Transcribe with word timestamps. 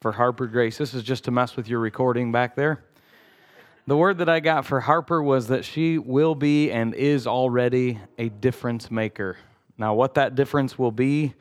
for 0.00 0.12
Harper 0.12 0.46
Grace. 0.46 0.78
This 0.78 0.94
is 0.94 1.02
just 1.02 1.24
to 1.24 1.30
mess 1.30 1.56
with 1.56 1.68
your 1.68 1.80
recording 1.80 2.30
back 2.30 2.54
there. 2.54 2.84
The 3.86 3.96
word 3.96 4.18
that 4.18 4.28
I 4.28 4.38
got 4.40 4.64
for 4.64 4.80
Harper 4.80 5.22
was 5.22 5.48
that 5.48 5.64
she 5.64 5.98
will 5.98 6.34
be 6.34 6.70
and 6.70 6.94
is 6.94 7.26
already 7.26 7.98
a 8.16 8.28
difference 8.28 8.90
maker. 8.90 9.36
Now, 9.76 9.94
what 9.94 10.14
that 10.14 10.34
difference 10.34 10.78
will 10.78 10.92
be, 10.92 11.34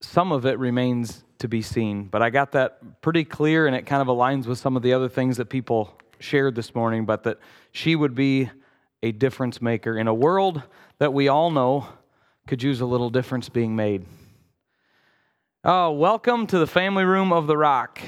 some 0.00 0.32
of 0.32 0.46
it 0.46 0.58
remains 0.58 1.24
to 1.38 1.48
be 1.48 1.60
seen, 1.60 2.04
but 2.04 2.22
I 2.22 2.30
got 2.30 2.52
that 2.52 3.02
pretty 3.02 3.24
clear 3.24 3.66
and 3.66 3.76
it 3.76 3.84
kind 3.84 4.00
of 4.00 4.08
aligns 4.08 4.46
with 4.46 4.58
some 4.58 4.76
of 4.76 4.82
the 4.82 4.94
other 4.94 5.08
things 5.08 5.36
that 5.36 5.46
people 5.46 5.92
shared 6.18 6.54
this 6.54 6.74
morning, 6.74 7.04
but 7.04 7.24
that 7.24 7.38
she 7.72 7.94
would 7.94 8.14
be 8.14 8.48
a 9.02 9.12
difference 9.12 9.60
maker 9.60 9.98
in 9.98 10.08
a 10.08 10.14
world 10.14 10.62
that 10.98 11.12
we 11.12 11.28
all 11.28 11.50
know 11.50 11.86
could 12.46 12.62
use 12.62 12.80
a 12.80 12.86
little 12.86 13.10
difference 13.10 13.50
being 13.50 13.76
made. 13.76 14.06
Oh, 15.68 15.90
welcome 15.90 16.46
to 16.46 16.60
the 16.60 16.66
family 16.68 17.02
room 17.02 17.32
of 17.32 17.48
the 17.48 17.56
rock. 17.56 18.00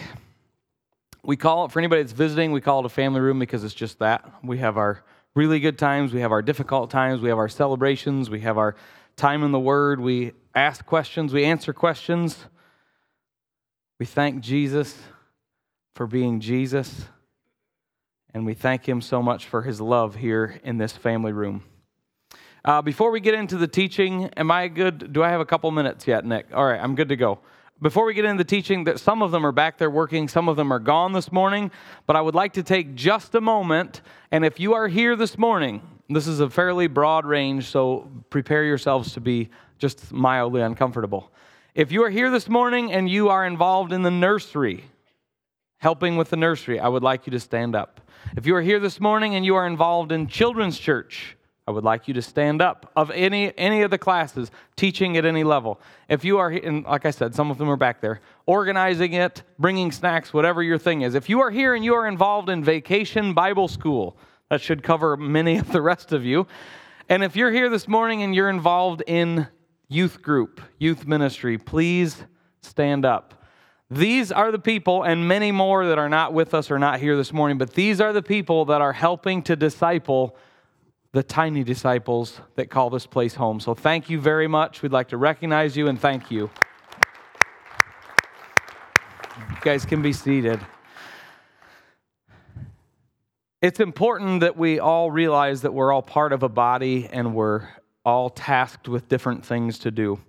We 1.25 1.36
call 1.36 1.64
it, 1.64 1.72
for 1.72 1.81
anybody 1.81 2.03
that's 2.03 2.12
visiting, 2.12 2.53
we 2.53 2.61
call 2.61 2.79
it 2.79 2.86
a 2.86 2.89
family 2.89 3.18
room 3.18 3.40
because 3.40 3.64
it's 3.64 3.75
just 3.75 3.98
that. 3.98 4.25
We 4.44 4.58
have 4.58 4.76
our 4.76 5.03
really 5.34 5.58
good 5.58 5.76
times, 5.76 6.12
we 6.12 6.21
have 6.21 6.31
our 6.31 6.40
difficult 6.40 6.89
times, 6.89 7.21
we 7.21 7.31
have 7.31 7.39
our 7.39 7.48
celebrations, 7.48 8.31
we 8.31 8.43
have 8.43 8.58
our 8.58 8.76
time 9.17 9.43
in 9.43 9.50
the 9.50 9.58
Word, 9.58 9.98
we 9.98 10.34
ask 10.54 10.86
questions, 10.86 11.32
we 11.32 11.44
answer 11.44 11.72
questions. 11.72 12.39
We 13.98 14.06
thank 14.06 14.40
Jesus 14.40 14.96
for 15.96 16.06
being 16.06 16.39
Jesus, 16.39 17.06
and 18.32 18.46
we 18.46 18.54
thank 18.54 18.89
Him 18.89 19.00
so 19.00 19.20
much 19.20 19.46
for 19.46 19.62
His 19.62 19.81
love 19.81 20.14
here 20.14 20.61
in 20.62 20.79
this 20.79 20.93
family 20.93 21.32
room. 21.32 21.64
Uh, 22.68 22.82
before 22.82 23.11
we 23.11 23.18
get 23.18 23.32
into 23.32 23.57
the 23.57 23.67
teaching, 23.67 24.27
am 24.36 24.50
I 24.50 24.68
good? 24.68 25.14
Do 25.14 25.22
I 25.22 25.31
have 25.31 25.40
a 25.40 25.46
couple 25.46 25.71
minutes 25.71 26.07
yet, 26.07 26.26
Nick? 26.26 26.49
All 26.53 26.67
right, 26.67 26.79
I'm 26.79 26.95
good 26.95 27.09
to 27.09 27.17
go. 27.17 27.39
Before 27.81 28.04
we 28.04 28.13
get 28.13 28.26
into 28.26 28.45
the 28.45 28.46
teaching, 28.46 28.85
that 28.85 29.00
some 29.00 29.22
of 29.22 29.31
them 29.31 29.46
are 29.46 29.53
back 29.53 29.79
there 29.79 29.89
working, 29.89 30.29
some 30.29 30.50
of 30.50 30.57
them 30.57 30.71
are 30.71 30.79
gone 30.79 31.14
this 31.14 31.32
morning, 31.32 31.71
but 32.06 32.14
I 32.14 32.20
would 32.20 32.34
like 32.34 32.53
to 32.53 32.62
take 32.62 32.95
just 32.95 33.34
a 33.34 33.41
moment. 33.41 34.03
And 34.33 34.45
if 34.45 34.61
you 34.61 34.75
are 34.75 34.87
here 34.87 35.17
this 35.17 35.39
morning, 35.39 35.81
this 36.11 36.27
is 36.27 36.41
a 36.41 36.51
fairly 36.51 36.89
broad 36.89 37.25
range, 37.25 37.69
so 37.69 38.11
prepare 38.29 38.65
yourselves 38.65 39.14
to 39.14 39.20
be 39.23 39.48
just 39.79 40.12
mildly 40.12 40.61
uncomfortable. 40.61 41.33
If 41.75 41.91
you 41.91 42.05
are 42.05 42.11
here 42.11 42.31
this 42.31 42.51
morning 42.51 42.92
and 42.92 43.09
you 43.09 43.31
are 43.31 43.47
involved 43.47 43.95
in 43.95 44.03
the 44.03 44.11
nursery, 44.11 44.85
helping 45.79 46.19
with 46.19 46.29
the 46.29 46.37
nursery, 46.37 46.79
I 46.79 46.89
would 46.89 47.03
like 47.03 47.27
you 47.27 47.31
to 47.31 47.41
stand 47.41 47.75
up. 47.75 48.03
If 48.37 48.45
you 48.45 48.55
are 48.57 48.62
here 48.62 48.79
this 48.79 49.01
morning 49.01 49.37
and 49.37 49.42
you 49.42 49.55
are 49.55 49.67
involved 49.67 50.12
in 50.12 50.27
children's 50.27 50.79
church, 50.79 51.35
I 51.69 51.70
would 51.70 51.84
like 51.84 52.08
you 52.08 52.14
to 52.14 52.22
stand 52.22 52.62
up 52.62 52.91
of 52.97 53.11
any 53.11 53.52
any 53.58 53.83
of 53.83 53.91
the 53.91 53.98
classes, 53.98 54.50
teaching 54.74 55.19
at 55.19 55.27
any 55.27 55.44
level. 55.44 55.78
If 56.08 56.24
you 56.24 56.38
are, 56.38 56.48
and 56.48 56.83
like 56.84 57.05
I 57.05 57.11
said, 57.11 57.34
some 57.34 57.50
of 57.50 57.58
them 57.58 57.69
are 57.69 57.77
back 57.77 58.00
there, 58.00 58.22
organizing 58.47 59.12
it, 59.12 59.42
bringing 59.58 59.92
snacks, 59.92 60.33
whatever 60.33 60.62
your 60.62 60.78
thing 60.78 61.02
is. 61.02 61.14
If 61.14 61.28
you 61.28 61.41
are 61.41 61.50
here 61.50 61.74
and 61.74 61.84
you 61.84 61.92
are 61.94 62.06
involved 62.06 62.48
in 62.48 62.64
vacation 62.64 63.34
Bible 63.34 63.69
school, 63.69 64.16
that 64.48 64.62
should 64.62 64.83
cover 64.83 65.19
many 65.19 65.58
of 65.58 65.70
the 65.70 65.83
rest 65.83 66.11
of 66.12 66.24
you. 66.24 66.46
And 67.11 67.22
if 67.22 67.36
you're 67.36 67.52
here 67.52 67.69
this 67.69 67.86
morning 67.86 68.22
and 68.22 68.34
you're 68.34 68.48
involved 68.48 69.02
in 69.06 69.46
youth 69.89 70.22
group, 70.22 70.62
youth 70.78 71.06
ministry, 71.06 71.58
please 71.58 72.16
stand 72.62 73.05
up. 73.05 73.44
These 73.91 74.33
are 74.33 74.50
the 74.50 74.58
people, 74.58 75.02
and 75.02 75.28
many 75.28 75.52
more 75.52 75.84
that 75.84 75.98
are 75.98 76.08
not 76.08 76.33
with 76.33 76.55
us 76.55 76.70
or 76.70 76.78
not 76.78 76.98
here 76.98 77.14
this 77.14 77.30
morning, 77.30 77.58
but 77.58 77.74
these 77.74 78.00
are 78.00 78.14
the 78.14 78.22
people 78.22 78.64
that 78.64 78.80
are 78.80 78.94
helping 78.94 79.42
to 79.42 79.55
disciple 79.55 80.34
the 81.19 81.22
tiny 81.24 81.64
disciples 81.64 82.41
that 82.55 82.70
call 82.70 82.91
this 82.91 83.05
place 83.05 83.34
home. 83.34 83.58
So 83.58 83.74
thank 83.74 84.08
you 84.08 84.20
very 84.20 84.47
much. 84.47 84.83
We'd 84.83 84.92
like 84.92 85.08
to 85.08 85.16
recognize 85.16 85.77
you 85.77 85.88
and 85.88 86.00
thank 86.00 86.30
you. 86.30 86.48
You 89.36 89.56
guys 89.62 89.84
can 89.84 90.00
be 90.00 90.12
seated. 90.12 90.61
It's 93.61 93.80
important 93.80 94.42
that 94.42 94.56
we 94.56 94.78
all 94.78 95.11
realize 95.11 95.62
that 95.62 95.74
we're 95.74 95.91
all 95.92 96.02
part 96.02 96.33
of 96.33 96.44
a 96.44 96.48
body 96.48 97.08
and 97.11 97.34
we're 97.34 97.67
all 98.05 98.30
tasked 98.30 98.86
with 98.86 99.08
different 99.08 99.45
things 99.45 99.80
to 99.80 99.90
do. 99.90 100.20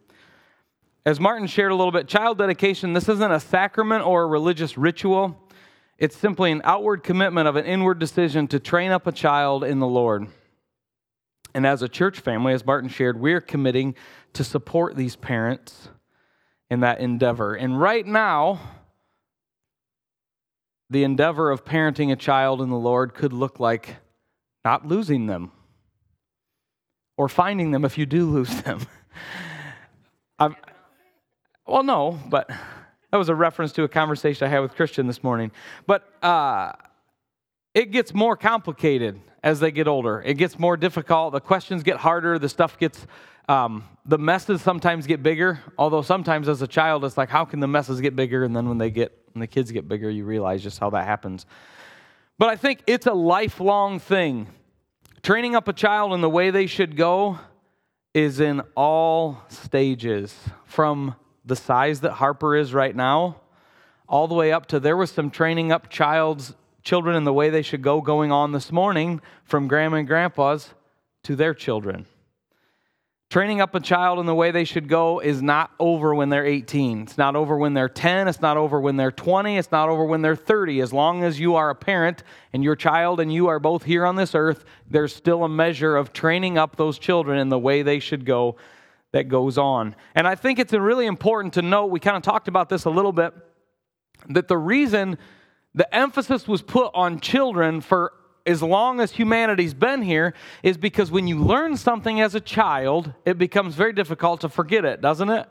As 1.05 1.19
Martin 1.19 1.45
shared 1.45 1.72
a 1.72 1.75
little 1.75 1.91
bit, 1.91 2.07
child 2.07 2.39
dedication, 2.39 2.94
this 2.94 3.07
isn't 3.07 3.31
a 3.31 3.39
sacrament 3.39 4.03
or 4.03 4.23
a 4.23 4.25
religious 4.25 4.75
ritual. 4.75 5.39
It's 5.99 6.17
simply 6.17 6.51
an 6.51 6.61
outward 6.63 7.03
commitment 7.03 7.47
of 7.47 7.57
an 7.57 7.66
inward 7.66 7.99
decision 7.99 8.47
to 8.47 8.59
train 8.59 8.89
up 8.89 9.05
a 9.05 9.11
child 9.11 9.63
in 9.63 9.78
the 9.78 9.85
Lord. 9.85 10.29
And 11.53 11.65
as 11.65 11.81
a 11.81 11.89
church 11.89 12.19
family, 12.19 12.53
as 12.53 12.65
Martin 12.65 12.89
shared, 12.89 13.19
we're 13.19 13.41
committing 13.41 13.95
to 14.33 14.43
support 14.43 14.95
these 14.95 15.15
parents 15.15 15.89
in 16.69 16.81
that 16.81 16.99
endeavor. 16.99 17.55
And 17.55 17.79
right 17.79 18.05
now, 18.05 18.59
the 20.89 21.03
endeavor 21.03 21.51
of 21.51 21.65
parenting 21.65 22.11
a 22.11 22.15
child 22.15 22.61
in 22.61 22.69
the 22.69 22.77
Lord 22.77 23.13
could 23.13 23.33
look 23.33 23.59
like 23.59 23.97
not 24.63 24.85
losing 24.85 25.27
them 25.27 25.51
or 27.17 27.27
finding 27.27 27.71
them 27.71 27.85
if 27.85 27.97
you 27.97 28.05
do 28.05 28.29
lose 28.29 28.61
them. 28.63 28.81
I've, 30.37 30.55
well, 31.66 31.83
no, 31.83 32.19
but 32.29 32.49
that 33.11 33.17
was 33.17 33.29
a 33.29 33.35
reference 33.35 33.71
to 33.73 33.83
a 33.83 33.87
conversation 33.87 34.47
I 34.47 34.49
had 34.49 34.59
with 34.59 34.75
Christian 34.75 35.07
this 35.07 35.23
morning. 35.23 35.51
But 35.85 36.07
uh, 36.23 36.73
it 37.73 37.91
gets 37.91 38.13
more 38.13 38.37
complicated 38.37 39.19
as 39.44 39.59
they 39.59 39.72
get 39.72 39.88
older. 39.88 40.22
It 40.22 40.35
gets 40.35 40.59
more 40.59 40.77
difficult. 40.77 41.33
The 41.33 41.39
questions 41.39 41.83
get 41.83 41.97
harder. 41.97 42.39
The 42.39 42.50
stuff 42.50 42.77
gets, 42.77 43.05
um, 43.47 43.83
the 44.05 44.17
messes 44.17 44.61
sometimes 44.61 45.07
get 45.07 45.23
bigger. 45.23 45.59
Although 45.77 46.01
sometimes 46.01 46.50
as 46.50 46.61
a 46.61 46.67
child, 46.67 47.05
it's 47.05 47.17
like, 47.17 47.29
how 47.29 47.45
can 47.45 47.59
the 47.59 47.67
messes 47.67 48.01
get 48.01 48.16
bigger? 48.16 48.44
And 48.44 48.55
then 48.55 48.67
when 48.67 48.78
they 48.78 48.91
get, 48.91 49.17
when 49.33 49.41
the 49.41 49.47
kids 49.47 49.72
get 49.72 49.88
bigger, 49.88 50.09
you 50.09 50.25
realize 50.25 50.61
just 50.61 50.79
how 50.79 50.89
that 50.91 51.05
happens. 51.05 51.45
But 52.38 52.49
I 52.49 52.55
think 52.55 52.81
it's 52.88 53.05
a 53.05 53.13
lifelong 53.13 53.99
thing. 53.99 54.47
Training 55.22 55.55
up 55.55 55.67
a 55.67 55.73
child 55.73 56.13
in 56.13 56.22
the 56.22 56.29
way 56.29 56.49
they 56.49 56.66
should 56.66 56.95
go 56.95 57.39
is 58.13 58.39
in 58.39 58.61
all 58.75 59.44
stages, 59.49 60.35
from 60.66 61.16
the 61.45 61.55
size 61.55 62.01
that 62.01 62.13
Harper 62.13 62.55
is 62.55 62.73
right 62.73 62.95
now, 62.95 63.41
all 64.07 64.28
the 64.28 64.35
way 64.35 64.51
up 64.51 64.66
to 64.67 64.79
there 64.79 64.97
was 64.97 65.11
some 65.11 65.29
training 65.29 65.72
up 65.72 65.89
child's 65.89 66.55
children 66.84 67.16
in 67.16 67.23
the 67.23 67.34
way 67.34 67.50
they 67.50 67.62
should 67.62 67.81
go 67.81 68.01
going 68.01 68.31
on 68.31 68.51
this 68.51 68.72
morning 68.72 69.22
from 69.44 69.67
grandma 69.67 69.97
and 69.97 70.07
grandpa's 70.07 70.73
to 71.23 71.35
their 71.35 71.53
children. 71.53 72.06
Training 73.29 73.62
up 73.62 73.75
a 73.75 73.79
child 73.79 74.17
in 74.17 74.25
the 74.25 74.34
way 74.34 74.50
they 74.50 74.63
should 74.63 74.90
go 74.90 75.19
is 75.19 75.40
not 75.40 75.69
over 75.78 76.16
when 76.16 76.29
they're 76.29 76.47
18. 76.47 77.03
It's 77.03 77.17
not 77.17 77.35
over 77.35 77.56
when 77.56 77.75
they're 77.75 77.88
10. 77.88 78.28
It's 78.28 78.41
not 78.41 78.57
over 78.57 78.81
when 78.81 78.97
they're 78.97 79.12
20. 79.12 79.56
It's 79.56 79.72
not 79.72 79.88
over 79.88 80.03
when 80.03 80.23
they're 80.23 80.35
30. 80.35 80.81
As 80.81 80.91
long 80.91 81.23
as 81.23 81.40
you 81.40 81.53
are 81.53 81.69
a 81.69 81.75
parent 81.75 82.23
and 82.53 82.63
your 82.63 82.75
child 82.75 83.19
and 83.19 83.31
you 83.31 83.47
are 83.47 83.59
both 83.59 83.84
here 83.84 84.03
on 84.03 84.16
this 84.16 84.34
earth, 84.34 84.66
there's 84.90 85.16
still 85.16 85.44
a 85.44 85.50
measure 85.50 85.96
of 85.96 86.11
training 86.11 86.57
up 86.57 86.75
those 86.75 86.97
children 86.97 87.38
in 87.38 87.50
the 87.50 87.59
way 87.59 87.84
they 87.84 88.00
should 88.00 88.25
go 88.25 88.56
that 89.11 89.28
goes 89.28 89.59
on. 89.59 89.96
And 90.16 90.28
I 90.28 90.34
think 90.34 90.57
it's 90.57 90.73
really 90.73 91.06
important 91.06 91.53
to 91.53 91.61
note, 91.61 91.88
we 91.88 92.00
kind 92.00 92.17
of 92.17 92.23
talked 92.23 92.47
about 92.47 92.67
this 92.67 92.85
a 92.85 92.90
little 92.90 93.13
bit, 93.13 93.34
that 94.29 94.47
the 94.47 94.57
reason 94.57 95.19
the 95.74 95.94
emphasis 95.96 96.47
was 96.47 96.62
put 96.62 96.91
on 96.94 97.19
children 97.19 97.81
for 97.81 98.13
as 98.46 98.63
long 98.63 99.00
as 99.00 99.12
humanity's 99.12 99.74
been 99.74 100.02
here 100.02 100.34
is 100.63 100.78
because 100.78 101.12
when 101.12 101.28
you 101.28 101.38
learn 101.38 101.78
something 101.78 102.19
as 102.19 102.34
a 102.35 102.40
child, 102.40 103.13
it 103.25 103.38
becomes 103.38 103.75
very 103.75 103.94
difficult 103.94 104.41
to 104.41 104.50
forget 104.50 104.85
it, 104.85 105.02
doesn't 105.02 105.29
it? 105.29 105.47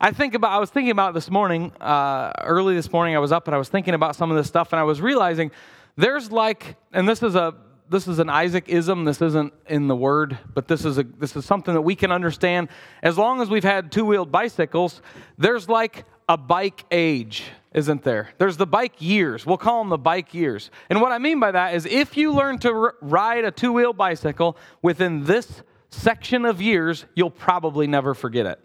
I 0.00 0.10
think 0.10 0.34
about. 0.34 0.50
I 0.50 0.58
was 0.58 0.68
thinking 0.68 0.90
about 0.90 1.14
this 1.14 1.30
morning, 1.30 1.72
uh, 1.80 2.32
early 2.42 2.74
this 2.74 2.92
morning. 2.92 3.14
I 3.14 3.20
was 3.20 3.30
up 3.30 3.46
and 3.46 3.54
I 3.54 3.58
was 3.58 3.68
thinking 3.68 3.94
about 3.94 4.16
some 4.16 4.30
of 4.30 4.36
this 4.36 4.48
stuff, 4.48 4.72
and 4.72 4.80
I 4.80 4.82
was 4.82 5.00
realizing 5.00 5.52
there's 5.96 6.32
like, 6.32 6.76
and 6.92 7.08
this 7.08 7.22
is 7.22 7.36
a 7.36 7.54
this 7.88 8.08
is 8.08 8.18
an 8.18 8.28
Isaac 8.28 8.68
ism. 8.68 9.04
This 9.04 9.22
isn't 9.22 9.52
in 9.68 9.86
the 9.86 9.94
word, 9.94 10.38
but 10.54 10.66
this 10.66 10.84
is 10.84 10.98
a 10.98 11.04
this 11.04 11.36
is 11.36 11.44
something 11.44 11.72
that 11.72 11.82
we 11.82 11.94
can 11.94 12.10
understand. 12.10 12.68
As 13.02 13.16
long 13.16 13.40
as 13.40 13.48
we've 13.48 13.62
had 13.62 13.92
two 13.92 14.04
wheeled 14.04 14.32
bicycles, 14.32 15.02
there's 15.38 15.68
like 15.68 16.04
a 16.28 16.36
bike 16.36 16.84
age 16.90 17.44
isn't 17.74 18.02
there? 18.02 18.30
There's 18.38 18.56
the 18.56 18.66
bike 18.66 19.00
years. 19.00 19.46
We'll 19.46 19.56
call 19.56 19.80
them 19.80 19.88
the 19.88 19.98
bike 19.98 20.34
years. 20.34 20.70
And 20.90 21.00
what 21.00 21.12
I 21.12 21.18
mean 21.18 21.40
by 21.40 21.52
that 21.52 21.74
is 21.74 21.86
if 21.86 22.16
you 22.16 22.32
learn 22.32 22.58
to 22.60 22.70
r- 22.70 22.94
ride 23.00 23.44
a 23.44 23.50
two 23.50 23.72
wheel 23.72 23.92
bicycle 23.92 24.56
within 24.82 25.24
this 25.24 25.62
section 25.90 26.44
of 26.44 26.60
years, 26.60 27.06
you'll 27.14 27.30
probably 27.30 27.86
never 27.86 28.14
forget 28.14 28.46
it. 28.46 28.60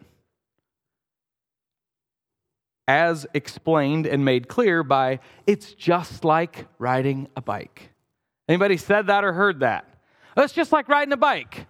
As 2.87 3.25
explained 3.33 4.05
and 4.05 4.23
made 4.23 4.47
clear 4.47 4.83
by 4.83 5.19
it's 5.45 5.73
just 5.73 6.23
like 6.23 6.67
riding 6.77 7.27
a 7.35 7.41
bike. 7.41 7.91
Anybody 8.47 8.77
said 8.77 9.07
that 9.07 9.23
or 9.23 9.33
heard 9.33 9.61
that? 9.61 9.85
It's 10.35 10.53
just 10.53 10.71
like 10.71 10.87
riding 10.87 11.11
a 11.13 11.17
bike. 11.17 11.67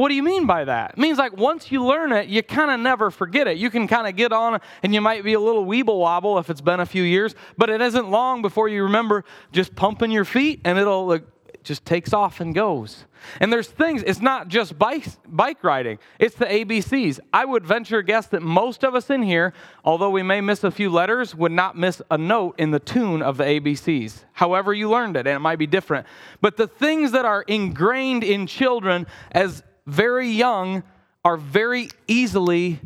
What 0.00 0.08
do 0.08 0.14
you 0.14 0.22
mean 0.22 0.46
by 0.46 0.64
that? 0.64 0.92
It 0.92 0.98
means 0.98 1.18
like 1.18 1.36
once 1.36 1.70
you 1.70 1.84
learn 1.84 2.10
it, 2.12 2.26
you 2.26 2.42
kind 2.42 2.70
of 2.70 2.80
never 2.80 3.10
forget 3.10 3.46
it. 3.46 3.58
You 3.58 3.68
can 3.68 3.86
kind 3.86 4.06
of 4.06 4.16
get 4.16 4.32
on 4.32 4.58
and 4.82 4.94
you 4.94 5.00
might 5.02 5.22
be 5.24 5.34
a 5.34 5.40
little 5.40 5.66
weeble 5.66 5.98
wobble 5.98 6.38
if 6.38 6.48
it's 6.48 6.62
been 6.62 6.80
a 6.80 6.86
few 6.86 7.02
years, 7.02 7.34
but 7.58 7.68
it 7.68 7.82
isn't 7.82 8.10
long 8.10 8.40
before 8.40 8.66
you 8.66 8.84
remember 8.84 9.26
just 9.52 9.76
pumping 9.76 10.10
your 10.10 10.24
feet 10.24 10.62
and 10.64 10.78
it'll 10.78 11.06
like, 11.06 11.24
just 11.64 11.84
takes 11.84 12.14
off 12.14 12.40
and 12.40 12.54
goes. 12.54 13.04
And 13.40 13.52
there's 13.52 13.68
things, 13.68 14.02
it's 14.06 14.22
not 14.22 14.48
just 14.48 14.78
bike, 14.78 15.06
bike 15.28 15.62
riding, 15.62 15.98
it's 16.18 16.34
the 16.34 16.46
ABCs. 16.46 17.20
I 17.34 17.44
would 17.44 17.66
venture 17.66 17.98
a 17.98 18.02
guess 18.02 18.26
that 18.28 18.40
most 18.40 18.82
of 18.82 18.94
us 18.94 19.10
in 19.10 19.22
here, 19.22 19.52
although 19.84 20.08
we 20.08 20.22
may 20.22 20.40
miss 20.40 20.64
a 20.64 20.70
few 20.70 20.88
letters, 20.88 21.34
would 21.34 21.52
not 21.52 21.76
miss 21.76 22.00
a 22.10 22.16
note 22.16 22.54
in 22.58 22.70
the 22.70 22.80
tune 22.80 23.20
of 23.20 23.36
the 23.36 23.44
ABCs. 23.44 24.24
However, 24.32 24.72
you 24.72 24.88
learned 24.88 25.16
it, 25.16 25.26
and 25.26 25.36
it 25.36 25.40
might 25.40 25.58
be 25.58 25.66
different. 25.66 26.06
But 26.40 26.56
the 26.56 26.66
things 26.66 27.12
that 27.12 27.26
are 27.26 27.42
ingrained 27.42 28.24
in 28.24 28.46
children 28.46 29.06
as 29.32 29.62
very 29.86 30.28
young 30.28 30.82
are 31.24 31.36
very 31.36 31.88
easily 32.06 32.80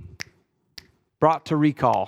brought 1.21 1.47
to 1.47 1.57
recall. 1.57 2.07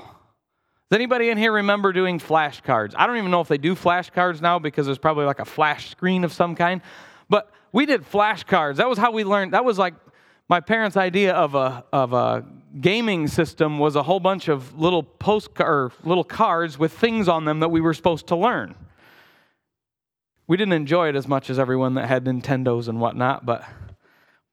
Does 0.88 0.96
anybody 0.96 1.30
in 1.30 1.38
here 1.38 1.52
remember 1.52 1.92
doing 1.92 2.20
flashcards? 2.20 2.94
I 2.96 3.06
don't 3.06 3.16
even 3.16 3.30
know 3.30 3.40
if 3.40 3.48
they 3.48 3.58
do 3.58 3.74
flashcards 3.74 4.40
now 4.40 4.58
because 4.58 4.86
there's 4.86 4.98
probably 4.98 5.24
like 5.24 5.40
a 5.40 5.44
flash 5.44 5.90
screen 5.90 6.22
of 6.22 6.32
some 6.32 6.54
kind. 6.54 6.80
But 7.28 7.50
we 7.72 7.86
did 7.86 8.02
flashcards. 8.08 8.76
That 8.76 8.88
was 8.88 8.98
how 8.98 9.10
we 9.10 9.24
learned. 9.24 9.52
That 9.52 9.64
was 9.64 9.78
like 9.78 9.94
my 10.48 10.60
parents' 10.60 10.96
idea 10.96 11.32
of 11.32 11.54
a 11.56 11.84
of 11.92 12.12
a 12.12 12.44
gaming 12.80 13.26
system 13.26 13.78
was 13.78 13.96
a 13.96 14.02
whole 14.02 14.20
bunch 14.20 14.48
of 14.48 14.78
little 14.78 15.02
post 15.02 15.50
or 15.58 15.90
little 16.04 16.24
cards 16.24 16.78
with 16.78 16.92
things 16.92 17.26
on 17.26 17.44
them 17.44 17.60
that 17.60 17.70
we 17.70 17.80
were 17.80 17.94
supposed 17.94 18.28
to 18.28 18.36
learn. 18.36 18.74
We 20.46 20.56
didn't 20.56 20.74
enjoy 20.74 21.08
it 21.08 21.16
as 21.16 21.26
much 21.26 21.50
as 21.50 21.58
everyone 21.58 21.94
that 21.94 22.06
had 22.06 22.24
Nintendos 22.24 22.86
and 22.86 23.00
whatnot, 23.00 23.44
but 23.44 23.64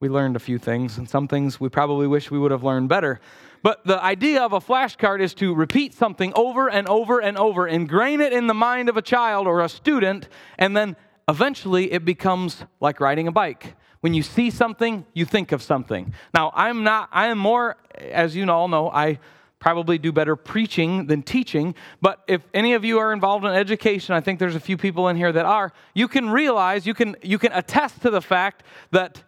we 0.03 0.09
learned 0.09 0.35
a 0.35 0.39
few 0.39 0.57
things, 0.57 0.97
and 0.97 1.09
some 1.09 1.29
things 1.29 1.61
we 1.61 1.69
probably 1.69 2.07
wish 2.07 2.29
we 2.29 2.37
would 2.37 2.51
have 2.51 2.61
learned 2.61 2.89
better. 2.89 3.21
But 3.61 3.85
the 3.85 4.03
idea 4.03 4.41
of 4.43 4.51
a 4.51 4.59
flashcard 4.59 5.21
is 5.21 5.33
to 5.35 5.55
repeat 5.55 5.93
something 5.93 6.33
over 6.35 6.69
and 6.69 6.89
over 6.89 7.21
and 7.21 7.37
over, 7.37 7.65
ingrain 7.69 8.19
it 8.19 8.33
in 8.33 8.47
the 8.47 8.53
mind 8.53 8.89
of 8.89 8.97
a 8.97 9.01
child 9.01 9.47
or 9.47 9.61
a 9.61 9.69
student, 9.69 10.27
and 10.59 10.75
then 10.75 10.97
eventually 11.29 11.93
it 11.93 12.03
becomes 12.03 12.65
like 12.81 12.99
riding 12.99 13.29
a 13.29 13.31
bike. 13.31 13.75
When 14.01 14.13
you 14.13 14.23
see 14.23 14.49
something, 14.49 15.05
you 15.13 15.23
think 15.23 15.53
of 15.53 15.61
something. 15.61 16.13
Now, 16.33 16.51
I'm 16.53 16.83
not, 16.83 17.07
I 17.13 17.27
am 17.27 17.37
more, 17.37 17.77
as 17.95 18.35
you 18.35 18.51
all 18.51 18.67
know, 18.67 18.91
I 18.91 19.19
probably 19.59 19.97
do 19.97 20.11
better 20.11 20.35
preaching 20.35 21.07
than 21.07 21.23
teaching. 21.23 21.75
But 22.01 22.19
if 22.27 22.41
any 22.53 22.73
of 22.73 22.83
you 22.83 22.99
are 22.99 23.13
involved 23.13 23.45
in 23.45 23.53
education, 23.53 24.13
I 24.13 24.19
think 24.19 24.39
there's 24.39 24.57
a 24.57 24.59
few 24.59 24.75
people 24.75 25.07
in 25.07 25.15
here 25.15 25.31
that 25.31 25.45
are, 25.45 25.71
you 25.93 26.09
can 26.09 26.29
realize, 26.29 26.85
you 26.85 26.93
can, 26.93 27.15
you 27.21 27.39
can 27.39 27.53
attest 27.53 28.01
to 28.01 28.09
the 28.09 28.21
fact 28.21 28.63
that 28.91 29.23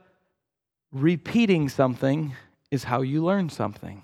repeating 0.92 1.70
something 1.70 2.36
is 2.72 2.86
how 2.86 3.02
you 3.02 3.24
learn 3.24 3.50
something 3.50 4.02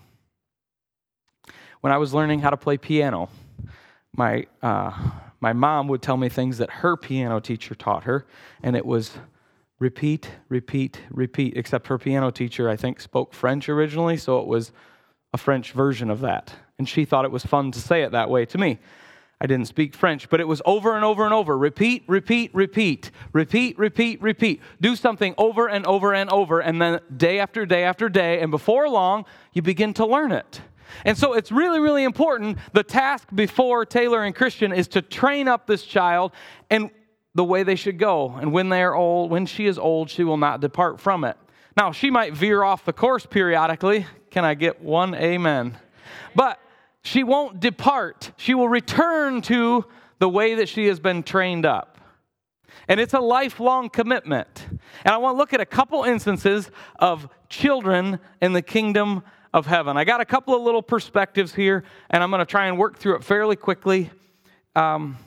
when 1.82 1.92
I 1.92 1.98
was 1.98 2.14
learning 2.14 2.40
how 2.40 2.52
to 2.52 2.58
play 2.58 2.78
piano, 2.78 3.30
my, 4.16 4.46
uh, 4.62 4.92
my 5.40 5.54
mom 5.54 5.88
would 5.90 6.02
tell 6.02 6.18
me 6.18 6.30
things 6.30 6.60
that 6.60 6.70
her 6.70 6.96
piano 6.96 7.40
teacher 7.40 7.76
taught 7.76 8.04
her, 8.04 8.26
and 8.64 8.76
it 8.76 8.86
was 8.86 9.18
repeat, 9.80 10.30
repeat, 10.48 11.02
repeat, 11.10 11.58
except 11.58 11.88
her 11.88 11.98
piano 11.98 12.30
teacher, 12.30 12.70
I 12.70 12.76
think, 12.76 13.02
spoke 13.02 13.34
French 13.34 13.68
originally, 13.68 14.16
so 14.16 14.40
it 14.40 14.48
was 14.48 14.72
a 15.34 15.38
French 15.38 15.72
version 15.72 16.10
of 16.12 16.22
that. 16.22 16.54
And 16.78 16.88
she 16.88 17.04
thought 17.04 17.26
it 17.26 17.32
was 17.32 17.46
fun 17.46 17.72
to 17.72 17.80
say 17.80 18.04
it 18.04 18.12
that 18.12 18.30
way 18.30 18.46
to 18.46 18.58
me. 18.58 18.80
I 19.42 19.48
didn't 19.48 19.66
speak 19.66 19.96
French, 19.96 20.30
but 20.30 20.40
it 20.40 20.48
was 20.48 20.62
over 20.66 20.96
and 20.96 21.04
over 21.04 21.26
and 21.26 21.34
over. 21.34 21.58
Repeat, 21.58 22.04
repeat, 22.06 22.54
repeat, 22.54 23.10
repeat, 23.34 23.80
repeat, 23.80 24.22
repeat. 24.22 24.62
Do 24.80 24.96
something 24.96 25.34
over 25.36 25.68
and 25.68 25.84
over 25.88 26.14
and 26.14 26.30
over, 26.30 26.60
and 26.60 26.80
then 26.80 27.00
day 27.18 27.40
after 27.40 27.66
day 27.66 27.84
after 27.84 28.08
day, 28.08 28.40
and 28.40 28.52
before 28.52 28.88
long, 28.88 29.26
you 29.54 29.64
begin 29.64 29.96
to 29.96 30.06
learn 30.06 30.32
it. 30.32 30.62
And 31.06 31.18
so 31.18 31.34
it's 31.34 31.52
really, 31.52 31.80
really 31.80 32.04
important. 32.04 32.60
The 32.74 32.84
task 32.84 33.30
before 33.34 33.84
Taylor 33.84 34.24
and 34.24 34.36
Christian 34.36 34.72
is 34.72 34.88
to 34.90 35.02
train 35.02 35.48
up 35.48 35.66
this 35.66 35.86
child 35.86 36.34
and 36.70 36.92
the 37.34 37.44
way 37.44 37.64
they 37.64 37.76
should 37.76 37.98
go. 37.98 38.36
And 38.40 38.54
when 38.54 38.70
they 38.70 38.84
are 38.84 38.94
old, 38.94 39.32
when 39.32 39.48
she 39.48 39.66
is 39.66 39.80
old, 39.80 40.12
she 40.12 40.24
will 40.24 40.38
not 40.38 40.62
depart 40.62 41.00
from 41.00 41.24
it. 41.24 41.36
Now, 41.76 41.92
she 41.92 42.12
might 42.12 42.34
veer 42.34 42.62
off 42.62 42.86
the 42.86 42.94
course 42.94 43.26
periodically. 43.26 44.06
Can 44.30 44.46
I 44.46 44.54
get 44.54 44.84
one 44.84 45.16
amen? 45.16 45.80
But 46.36 46.60
she 47.04 47.24
won't 47.24 47.60
depart. 47.60 48.32
She 48.38 48.54
will 48.54 48.70
return 48.70 49.42
to 49.44 49.86
the 50.20 50.30
way 50.30 50.56
that 50.56 50.70
she 50.70 50.88
has 50.88 51.00
been 51.00 51.24
trained 51.24 51.66
up. 51.66 51.98
And 52.88 53.00
it's 53.00 53.14
a 53.14 53.20
lifelong 53.20 53.90
commitment. 53.90 54.68
And 54.70 55.14
I 55.14 55.18
want 55.18 55.36
to 55.36 55.38
look 55.38 55.54
at 55.54 55.62
a 55.62 55.66
couple 55.66 56.04
instances 56.04 56.70
of 57.00 57.28
children 57.50 58.20
in 58.42 58.54
the 58.54 58.62
kingdom 58.62 59.24
of 59.54 59.66
heaven. 59.66 59.98
I 59.98 60.04
got 60.04 60.22
a 60.22 60.26
couple 60.26 60.56
of 60.56 60.62
little 60.62 60.82
perspectives 60.82 61.54
here, 61.54 61.84
and 62.10 62.24
I'm 62.24 62.30
going 62.30 62.40
to 62.40 62.46
try 62.46 62.68
and 62.68 62.78
work 62.78 62.98
through 62.98 63.16
it 63.16 63.24
fairly 63.24 63.56
quickly. 63.56 64.10
Um, 64.76 65.18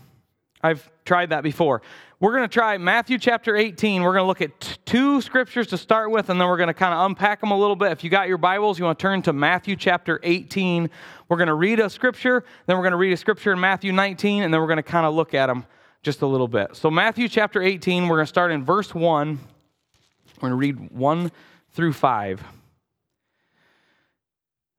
I've 0.62 0.88
tried 1.04 1.30
that 1.30 1.42
before. 1.42 1.82
We're 2.20 2.32
going 2.32 2.48
to 2.48 2.52
try 2.52 2.78
Matthew 2.78 3.18
chapter 3.18 3.56
18. 3.56 4.02
We're 4.02 4.12
going 4.12 4.22
to 4.22 4.26
look 4.26 4.40
at 4.40 4.58
t- 4.58 4.76
two 4.86 5.20
scriptures 5.20 5.66
to 5.68 5.78
start 5.78 6.10
with, 6.10 6.30
and 6.30 6.40
then 6.40 6.48
we're 6.48 6.56
going 6.56 6.68
to 6.68 6.74
kind 6.74 6.94
of 6.94 7.04
unpack 7.04 7.40
them 7.40 7.50
a 7.50 7.58
little 7.58 7.76
bit. 7.76 7.92
If 7.92 8.02
you 8.02 8.10
got 8.10 8.28
your 8.28 8.38
Bibles, 8.38 8.78
you 8.78 8.84
want 8.84 8.98
to 8.98 9.02
turn 9.02 9.20
to 9.22 9.32
Matthew 9.32 9.76
chapter 9.76 10.20
18. 10.22 10.88
We're 11.28 11.36
going 11.36 11.48
to 11.48 11.54
read 11.54 11.80
a 11.80 11.90
scripture, 11.90 12.44
then 12.66 12.76
we're 12.76 12.82
going 12.82 12.92
to 12.92 12.96
read 12.96 13.12
a 13.12 13.16
scripture 13.16 13.52
in 13.52 13.60
Matthew 13.60 13.92
19, 13.92 14.42
and 14.42 14.54
then 14.54 14.60
we're 14.60 14.66
going 14.66 14.78
to 14.78 14.82
kind 14.82 15.04
of 15.04 15.14
look 15.14 15.34
at 15.34 15.46
them 15.46 15.66
just 16.02 16.22
a 16.22 16.26
little 16.26 16.48
bit. 16.48 16.74
So, 16.76 16.90
Matthew 16.90 17.28
chapter 17.28 17.60
18, 17.60 18.08
we're 18.08 18.16
going 18.16 18.26
to 18.26 18.28
start 18.28 18.50
in 18.50 18.64
verse 18.64 18.94
1. 18.94 19.38
We're 20.40 20.48
going 20.48 20.50
to 20.50 20.56
read 20.56 20.90
1 20.90 21.32
through 21.72 21.92
5 21.92 22.44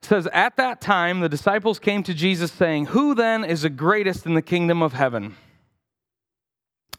says, 0.01 0.27
At 0.31 0.56
that 0.57 0.81
time, 0.81 1.19
the 1.19 1.30
disciples 1.30 1.80
came 1.80 2.04
to 2.04 2.13
Jesus 2.13 2.51
saying, 2.51 2.88
Who 2.88 3.16
then 3.16 3.44
is 3.44 3.63
the 3.63 3.69
greatest 3.69 4.25
in 4.25 4.36
the 4.36 4.42
kingdom 4.42 4.81
of 4.81 4.94
heaven? 4.94 5.36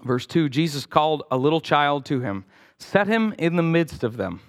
Verse 0.02 0.26
2 0.26 0.48
Jesus 0.48 0.86
called 0.86 1.22
a 1.30 1.36
little 1.36 1.60
child 1.60 2.04
to 2.06 2.20
him, 2.20 2.44
set 2.78 3.06
him 3.06 3.34
in 3.38 3.56
the 3.56 3.62
midst 3.62 4.04
of 4.04 4.16
them, 4.16 4.40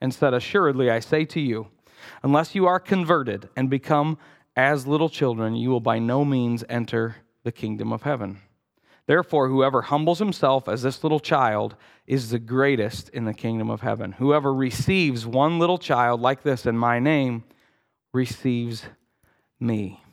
and 0.00 0.12
said, 0.12 0.34
Assuredly, 0.34 0.90
I 0.90 1.00
say 1.00 1.24
to 1.26 1.40
you, 1.40 1.68
unless 2.22 2.54
you 2.54 2.66
are 2.66 2.80
converted 2.80 3.48
and 3.56 3.70
become 3.70 4.18
as 4.56 4.86
little 4.86 5.08
children, 5.08 5.56
you 5.56 5.70
will 5.70 5.80
by 5.80 5.98
no 5.98 6.24
means 6.24 6.64
enter 6.68 7.16
the 7.42 7.52
kingdom 7.52 7.92
of 7.92 8.02
heaven. 8.02 8.40
Therefore, 9.06 9.48
whoever 9.48 9.82
humbles 9.82 10.18
himself 10.18 10.68
as 10.68 10.82
this 10.82 11.02
little 11.02 11.20
child 11.20 11.76
is 12.06 12.30
the 12.30 12.38
greatest 12.38 13.10
in 13.10 13.24
the 13.24 13.34
kingdom 13.34 13.68
of 13.68 13.82
heaven. 13.82 14.12
Whoever 14.12 14.54
receives 14.54 15.26
one 15.26 15.58
little 15.58 15.78
child 15.78 16.20
like 16.20 16.42
this 16.42 16.64
in 16.64 16.78
my 16.78 16.98
name, 16.98 17.44
receives 18.12 18.84
me. 19.60 20.03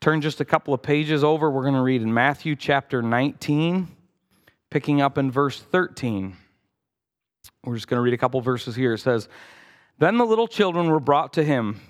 Turn 0.00 0.20
just 0.20 0.40
a 0.40 0.44
couple 0.44 0.72
of 0.72 0.82
pages 0.82 1.24
over. 1.24 1.50
We're 1.50 1.62
going 1.62 1.74
to 1.74 1.82
read 1.82 2.02
in 2.02 2.14
Matthew 2.14 2.54
chapter 2.54 3.02
19, 3.02 3.88
picking 4.70 5.00
up 5.00 5.18
in 5.18 5.30
verse 5.30 5.60
13. 5.60 6.36
We're 7.64 7.74
just 7.74 7.88
going 7.88 7.98
to 7.98 8.02
read 8.02 8.14
a 8.14 8.18
couple 8.18 8.40
verses 8.40 8.76
here. 8.76 8.94
It 8.94 8.98
says, 8.98 9.28
Then 9.98 10.16
the 10.16 10.26
little 10.26 10.46
children 10.46 10.88
were 10.88 11.00
brought 11.00 11.32
to 11.34 11.42
him, 11.42 11.80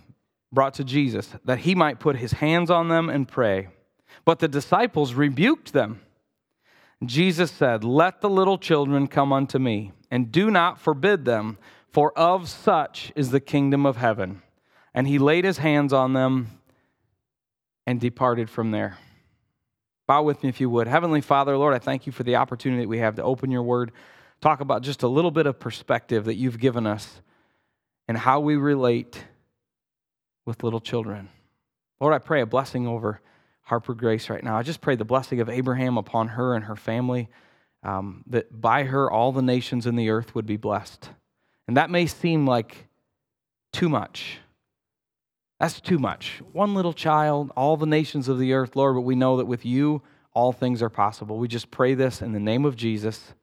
brought 0.51 0.75
to 0.75 0.85
Jesus, 0.85 1.31
that 1.45 1.59
he 1.61 1.75
might 1.75 2.01
put 2.01 2.17
his 2.17 2.33
hands 2.33 2.71
on 2.71 2.89
them 2.89 3.11
and 3.11 3.29
pray. 3.29 3.69
But 4.25 4.39
the 4.39 4.49
disciples 4.49 5.13
rebuked 5.13 5.75
them. 5.75 6.01
Jesus 7.05 7.51
said, 7.51 7.85
Let 7.85 8.23
the 8.23 8.31
little 8.31 8.59
children 8.59 9.07
come 9.07 9.33
unto 9.33 9.59
me, 9.59 9.93
and 10.11 10.33
do 10.33 10.51
not 10.51 10.81
forbid 10.81 11.27
them, 11.27 11.59
for 11.93 12.19
of 12.19 12.49
such 12.49 13.13
is 13.15 13.31
the 13.31 13.41
kingdom 13.41 13.85
of 13.85 13.99
heaven 13.99 14.43
and 14.99 15.07
he 15.07 15.19
laid 15.19 15.45
his 15.45 15.59
hands 15.59 15.93
on 15.93 16.13
them 16.13 16.58
and 17.89 17.99
departed 17.99 18.51
from 18.51 18.71
there. 18.71 18.99
Bow 20.07 20.23
with 20.23 20.43
me 20.43 20.51
if 20.51 20.61
you 20.61 20.69
would. 20.69 20.87
Heavenly 20.87 21.23
Father, 21.23 21.57
Lord, 21.57 21.73
I 21.73 21.79
thank 21.79 22.05
you 22.05 22.13
for 22.13 22.23
the 22.23 22.37
opportunity 22.37 22.83
that 22.83 22.89
we 22.89 22.99
have 22.99 23.15
to 23.15 23.23
open 23.23 23.51
your 23.51 23.63
word, 23.63 23.93
talk 24.43 24.61
about 24.61 24.83
just 24.83 25.03
a 25.05 25.09
little 25.09 25.31
bit 25.31 25.47
of 25.47 25.59
perspective 25.59 26.27
that 26.27 26.35
you've 26.35 26.59
given 26.59 26.87
us 26.87 27.23
and 28.07 28.19
how 28.19 28.41
we 28.41 28.57
relate 28.57 29.25
with 30.45 30.63
little 30.63 30.81
children. 30.81 31.31
Lord, 31.99 32.13
I 32.13 32.19
pray 32.19 32.43
a 32.43 32.47
blessing 32.47 32.87
over 32.87 33.23
Harper 33.63 33.95
Grace 33.95 34.29
right 34.29 34.45
now. 34.45 34.59
I 34.59 34.63
just 34.63 34.83
pray 34.83 34.95
the 34.95 35.07
blessing 35.07 35.41
of 35.41 35.49
Abraham 35.49 35.97
upon 35.97 36.29
her 36.29 36.55
and 36.55 36.67
her 36.67 36.77
family, 36.77 37.31
um, 37.83 38.23
that 38.27 38.61
by 38.61 38.85
her 38.85 39.11
all 39.11 39.33
the 39.33 39.41
nations 39.41 39.87
in 39.87 39.97
the 39.97 40.11
earth 40.11 40.35
would 40.35 40.45
be 40.45 40.59
blessed. 40.59 41.09
And 41.67 41.79
that 41.79 41.89
may 41.89 42.05
seem 42.05 42.47
like 42.47 42.87
too 43.73 43.89
much. 43.89 44.41
That's 45.61 45.81
too 45.81 45.99
much. 45.99 46.41
One 46.53 46.75
little 46.75 46.93
child, 46.93 47.51
all 47.57 47.77
the 47.77 47.87
nations 47.87 48.29
of 48.29 48.39
the 48.39 48.53
earth, 48.53 48.77
Lord, 48.77 48.95
but 48.95 49.01
we 49.01 49.17
know 49.17 49.39
that 49.39 49.47
with 49.47 49.65
you, 49.65 50.03
all 50.33 50.53
things 50.53 50.83
are 50.83 50.91
possible. 50.91 51.39
We 51.39 51.49
just 51.49 51.71
pray 51.71 51.95
this 51.95 52.23
in 52.23 52.33
the 52.33 52.41
name 52.41 52.65
of 52.65 52.77
Jesus. 52.77 53.35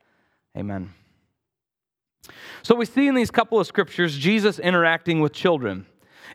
Amen. 0.57 0.93
So 2.63 2.73
we 2.73 2.85
see 2.85 3.07
in 3.07 3.15
these 3.15 3.31
couple 3.31 3.59
of 3.59 3.67
scriptures 3.67 4.17
Jesus 4.17 4.59
interacting 4.59 5.19
with 5.19 5.33
children. 5.33 5.85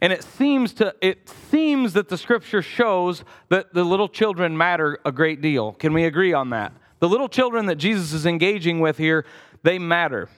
And 0.03 0.13
it 0.13 0.23
seems 0.23 0.73
to 0.75 0.95
it 1.01 1.29
seems 1.51 1.93
that 1.95 2.09
the 2.09 2.17
scripture 2.17 2.63
shows 2.63 3.25
that 3.49 3.75
the 3.75 3.85
little 3.85 4.09
children 4.09 4.57
matter 4.57 4.99
a 5.05 5.13
great 5.13 5.41
deal. 5.41 5.73
Can 5.73 5.93
we 5.93 6.05
agree 6.05 6.33
on 6.33 6.51
that? 6.51 6.73
The 7.01 7.09
little 7.09 7.29
children 7.29 7.67
that 7.67 7.77
Jesus 7.77 8.13
is 8.13 8.27
engaging 8.27 8.81
with 8.81 8.99
here, 8.99 9.25
they 9.63 9.79
matter. 9.79 10.29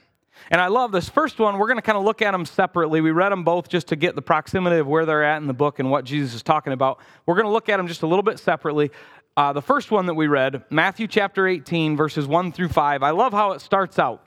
And 0.51 0.61
I 0.61 0.69
love 0.69 0.93
this 0.93 1.09
first 1.09 1.39
one. 1.39 1.59
We're 1.59 1.67
going 1.67 1.79
to 1.79 1.83
kind 1.83 1.99
of 1.99 2.05
look 2.05 2.23
at 2.23 2.33
them 2.33 2.45
separately. 2.45 3.01
We 3.01 3.11
read 3.11 3.31
them 3.31 3.45
both 3.45 3.69
just 3.69 3.89
to 3.89 3.97
get 3.97 4.15
the 4.15 4.23
proximity 4.23 4.77
of 4.77 4.87
where 4.87 5.07
they're 5.07 5.25
at 5.25 5.39
in 5.39 5.47
the 5.47 5.55
book 5.55 5.79
and 5.79 5.91
what 5.91 6.05
Jesus 6.05 6.35
is 6.35 6.43
talking 6.43 6.73
about. 6.73 6.99
We're 7.27 7.35
going 7.35 7.47
to 7.47 7.53
look 7.53 7.69
at 7.69 7.77
them 7.77 7.89
just 7.89 8.03
a 8.03 8.07
little 8.07 8.23
bit 8.23 8.39
separately. 8.39 8.91
Uh, 9.37 9.53
the 9.53 9.63
first 9.63 9.91
one 9.91 10.07
that 10.07 10.15
we 10.15 10.27
read, 10.27 10.63
Matthew 10.71 11.07
chapter 11.07 11.47
18, 11.47 11.97
verses 11.97 12.27
1 12.27 12.53
through 12.53 12.69
5. 12.69 13.03
I 13.03 13.11
love 13.11 13.33
how 13.33 13.53
it 13.53 13.61
starts 13.61 13.99
out. 13.99 14.23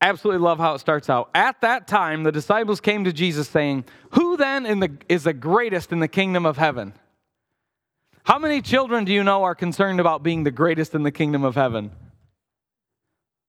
Absolutely 0.00 0.42
love 0.42 0.58
how 0.58 0.74
it 0.74 0.80
starts 0.80 1.08
out. 1.08 1.30
At 1.34 1.60
that 1.62 1.86
time, 1.86 2.24
the 2.24 2.32
disciples 2.32 2.80
came 2.80 3.04
to 3.04 3.12
Jesus 3.12 3.48
saying, 3.48 3.84
Who 4.10 4.36
then 4.36 4.64
the, 4.80 4.98
is 5.08 5.24
the 5.24 5.32
greatest 5.32 5.92
in 5.92 6.00
the 6.00 6.08
kingdom 6.08 6.44
of 6.44 6.56
heaven? 6.56 6.92
How 8.24 8.38
many 8.38 8.62
children 8.62 9.04
do 9.04 9.12
you 9.12 9.22
know 9.22 9.44
are 9.44 9.54
concerned 9.54 10.00
about 10.00 10.22
being 10.22 10.44
the 10.44 10.50
greatest 10.50 10.94
in 10.94 11.02
the 11.02 11.10
kingdom 11.10 11.44
of 11.44 11.54
heaven? 11.54 11.90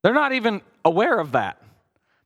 They're 0.06 0.14
not 0.14 0.34
even 0.34 0.62
aware 0.86 1.18
of 1.18 1.32
that. 1.32 1.60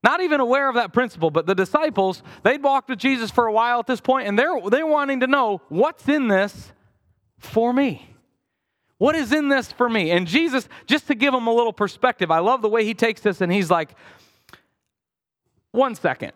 Not 0.04 0.20
even 0.20 0.42
aware 0.42 0.68
of 0.68 0.76
that 0.76 0.92
principle, 0.92 1.32
but 1.32 1.46
the 1.46 1.56
disciples, 1.56 2.22
they'd 2.44 2.62
walked 2.62 2.90
with 2.90 3.00
Jesus 3.00 3.32
for 3.32 3.48
a 3.48 3.54
while 3.54 3.80
at 3.80 3.88
this 3.88 4.02
point, 4.02 4.28
and 4.28 4.38
they're, 4.38 4.60
they're 4.70 4.86
wanting 4.86 5.22
to 5.22 5.28
know 5.28 5.62
what's 5.70 6.06
in 6.10 6.28
this 6.28 6.74
for 7.38 7.72
me. 7.72 8.06
What 8.98 9.16
is 9.16 9.32
in 9.32 9.48
this 9.48 9.72
for 9.72 9.88
me? 9.88 10.12
And 10.12 10.28
Jesus, 10.28 10.68
just 10.88 11.08
to 11.08 11.16
give 11.16 11.32
them 11.32 11.48
a 11.48 11.54
little 11.54 11.72
perspective, 11.72 12.32
I 12.32 12.40
love 12.40 12.62
the 12.62 12.68
way 12.68 12.84
he 12.84 12.94
takes 12.94 13.22
this 13.22 13.40
and 13.40 13.50
he's 13.50 13.72
like, 13.72 13.96
one 15.72 15.96
second, 15.96 16.34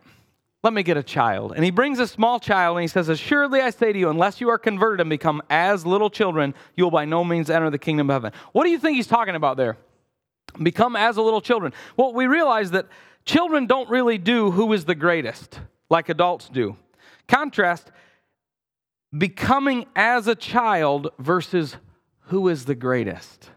let 0.63 0.71
me 0.71 0.81
get 0.81 0.95
a 0.95 1.03
child. 1.03 1.51
And 1.57 1.65
he 1.65 1.71
brings 1.71 1.99
a 1.99 2.07
small 2.07 2.39
child 2.39 2.77
and 2.77 2.83
he 2.83 2.87
says, 2.87 3.09
Assuredly 3.09 3.59
I 3.59 3.71
say 3.71 3.91
to 3.91 3.99
you, 3.99 4.09
unless 4.09 4.39
you 4.39 4.47
are 4.47 4.57
converted 4.57 5.01
and 5.01 5.09
become 5.09 5.41
as 5.49 5.85
little 5.85 6.09
children, 6.09 6.53
you 6.77 6.85
will 6.85 6.91
by 6.91 7.03
no 7.03 7.25
means 7.25 7.49
enter 7.49 7.69
the 7.69 7.77
kingdom 7.77 8.09
of 8.09 8.13
heaven. 8.13 8.39
What 8.53 8.63
do 8.63 8.69
you 8.69 8.79
think 8.79 8.95
he's 8.95 9.07
talking 9.07 9.35
about 9.35 9.57
there? 9.57 9.75
Become 10.61 10.95
as 10.95 11.17
a 11.17 11.21
little 11.21 11.41
children. 11.41 11.73
Well, 11.97 12.13
we 12.13 12.27
realize 12.27 12.71
that 12.71 12.87
children 13.25 13.65
don't 13.65 13.89
really 13.89 14.17
do 14.17 14.51
who 14.51 14.73
is 14.73 14.85
the 14.85 14.95
greatest 14.95 15.59
like 15.89 16.09
adults 16.09 16.49
do. 16.49 16.75
Contrast 17.27 17.91
becoming 19.15 19.85
as 19.95 20.27
a 20.27 20.35
child 20.35 21.09
versus 21.19 21.77
who 22.27 22.49
is 22.49 22.65
the 22.65 22.75
greatest. 22.75 23.49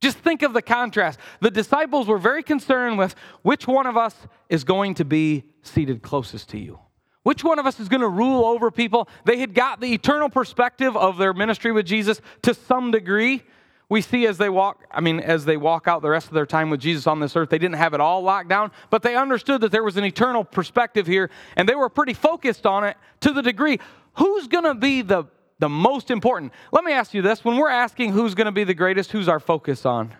Just 0.00 0.18
think 0.18 0.42
of 0.42 0.52
the 0.52 0.62
contrast. 0.62 1.18
The 1.40 1.50
disciples 1.50 2.08
were 2.08 2.18
very 2.18 2.42
concerned 2.42 2.98
with 2.98 3.14
which 3.42 3.66
one 3.66 3.86
of 3.86 3.96
us 3.96 4.14
is 4.48 4.64
going 4.64 4.94
to 4.94 5.04
be 5.04 5.44
seated 5.62 6.02
closest 6.02 6.50
to 6.50 6.58
you. 6.58 6.78
Which 7.22 7.42
one 7.42 7.58
of 7.58 7.64
us 7.64 7.80
is 7.80 7.88
going 7.88 8.02
to 8.02 8.08
rule 8.08 8.44
over 8.44 8.70
people? 8.70 9.08
They 9.24 9.38
had 9.38 9.54
got 9.54 9.80
the 9.80 9.94
eternal 9.94 10.28
perspective 10.28 10.94
of 10.94 11.16
their 11.16 11.32
ministry 11.32 11.72
with 11.72 11.86
Jesus 11.86 12.20
to 12.42 12.52
some 12.52 12.90
degree, 12.90 13.42
we 13.88 14.00
see 14.00 14.26
as 14.26 14.38
they 14.38 14.48
walk, 14.48 14.84
I 14.90 15.00
mean, 15.00 15.20
as 15.20 15.44
they 15.44 15.56
walk 15.56 15.86
out 15.86 16.02
the 16.02 16.10
rest 16.10 16.28
of 16.28 16.34
their 16.34 16.46
time 16.46 16.70
with 16.70 16.80
Jesus 16.80 17.06
on 17.06 17.20
this 17.20 17.36
earth, 17.36 17.50
they 17.50 17.58
didn't 17.58 17.76
have 17.76 17.94
it 17.94 18.00
all 18.00 18.22
locked 18.22 18.48
down, 18.48 18.72
but 18.90 19.02
they 19.02 19.14
understood 19.14 19.60
that 19.60 19.72
there 19.72 19.84
was 19.84 19.96
an 19.96 20.04
eternal 20.04 20.44
perspective 20.44 21.06
here, 21.06 21.30
and 21.56 21.68
they 21.68 21.74
were 21.74 21.88
pretty 21.88 22.14
focused 22.14 22.66
on 22.66 22.84
it 22.84 22.96
to 23.20 23.32
the 23.32 23.42
degree 23.42 23.78
who's 24.14 24.46
going 24.48 24.64
to 24.64 24.74
be 24.74 25.02
the, 25.02 25.24
the 25.58 25.68
most 25.68 26.10
important? 26.10 26.52
Let 26.72 26.84
me 26.84 26.92
ask 26.92 27.14
you 27.14 27.22
this 27.22 27.44
when 27.44 27.56
we're 27.56 27.70
asking 27.70 28.12
who's 28.12 28.34
going 28.34 28.46
to 28.46 28.52
be 28.52 28.64
the 28.64 28.74
greatest, 28.74 29.12
who's 29.12 29.28
our 29.28 29.40
focus 29.40 29.84
on? 29.84 30.14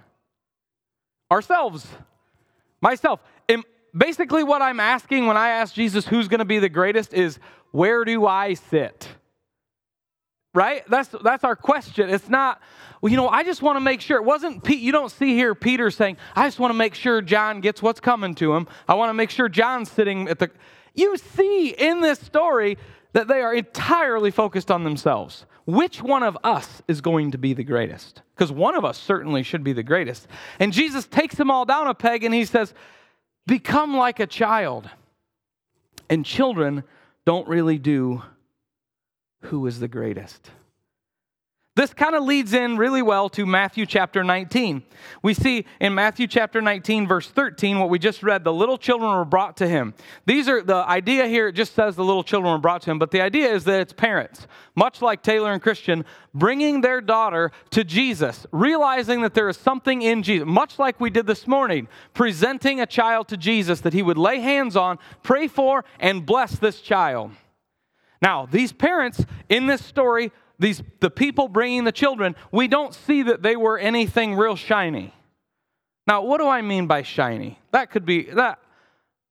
Ourselves. 1.31 1.87
Myself. 2.81 3.21
And 3.49 3.65
basically, 3.97 4.45
what 4.45 4.63
I'm 4.63 4.81
asking 4.81 5.27
when 5.27 5.37
I 5.37 5.51
ask 5.51 5.75
Jesus 5.75 6.07
who's 6.07 6.29
going 6.29 6.41
to 6.41 6.45
be 6.45 6.59
the 6.59 6.69
greatest 6.69 7.15
is 7.15 7.39
where 7.71 8.05
do 8.05 8.27
I 8.27 8.55
sit? 8.55 9.09
Right? 10.55 10.89
That's 10.89 11.09
that's 11.23 11.45
our 11.45 11.57
question. 11.57 12.09
It's 12.09 12.29
not, 12.29 12.63
well, 13.01 13.11
you 13.11 13.17
know, 13.17 13.29
I 13.29 13.43
just 13.43 13.61
want 13.61 13.77
to 13.77 13.81
make 13.81 14.01
sure. 14.01 14.17
It 14.17 14.25
wasn't 14.25 14.63
Pete, 14.65 14.81
you 14.81 14.93
don't 14.93 15.11
see 15.11 15.35
here 15.35 15.55
Peter 15.55 15.91
saying, 15.91 16.17
I 16.35 16.47
just 16.47 16.59
want 16.59 16.71
to 16.71 16.79
make 16.79 16.95
sure 16.95 17.21
John 17.21 17.61
gets 17.61 17.83
what's 17.83 18.01
coming 18.01 18.35
to 18.37 18.55
him. 18.55 18.67
I 18.89 18.95
want 18.95 19.11
to 19.11 19.15
make 19.15 19.31
sure 19.31 19.49
John's 19.49 19.91
sitting 19.91 20.29
at 20.29 20.39
the 20.39 20.51
You 20.95 21.17
see 21.17 21.71
in 21.71 22.01
this 22.01 22.21
story 22.21 22.79
that 23.13 23.29
they 23.29 23.41
are 23.43 23.55
entirely 23.55 24.31
focused 24.31 24.71
on 24.71 24.85
themselves. 24.85 25.45
Which 25.67 26.03
one 26.03 26.23
of 26.23 26.37
us 26.45 26.83
is 26.89 27.01
going 27.01 27.31
to 27.31 27.39
be 27.39 27.55
the 27.55 27.65
greatest? 27.65 28.23
Because 28.35 28.53
one 28.53 28.75
of 28.75 28.85
us 28.85 28.99
certainly 28.99 29.43
should 29.43 29.65
be 29.65 29.73
the 29.73 29.83
greatest. 29.83 30.29
And 30.59 30.73
Jesus 30.73 31.07
takes 31.07 31.37
them 31.37 31.51
all 31.51 31.65
down 31.65 31.87
a 31.87 31.95
peg 31.95 32.23
and 32.23 32.35
he 32.35 32.45
says, 32.45 32.75
Become 33.47 33.97
like 33.97 34.21
a 34.21 34.27
child. 34.27 34.89
And 36.11 36.25
children 36.25 36.85
don't 37.25 37.49
really 37.49 37.79
do 37.79 38.23
who 39.45 39.67
is 39.67 39.81
the 39.81 39.89
greatest. 39.89 40.51
This 41.77 41.93
kind 41.93 42.15
of 42.15 42.23
leads 42.23 42.53
in 42.53 42.77
really 42.77 43.03
well 43.03 43.29
to 43.31 43.45
Matthew 43.45 43.85
chapter 43.85 44.23
19. 44.23 44.85
We 45.25 45.35
see 45.35 45.67
in 45.81 45.93
Matthew 45.93 46.29
chapter 46.29 46.63
19, 46.63 47.09
verse 47.09 47.29
13, 47.29 47.81
what 47.81 47.91
we 47.91 47.99
just 47.99 48.23
read 48.23 48.45
the 48.45 48.53
little 48.53 48.79
children 48.79 49.11
were 49.11 49.25
brought 49.25 49.57
to 49.57 49.67
him. 49.67 49.93
These 50.25 50.49
are 50.49 50.63
the 50.63 50.77
idea 50.77 51.27
here, 51.27 51.49
it 51.49 51.55
just 51.55 51.75
says 51.75 51.97
the 51.97 52.05
little 52.05 52.23
children 52.23 52.53
were 52.53 52.61
brought 52.61 52.83
to 52.83 52.93
him, 52.93 53.01
but 53.01 53.11
the 53.11 53.21
idea 53.21 53.53
is 53.53 53.65
that 53.65 53.81
it's 53.81 53.93
parents, 53.93 54.47
much 54.77 55.03
like 55.03 55.21
Taylor 55.25 55.53
and 55.53 55.61
Christian, 55.61 56.05
bringing 56.33 56.81
their 56.81 57.01
daughter 57.01 57.51
to 57.71 57.83
Jesus, 57.83 58.47
realizing 58.53 59.23
that 59.23 59.35
there 59.35 59.49
is 59.49 59.57
something 59.57 60.01
in 60.03 60.23
Jesus, 60.23 60.47
much 60.47 60.79
like 60.79 61.01
we 61.01 61.11
did 61.11 61.27
this 61.27 61.49
morning, 61.49 61.89
presenting 62.13 62.81
a 62.81 62.87
child 62.87 63.27
to 63.29 63.37
Jesus 63.37 63.81
that 63.81 63.93
he 63.93 64.03
would 64.03 64.19
lay 64.19 64.39
hands 64.39 64.77
on, 64.77 64.97
pray 65.25 65.49
for, 65.49 65.85
and 65.99 66.25
bless 66.25 66.57
this 66.57 66.81
child. 66.81 67.33
Now, 68.23 68.47
these 68.47 68.73
parents 68.73 69.25
in 69.49 69.67
this 69.67 69.85
story, 69.85 70.33
these 70.59 70.83
the 71.01 71.11
people 71.11 71.49
bringing 71.49 71.85
the 71.85 71.93
children, 71.93 72.37
we 72.53 72.69
don't 72.69 72.95
see 72.95 73.23
that 73.23 73.43
they 73.43 73.57
were 73.57 73.79
anything 73.79 74.35
real 74.35 74.57
shiny. 74.57 75.13
Now, 76.07 76.23
what 76.23 76.39
do 76.39 76.49
I 76.49 76.63
mean 76.63 76.87
by 76.87 77.03
shiny? 77.03 77.59
That 77.73 77.91
could 77.91 78.05
be 78.05 78.25
that 78.25 78.59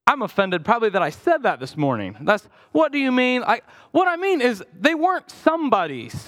I'm 0.05 0.21
offended 0.21 0.65
probably 0.65 0.89
that 0.89 1.01
I 1.01 1.11
said 1.11 1.43
that 1.43 1.59
this 1.59 1.77
morning. 1.77 2.17
That's 2.21 2.47
what 2.71 2.91
do 2.91 2.99
you 2.99 3.11
mean? 3.11 3.43
I, 3.43 3.61
what 3.91 4.07
I 4.07 4.17
mean 4.17 4.41
is 4.41 4.63
they 4.77 4.95
weren't 4.95 5.29
somebody's. 5.29 6.27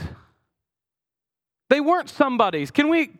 They 1.69 1.81
weren't 1.81 2.09
somebody's. 2.09 2.71
Can 2.71 2.89
we 2.89 3.11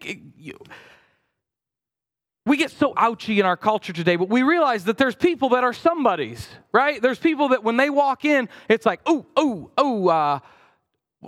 we 2.46 2.58
get 2.58 2.72
so 2.72 2.94
ouchy 2.96 3.40
in 3.40 3.46
our 3.46 3.58
culture 3.58 3.92
today, 3.92 4.16
but 4.16 4.30
we 4.30 4.44
realize 4.44 4.84
that 4.86 4.98
there's 4.98 5.16
people 5.16 5.50
that 5.50 5.64
are 5.64 5.74
somebody's, 5.74 6.48
right? 6.72 7.02
There's 7.02 7.18
people 7.18 7.50
that 7.50 7.64
when 7.64 7.78
they 7.78 7.90
walk 7.90 8.24
in, 8.24 8.50
it's 8.70 8.86
like, 8.86 9.02
oh, 9.06 9.26
oh, 9.36 9.72
oh, 9.78 10.08
uh, 10.08 10.40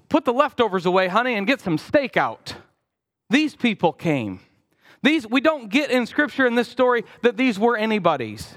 put 0.09 0.25
the 0.25 0.33
leftovers 0.33 0.85
away, 0.85 1.07
honey, 1.07 1.33
and 1.33 1.47
get 1.47 1.59
some 1.59 1.77
steak 1.77 2.17
out. 2.17 2.55
These 3.29 3.55
people 3.55 3.93
came. 3.93 4.41
These 5.01 5.27
we 5.27 5.41
don't 5.41 5.69
get 5.69 5.89
in 5.89 6.05
scripture 6.05 6.45
in 6.45 6.55
this 6.55 6.67
story 6.67 7.03
that 7.23 7.37
these 7.37 7.57
were 7.57 7.75
anybody's. 7.77 8.55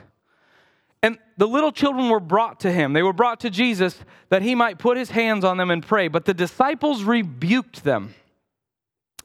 And 1.02 1.18
the 1.38 1.48
little 1.48 1.72
children 1.72 2.10
were 2.10 2.20
brought 2.20 2.60
to 2.60 2.70
him. 2.70 2.92
They 2.92 3.02
were 3.02 3.14
brought 3.14 3.40
to 3.40 3.50
Jesus 3.50 3.96
that 4.28 4.42
he 4.42 4.54
might 4.54 4.78
put 4.78 4.98
his 4.98 5.10
hands 5.10 5.44
on 5.44 5.56
them 5.56 5.70
and 5.70 5.84
pray. 5.84 6.08
But 6.08 6.26
the 6.26 6.34
disciples 6.34 7.04
rebuked 7.04 7.84
them. 7.84 8.14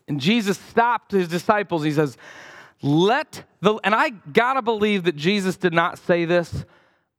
And 0.07 0.21
Jesus 0.21 0.57
stopped 0.57 1.11
his 1.11 1.27
disciples. 1.27 1.83
He 1.83 1.91
says, 1.91 2.17
let 2.85 3.43
the, 3.61 3.79
and 3.83 3.95
I 3.95 4.09
gotta 4.09 4.61
believe 4.61 5.05
that 5.05 5.15
Jesus 5.15 5.57
did 5.57 5.73
not 5.73 5.97
say 5.97 6.25
this. 6.25 6.65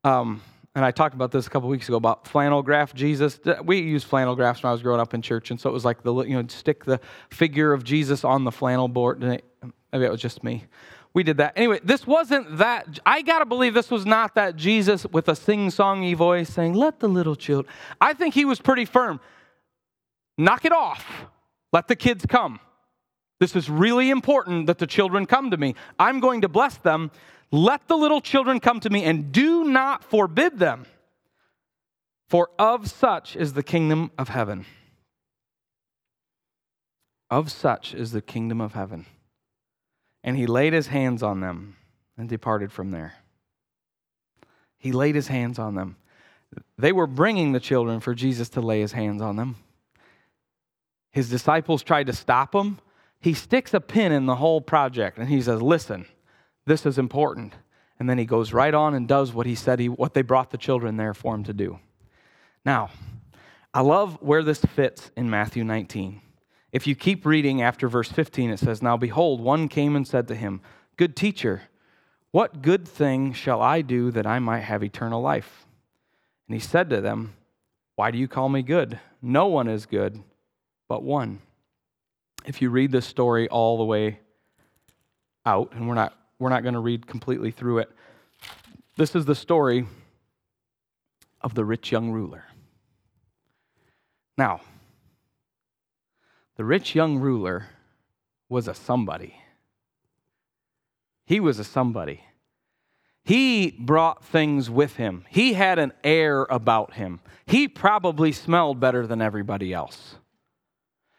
Um, 0.05 0.41
and 0.77 0.85
I 0.85 0.93
talked 0.93 1.15
about 1.15 1.33
this 1.33 1.47
a 1.47 1.51
couple 1.51 1.69
weeks 1.69 1.89
ago 1.89 1.97
about 1.97 2.29
flannel 2.29 2.63
graph 2.63 2.95
Jesus. 2.95 3.41
We 3.65 3.81
used 3.81 4.07
flannel 4.07 4.37
graphs 4.37 4.63
when 4.63 4.69
I 4.69 4.73
was 4.73 4.83
growing 4.83 5.01
up 5.01 5.13
in 5.13 5.23
church, 5.23 5.51
and 5.51 5.61
so 5.61 5.69
it 5.69 5.73
was 5.73 5.85
like 5.85 6.05
the 6.05 6.15
you 6.23 6.41
know 6.41 6.47
stick 6.49 6.85
the 6.85 7.01
figure 7.31 7.73
of 7.73 7.83
Jesus 7.83 8.23
on 8.23 8.45
the 8.45 8.53
flannel 8.53 8.87
board. 8.87 9.21
Maybe 9.21 9.43
it 9.93 10.11
was 10.11 10.21
just 10.21 10.45
me. 10.45 10.67
We 11.15 11.25
did 11.25 11.39
that 11.39 11.55
anyway. 11.57 11.81
This 11.83 12.07
wasn't 12.07 12.59
that. 12.59 13.01
I 13.05 13.23
gotta 13.23 13.47
believe 13.47 13.75
this 13.75 13.91
was 13.91 14.07
not 14.07 14.37
that 14.37 14.55
Jesus 14.55 15.05
with 15.07 15.29
a 15.29 15.35
sing-songy 15.35 16.15
voice 16.15 16.51
saying, 16.51 16.75
"Let 16.75 17.01
the 17.01 17.09
little 17.09 17.35
children." 17.35 17.75
I 18.01 18.13
think 18.13 18.35
he 18.35 18.45
was 18.45 18.61
pretty 18.61 18.85
firm. 18.85 19.19
Knock 20.39 20.65
it 20.65 20.73
off. 20.73 21.27
Let 21.73 21.89
the 21.89 21.97
kids 21.97 22.25
come. 22.25 22.61
This 23.39 23.55
is 23.55 23.69
really 23.69 24.11
important 24.11 24.67
that 24.67 24.79
the 24.79 24.87
children 24.87 25.27
come 25.27 25.51
to 25.51 25.57
me. 25.57 25.75
I'm 25.99 26.21
going 26.21 26.41
to 26.41 26.49
bless 26.49 26.79
them. 26.79 27.11
Let 27.51 27.87
the 27.87 27.97
little 27.97 28.21
children 28.21 28.61
come 28.61 28.81
to 28.81 28.91
me 28.91 29.05
and 29.05 29.31
do 29.31 29.65
not 29.65 30.03
forbid 30.03 30.59
them, 30.59 30.87
for 32.29 32.51
of 32.59 32.91
such 32.91 33.37
is 33.37 33.53
the 33.53 33.63
kingdom 33.63 34.11
of 34.19 34.29
heaven. 34.31 34.65
Of 37.31 37.53
such 37.53 37.95
is 37.95 38.13
the 38.13 38.23
kingdom 38.23 38.61
of 38.61 38.73
heaven. 38.73 39.07
And 40.25 40.37
he 40.37 40.47
laid 40.47 40.73
his 40.73 40.89
hands 40.89 41.23
on 41.23 41.41
them 41.41 41.77
and 42.17 42.29
departed 42.29 42.73
from 42.73 42.91
there. 42.91 43.15
He 44.79 44.93
laid 44.93 45.15
his 45.15 45.29
hands 45.29 45.59
on 45.59 45.75
them. 45.75 45.97
They 46.79 46.93
were 46.93 47.07
bringing 47.07 47.53
the 47.53 47.61
children 47.61 48.01
for 48.01 48.15
Jesus 48.15 48.49
to 48.51 48.61
lay 48.61 48.81
his 48.81 48.93
hands 48.93 49.21
on 49.21 49.37
them. 49.37 49.57
His 51.13 51.29
disciples 51.29 51.83
tried 51.83 52.07
to 52.07 52.13
stop 52.13 52.55
him 52.55 52.79
he 53.27 53.35
sticks 53.35 53.75
a 53.75 53.81
pin 53.81 54.13
in 54.13 54.27
the 54.27 54.37
whole 54.37 54.61
project 54.61 55.19
and 55.19 55.29
he 55.29 55.43
says, 55.43 55.61
Listen, 55.61 56.07
this 56.65 56.87
is 56.87 56.97
important. 56.97 57.55
And 57.99 58.09
then 58.09 58.19
he 58.19 58.25
goes 58.25 58.53
right 58.53 58.73
on 58.73 58.95
and 58.95 59.09
does 59.09 59.33
what 59.33 59.47
he 59.47 59.57
said 59.57 59.81
he, 59.81 59.89
what 59.89 60.15
they 60.15 60.23
brought 60.23 60.53
the 60.53 60.57
children 60.57 60.97
there 60.97 61.13
for 61.13 61.35
him 61.35 61.43
to 61.43 61.53
do. 61.53 61.81
Now, 62.65 62.91
I 63.75 63.81
love 63.81 64.23
where 64.23 64.45
this 64.45 64.61
fits 64.61 65.11
in 65.17 65.29
Matthew 65.29 65.65
19. 65.65 66.21
If 66.71 66.87
you 66.87 66.95
keep 66.95 67.27
reading 67.27 67.63
after 67.63 67.89
verse 67.89 68.13
15, 68.13 68.51
it 68.51 68.61
says, 68.61 68.81
Now 68.81 68.97
behold, 68.97 69.41
one 69.41 69.67
came 69.67 69.97
and 69.97 70.07
said 70.07 70.29
to 70.29 70.37
him, 70.37 70.61
Good 70.97 71.17
teacher, 71.17 71.63
what 72.31 72.63
good 72.63 72.87
thing 72.87 73.33
shall 73.33 73.61
I 73.61 73.83
do 73.83 74.13
that 74.13 74.29
I 74.29 74.39
might 74.39 74.61
have 74.61 74.85
eternal 74.85 75.21
life? 75.21 75.67
And 76.47 76.55
he 76.55 76.61
said 76.61 76.91
to 76.91 77.01
them, 77.01 77.35
Why 77.97 78.13
do 78.13 78.19
you 78.19 78.29
call 78.29 78.49
me 78.49 78.63
good? 78.63 79.01
No 79.21 79.49
one 79.49 79.67
is 79.67 79.85
good 79.85 80.23
but 80.87 81.03
one. 81.03 81.41
If 82.47 82.63
you 82.63 82.71
read 82.71 82.93
this 82.93 83.05
story 83.05 83.49
all 83.49 83.77
the 83.77 83.85
way 83.85 84.21
out, 85.45 85.73
and 85.73 85.89
we're 85.89 85.95
not, 85.95 86.17
we're 86.39 86.49
not 86.49 86.63
going 86.63 86.75
to 86.75 86.81
read 86.81 87.07
completely 87.07 87.51
through 87.51 87.79
it, 87.79 87.91
this 88.97 89.15
is 89.17 89.25
the 89.25 89.35
story 89.35 89.87
of 91.41 91.55
the 91.55 91.65
rich 91.65 91.91
young 91.91 92.11
ruler. 92.11 92.45
Now, 94.39 94.61
the 96.57 96.65
rich 96.65 96.95
young 96.95 97.19
ruler 97.19 97.67
was 98.49 98.69
a 98.69 98.75
somebody. 98.75 99.35
He 101.27 101.41
was 101.41 101.59
a 101.59 101.65
somebody. 101.65 102.23
He 103.25 103.73
brought 103.73 104.25
things 104.25 104.71
with 104.71 104.97
him. 104.97 105.25
He 105.29 105.55
had 105.55 105.81
an 105.81 105.93
air 106.05 106.45
about 106.45 106.95
him. 106.95 107.19
He 107.45 107.67
probably 107.67 108.31
smelled 108.31 108.79
better 108.79 109.05
than 109.05 109.21
everybody 109.21 109.73
else. 109.73 110.15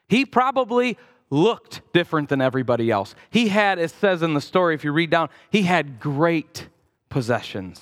He 0.08 0.26
probably 0.26 0.98
looked 1.30 1.82
different 1.94 2.30
than 2.30 2.42
everybody 2.42 2.90
else. 2.90 3.16
He 3.30 3.50
had, 3.50 3.80
it 3.80 3.92
says 3.92 4.22
in 4.22 4.34
the 4.34 4.42
story, 4.42 4.76
if 4.76 4.84
you 4.84 4.92
read 4.92 5.10
down, 5.10 5.30
he 5.50 5.64
had 5.64 6.00
great 6.00 6.70
possessions. 7.10 7.82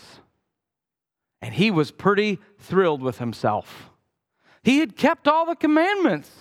And 1.41 1.53
he 1.53 1.69
was 1.69 1.91
pretty 1.91 2.39
thrilled 2.59 3.01
with 3.01 3.19
himself. 3.19 3.91
He 4.63 4.79
had 4.79 4.95
kept 4.95 5.27
all 5.27 5.45
the 5.45 5.55
commandments, 5.55 6.31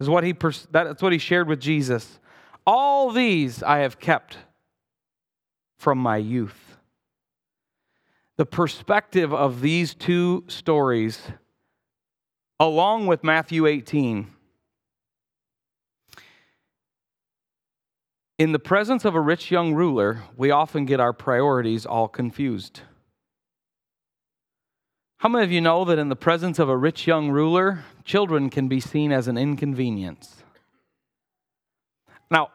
is 0.00 0.08
what 0.08 0.24
he, 0.24 0.34
that's 0.70 1.02
what 1.02 1.12
he 1.12 1.18
shared 1.18 1.46
with 1.46 1.60
Jesus. 1.60 2.18
All 2.66 3.10
these 3.10 3.62
I 3.62 3.78
have 3.78 4.00
kept 4.00 4.38
from 5.76 5.98
my 5.98 6.16
youth. 6.16 6.78
The 8.36 8.46
perspective 8.46 9.34
of 9.34 9.60
these 9.60 9.94
two 9.94 10.44
stories, 10.46 11.20
along 12.58 13.06
with 13.06 13.22
Matthew 13.22 13.66
18, 13.66 14.26
in 18.40 18.52
the 18.52 18.58
presence 18.58 19.04
of 19.04 19.14
a 19.14 19.20
rich 19.20 19.50
young 19.50 19.74
ruler, 19.74 20.22
we 20.34 20.50
often 20.50 20.86
get 20.86 20.98
our 20.98 21.12
priorities 21.12 21.84
all 21.84 22.08
confused. 22.08 22.80
How 25.18 25.28
many 25.28 25.44
of 25.44 25.52
you 25.52 25.60
know 25.60 25.84
that 25.84 25.98
in 25.98 26.08
the 26.08 26.16
presence 26.16 26.58
of 26.58 26.70
a 26.70 26.76
rich 26.76 27.06
young 27.06 27.28
ruler, 27.28 27.84
children 28.02 28.48
can 28.48 28.66
be 28.66 28.80
seen 28.80 29.12
as 29.12 29.28
an 29.28 29.36
inconvenience? 29.36 30.42
Now, 32.30 32.48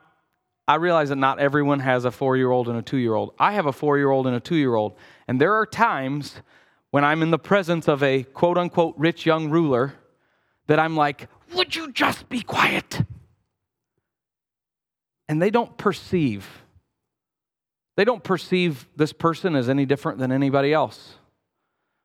I 0.68 0.78
realize 0.78 1.10
that 1.10 1.18
not 1.18 1.38
everyone 1.38 1.82
has 1.82 2.04
a 2.04 2.10
four 2.10 2.36
year 2.36 2.50
old 2.50 2.68
and 2.68 2.80
a 2.80 2.82
two 2.82 2.98
year 2.98 3.14
old. 3.14 3.36
I 3.38 3.52
have 3.52 3.68
a 3.68 3.72
four 3.72 4.00
year 4.00 4.10
old 4.10 4.26
and 4.26 4.36
a 4.36 4.40
two 4.40 4.56
year 4.56 4.74
old. 4.74 4.96
And 5.28 5.40
there 5.40 5.54
are 5.54 5.68
times 5.68 6.42
when 6.90 7.04
I'm 7.04 7.22
in 7.22 7.30
the 7.30 7.38
presence 7.38 7.88
of 7.88 8.02
a 8.02 8.24
quote 8.24 8.58
unquote 8.58 8.96
rich 8.98 9.28
young 9.28 9.52
ruler 9.52 9.94
that 10.66 10.80
I'm 10.80 10.98
like, 10.98 11.28
would 11.54 11.76
you 11.76 11.92
just 11.92 12.28
be 12.28 12.42
quiet? 12.42 13.04
And 15.28 15.42
they 15.42 15.50
don't 15.50 15.76
perceive. 15.78 16.48
They 17.98 18.06
don't 18.06 18.24
perceive 18.24 18.88
this 18.96 19.14
person 19.14 19.56
as 19.56 19.70
any 19.70 19.86
different 19.86 20.20
than 20.20 20.32
anybody 20.32 20.74
else. 20.74 21.16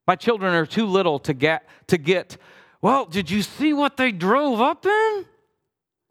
My 0.07 0.17
children 0.17 0.55
are 0.55 0.67
too 0.67 0.87
little 0.87 1.19
to 1.21 1.35
get 1.35 1.69
to 1.89 1.99
get, 1.99 2.37
well, 2.81 3.05
did 3.05 3.31
you 3.31 3.43
see 3.43 3.73
what 3.73 3.97
they 3.97 4.13
drove 4.13 4.61
up 4.61 4.87
in? 4.87 5.27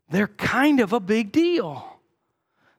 They're 0.10 0.28
kind 0.28 0.80
of 0.80 0.94
a 0.94 1.00
big 1.00 1.32
deal. 1.32 1.86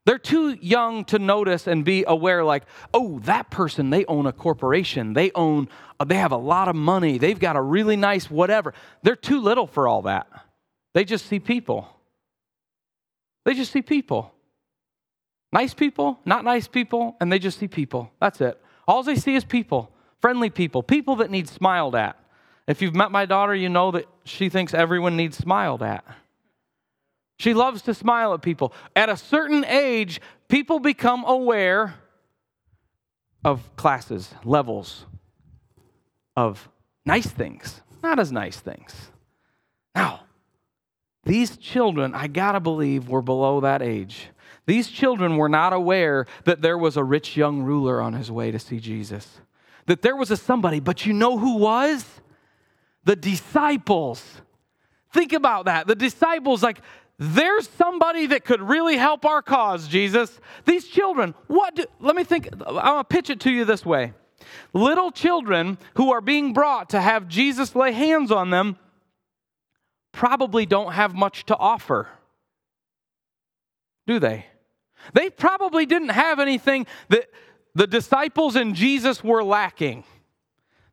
They're 0.07 0.19
too 0.19 0.57
young 0.61 1.05
to 1.07 1.19
notice 1.19 1.67
and 1.67 1.85
be 1.85 2.05
aware, 2.07 2.43
like, 2.43 2.65
oh, 2.95 3.19
that 3.21 3.51
person, 3.51 3.91
they 3.91 4.05
own 4.07 4.27
a 4.27 4.33
corporation. 4.33 5.13
They 5.13 5.31
own, 5.35 5.69
uh, 6.01 6.05
they 6.05 6.17
have 6.17 6.33
a 6.33 6.39
lot 6.39 6.69
of 6.69 6.75
money. 6.75 7.19
They've 7.19 7.39
got 7.39 7.55
a 7.55 7.61
really 7.61 7.97
nice 7.97 8.31
whatever. 8.31 8.73
They're 9.03 9.15
too 9.15 9.41
little 9.41 9.67
for 9.67 9.87
all 9.87 10.03
that. 10.03 10.27
They 10.95 11.05
just 11.05 11.27
see 11.27 11.39
people. 11.39 11.89
They 13.45 13.55
just 13.55 13.73
see 13.73 13.83
people. 13.83 14.33
Nice 15.53 15.75
people, 15.75 16.21
not 16.25 16.45
nice 16.45 16.69
people, 16.69 17.17
and 17.21 17.33
they 17.33 17.39
just 17.39 17.59
see 17.59 17.69
people. 17.69 18.13
That's 18.21 18.41
it. 18.41 18.61
All 18.87 19.03
they 19.03 19.17
see 19.17 19.35
is 19.35 19.45
people, 19.45 19.93
friendly 20.21 20.51
people, 20.51 20.83
people 20.83 21.17
that 21.17 21.31
need 21.31 21.49
smiled 21.49 21.95
at. 21.95 22.17
If 22.67 22.83
you've 22.83 22.95
met 22.95 23.11
my 23.11 23.27
daughter, 23.27 23.55
you 23.55 23.69
know 23.69 23.91
that 23.93 24.07
she 24.25 24.49
thinks 24.49 24.75
everyone 24.75 25.17
needs 25.17 25.37
smiled 25.37 25.83
at. 25.83 26.05
She 27.39 27.55
loves 27.55 27.83
to 27.83 27.95
smile 27.95 28.35
at 28.35 28.43
people. 28.43 28.73
At 28.95 29.09
a 29.09 29.17
certain 29.17 29.65
age, 29.65 30.21
people 30.49 30.79
become 30.79 31.25
aware 31.25 31.95
of 33.45 33.75
classes, 33.77 34.33
levels 34.45 35.07
of 36.37 36.69
nice 37.05 37.27
things, 37.27 37.81
not 38.03 38.19
as 38.19 38.31
nice 38.31 38.61
things. 38.61 39.11
Now, 39.95 40.21
these 41.31 41.57
children, 41.57 42.13
I 42.13 42.27
gotta 42.27 42.59
believe, 42.59 43.09
were 43.09 43.23
below 43.23 43.61
that 43.61 43.83
age. 43.83 44.31
These 44.67 44.89
children 44.89 45.37
were 45.37 45.49
not 45.49 45.73
aware 45.73 46.27
that 46.43 46.61
there 46.61 46.77
was 46.77 46.97
a 46.97 47.05
rich 47.05 47.37
young 47.37 47.63
ruler 47.63 48.01
on 48.01 48.15
his 48.15 48.33
way 48.33 48.51
to 48.51 48.59
see 48.59 48.81
Jesus, 48.81 49.41
that 49.87 50.03
there 50.03 50.17
was 50.17 50.33
a 50.33 50.37
somebody, 50.37 50.81
but 50.81 51.07
you 51.07 51.13
know 51.13 51.39
who 51.39 51.59
was? 51.59 52.05
The 53.05 53.15
disciples. 53.15 54.43
Think 55.13 55.33
about 55.33 55.67
that. 55.67 55.87
The 55.87 55.95
disciples, 55.95 56.65
like, 56.65 56.81
there's 57.17 57.69
somebody 57.69 58.27
that 58.27 58.45
could 58.45 58.61
really 58.61 58.97
help 58.97 59.25
our 59.25 59.41
cause, 59.41 59.87
Jesus. 59.87 60.41
These 60.65 60.89
children, 60.89 61.37
what 61.47 61.77
do, 61.77 61.85
let 62.01 62.17
me 62.17 62.25
think, 62.25 62.49
I'm 62.53 62.75
gonna 62.75 63.05
pitch 63.05 63.31
it 63.31 63.39
to 63.41 63.53
you 63.53 63.65
this 63.65 63.87
way. 63.87 64.15
Little 64.73 65.13
children 65.13 65.79
who 65.95 66.11
are 66.11 66.21
being 66.21 66.53
brought 66.53 66.91
to 66.91 67.01
have 67.01 67.29
Jesus 67.29 67.77
lay 67.77 67.93
hands 67.93 68.33
on 68.33 68.51
them 68.51 68.79
probably 70.13 70.67
don't 70.67 70.93
have 70.93 71.15
much 71.15 71.47
to 71.47 71.57
offer, 71.57 72.09
do 74.07 74.19
they? 74.19 74.47
They 75.15 75.31
probably 75.31 75.87
didn't 75.87 76.11
have 76.11 76.39
anything 76.41 76.87
that 77.09 77.31
the 77.75 77.87
disciples 77.87 78.57
and 78.57 78.75
Jesus 78.75 79.25
were 79.25 79.43
lacking. 79.43 80.05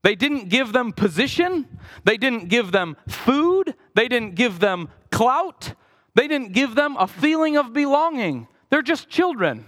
They 0.03 0.15
didn't 0.15 0.49
give 0.49 0.71
them 0.71 0.93
position, 0.93 1.67
they 2.05 2.17
didn't 2.17 2.47
give 2.47 2.71
them 2.71 2.95
food, 3.07 3.75
they 3.95 4.07
didn't 4.07 4.35
give 4.35 4.59
them 4.59 4.89
clout, 5.11 5.73
they 6.15 6.27
didn't 6.27 6.53
give 6.53 6.75
them 6.75 6.95
a 6.97 7.07
feeling 7.07 7.57
of 7.57 7.73
belonging. 7.73 8.47
They're 8.69 8.81
just 8.81 9.09
children. 9.09 9.65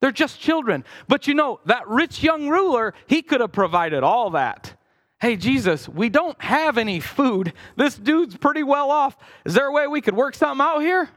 They're 0.00 0.12
just 0.12 0.40
children. 0.40 0.84
But 1.08 1.26
you 1.26 1.34
know, 1.34 1.60
that 1.66 1.86
rich 1.88 2.22
young 2.22 2.48
ruler, 2.48 2.94
he 3.06 3.22
could 3.22 3.40
have 3.40 3.52
provided 3.52 4.02
all 4.02 4.30
that. 4.30 4.79
Hey, 5.20 5.36
Jesus, 5.36 5.86
we 5.86 6.08
don't 6.08 6.40
have 6.42 6.78
any 6.78 6.98
food. 6.98 7.52
This 7.76 7.94
dude's 7.94 8.36
pretty 8.36 8.62
well 8.62 8.90
off. 8.90 9.16
Is 9.44 9.52
there 9.52 9.66
a 9.66 9.72
way 9.72 9.86
we 9.86 10.00
could 10.00 10.16
work 10.16 10.34
something 10.34 10.64
out 10.64 10.80
here? 10.80 11.10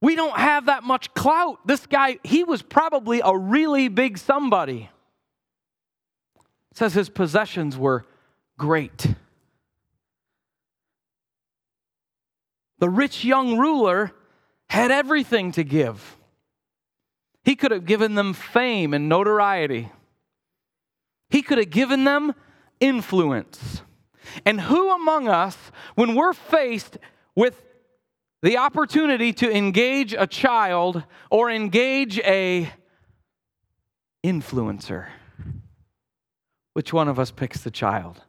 We 0.00 0.14
don't 0.14 0.36
have 0.36 0.66
that 0.66 0.84
much 0.84 1.12
clout. 1.14 1.66
This 1.66 1.86
guy, 1.86 2.18
he 2.22 2.44
was 2.44 2.62
probably 2.62 3.20
a 3.24 3.36
really 3.36 3.88
big 3.88 4.18
somebody. 4.18 4.88
It 6.70 6.76
says 6.76 6.94
his 6.94 7.08
possessions 7.08 7.76
were 7.76 8.04
great. 8.56 9.06
The 12.78 12.88
rich 12.88 13.24
young 13.24 13.58
ruler 13.58 14.12
had 14.68 14.90
everything 14.90 15.52
to 15.52 15.64
give. 15.64 16.16
He 17.44 17.56
could 17.56 17.72
have 17.72 17.84
given 17.84 18.14
them 18.14 18.32
fame 18.32 18.94
and 18.94 19.08
notoriety. 19.08 19.90
He 21.32 21.40
could 21.40 21.56
have 21.56 21.70
given 21.70 22.04
them 22.04 22.34
influence. 22.78 23.80
And 24.44 24.60
who 24.60 24.94
among 24.94 25.28
us, 25.28 25.56
when 25.94 26.14
we're 26.14 26.34
faced 26.34 26.98
with 27.34 27.64
the 28.42 28.58
opportunity 28.58 29.32
to 29.32 29.50
engage 29.50 30.12
a 30.12 30.26
child 30.26 31.04
or 31.30 31.50
engage 31.50 32.18
a 32.18 32.70
influencer, 34.22 35.06
which 36.74 36.92
one 36.92 37.08
of 37.08 37.18
us 37.18 37.30
picks 37.30 37.62
the 37.62 37.70
child? 37.70 38.20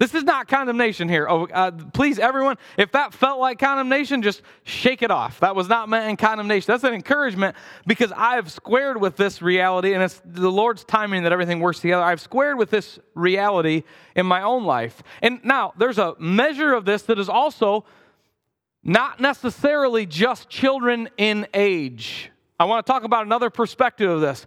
This 0.00 0.14
is 0.14 0.24
not 0.24 0.48
condemnation 0.48 1.10
here. 1.10 1.28
Oh, 1.28 1.46
uh, 1.46 1.72
please, 1.72 2.18
everyone, 2.18 2.56
if 2.78 2.90
that 2.92 3.12
felt 3.12 3.38
like 3.38 3.58
condemnation, 3.58 4.22
just 4.22 4.40
shake 4.64 5.02
it 5.02 5.10
off. 5.10 5.40
That 5.40 5.54
was 5.54 5.68
not 5.68 5.90
meant 5.90 6.08
in 6.08 6.16
condemnation. 6.16 6.72
That's 6.72 6.84
an 6.84 6.94
encouragement 6.94 7.54
because 7.86 8.10
I've 8.16 8.50
squared 8.50 8.98
with 8.98 9.16
this 9.16 9.42
reality, 9.42 9.92
and 9.92 10.02
it's 10.02 10.18
the 10.24 10.50
Lord's 10.50 10.84
timing 10.84 11.24
that 11.24 11.32
everything 11.32 11.60
works 11.60 11.80
together. 11.80 12.02
I've 12.02 12.22
squared 12.22 12.56
with 12.56 12.70
this 12.70 12.98
reality 13.14 13.82
in 14.16 14.24
my 14.24 14.40
own 14.40 14.64
life. 14.64 15.02
And 15.20 15.44
now, 15.44 15.74
there's 15.76 15.98
a 15.98 16.14
measure 16.18 16.72
of 16.72 16.86
this 16.86 17.02
that 17.02 17.18
is 17.18 17.28
also 17.28 17.84
not 18.82 19.20
necessarily 19.20 20.06
just 20.06 20.48
children 20.48 21.10
in 21.18 21.46
age. 21.52 22.30
I 22.58 22.64
want 22.64 22.86
to 22.86 22.90
talk 22.90 23.04
about 23.04 23.26
another 23.26 23.50
perspective 23.50 24.08
of 24.08 24.22
this. 24.22 24.46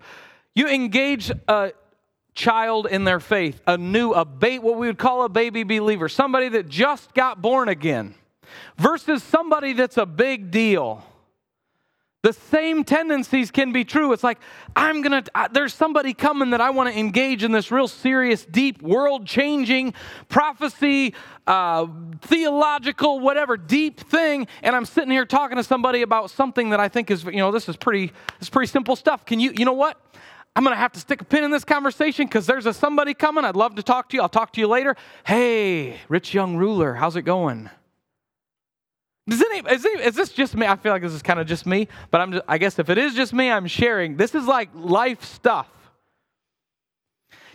You 0.55 0.67
engage 0.67 1.31
a 1.47 1.73
child 2.33 2.87
in 2.87 3.03
their 3.03 3.19
faith, 3.19 3.61
a 3.67 3.77
new, 3.77 4.11
a 4.11 4.25
ba- 4.25 4.57
what 4.57 4.77
we 4.77 4.87
would 4.87 4.97
call 4.97 5.23
a 5.23 5.29
baby 5.29 5.63
believer, 5.63 6.09
somebody 6.09 6.49
that 6.49 6.67
just 6.67 7.13
got 7.13 7.41
born 7.41 7.69
again, 7.69 8.15
versus 8.77 9.23
somebody 9.23 9.73
that's 9.73 9.97
a 9.97 10.05
big 10.05 10.51
deal. 10.51 11.03
The 12.23 12.31
same 12.31 12.85
tendencies 12.85 13.51
can 13.51 13.73
be 13.73 13.83
true. 13.83 14.13
It's 14.13 14.23
like, 14.23 14.39
I'm 14.77 15.01
going 15.01 15.23
to, 15.23 15.49
there's 15.51 15.73
somebody 15.73 16.13
coming 16.13 16.51
that 16.51 16.61
I 16.61 16.69
want 16.69 16.89
to 16.89 16.97
engage 16.97 17.43
in 17.43 17.51
this 17.51 17.69
real 17.69 17.89
serious, 17.89 18.45
deep, 18.45 18.81
world 18.81 19.25
changing 19.27 19.93
prophecy, 20.29 21.15
uh, 21.45 21.85
theological, 22.21 23.19
whatever, 23.19 23.57
deep 23.57 23.99
thing. 23.99 24.47
And 24.61 24.73
I'm 24.73 24.85
sitting 24.85 25.11
here 25.11 25.25
talking 25.25 25.57
to 25.57 25.65
somebody 25.65 26.01
about 26.01 26.29
something 26.29 26.69
that 26.69 26.79
I 26.79 26.87
think 26.87 27.11
is, 27.11 27.25
you 27.25 27.33
know, 27.33 27.51
this 27.51 27.67
is 27.67 27.75
pretty, 27.75 28.07
this 28.39 28.43
is 28.43 28.49
pretty 28.49 28.71
simple 28.71 28.95
stuff. 28.95 29.25
Can 29.25 29.41
you, 29.41 29.51
you 29.57 29.65
know 29.65 29.73
what? 29.73 29.99
I'm 30.55 30.63
going 30.63 30.75
to 30.75 30.79
have 30.79 30.91
to 30.91 30.99
stick 30.99 31.21
a 31.21 31.25
pin 31.25 31.43
in 31.43 31.51
this 31.51 31.63
conversation 31.63 32.27
because 32.27 32.45
there's 32.45 32.65
a 32.65 32.73
somebody 32.73 33.13
coming. 33.13 33.43
I'd 33.43 33.55
love 33.55 33.75
to 33.75 33.83
talk 33.83 34.09
to 34.09 34.17
you. 34.17 34.21
I'll 34.21 34.29
talk 34.29 34.53
to 34.53 34.61
you 34.61 34.67
later. 34.67 34.95
Hey, 35.25 35.97
rich 36.09 36.33
young 36.33 36.57
ruler, 36.57 36.93
how's 36.93 37.15
it 37.15 37.23
going? 37.23 37.69
Does 39.27 39.41
any, 39.41 39.59
is, 39.69 39.85
any, 39.85 40.03
is, 40.03 40.15
this 40.15 40.29
just 40.29 40.55
me? 40.55 40.67
I 40.67 40.75
feel 40.75 40.91
like 40.91 41.01
this 41.01 41.13
is 41.13 41.21
kind 41.21 41.39
of 41.39 41.47
just 41.47 41.65
me, 41.65 41.87
but 42.11 42.19
I'm 42.19 42.33
just, 42.33 42.43
I 42.47 42.57
guess 42.57 42.77
if 42.77 42.89
it 42.89 42.97
is 42.97 43.15
just 43.15 43.33
me, 43.33 43.49
I'm 43.49 43.67
sharing. 43.67 44.17
This 44.17 44.35
is 44.35 44.45
like 44.45 44.69
life 44.75 45.23
stuff. 45.23 45.69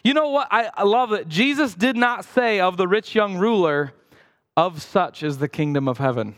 You 0.02 0.14
know 0.14 0.30
what? 0.30 0.48
I, 0.50 0.70
I 0.74 0.84
love 0.84 1.12
it. 1.12 1.28
Jesus 1.28 1.74
did 1.74 1.94
not 1.94 2.24
say 2.24 2.61
of 2.61 2.78
the 2.78 2.88
rich 2.88 3.14
young 3.14 3.37
ruler, 3.37 3.92
of 4.56 4.82
such 4.82 5.22
is 5.22 5.38
the 5.38 5.48
kingdom 5.48 5.88
of 5.88 5.98
heaven. 5.98 6.34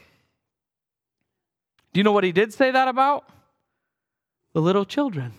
Do 1.93 2.01
you 2.01 2.05
know 2.05 2.13
what 2.13 2.25
he 2.25 2.33
did 2.33 2.53
say 2.53 2.71
that 2.73 2.89
about? 2.89 3.29
The 4.53 4.61
little 4.61 4.85
children. 4.85 5.33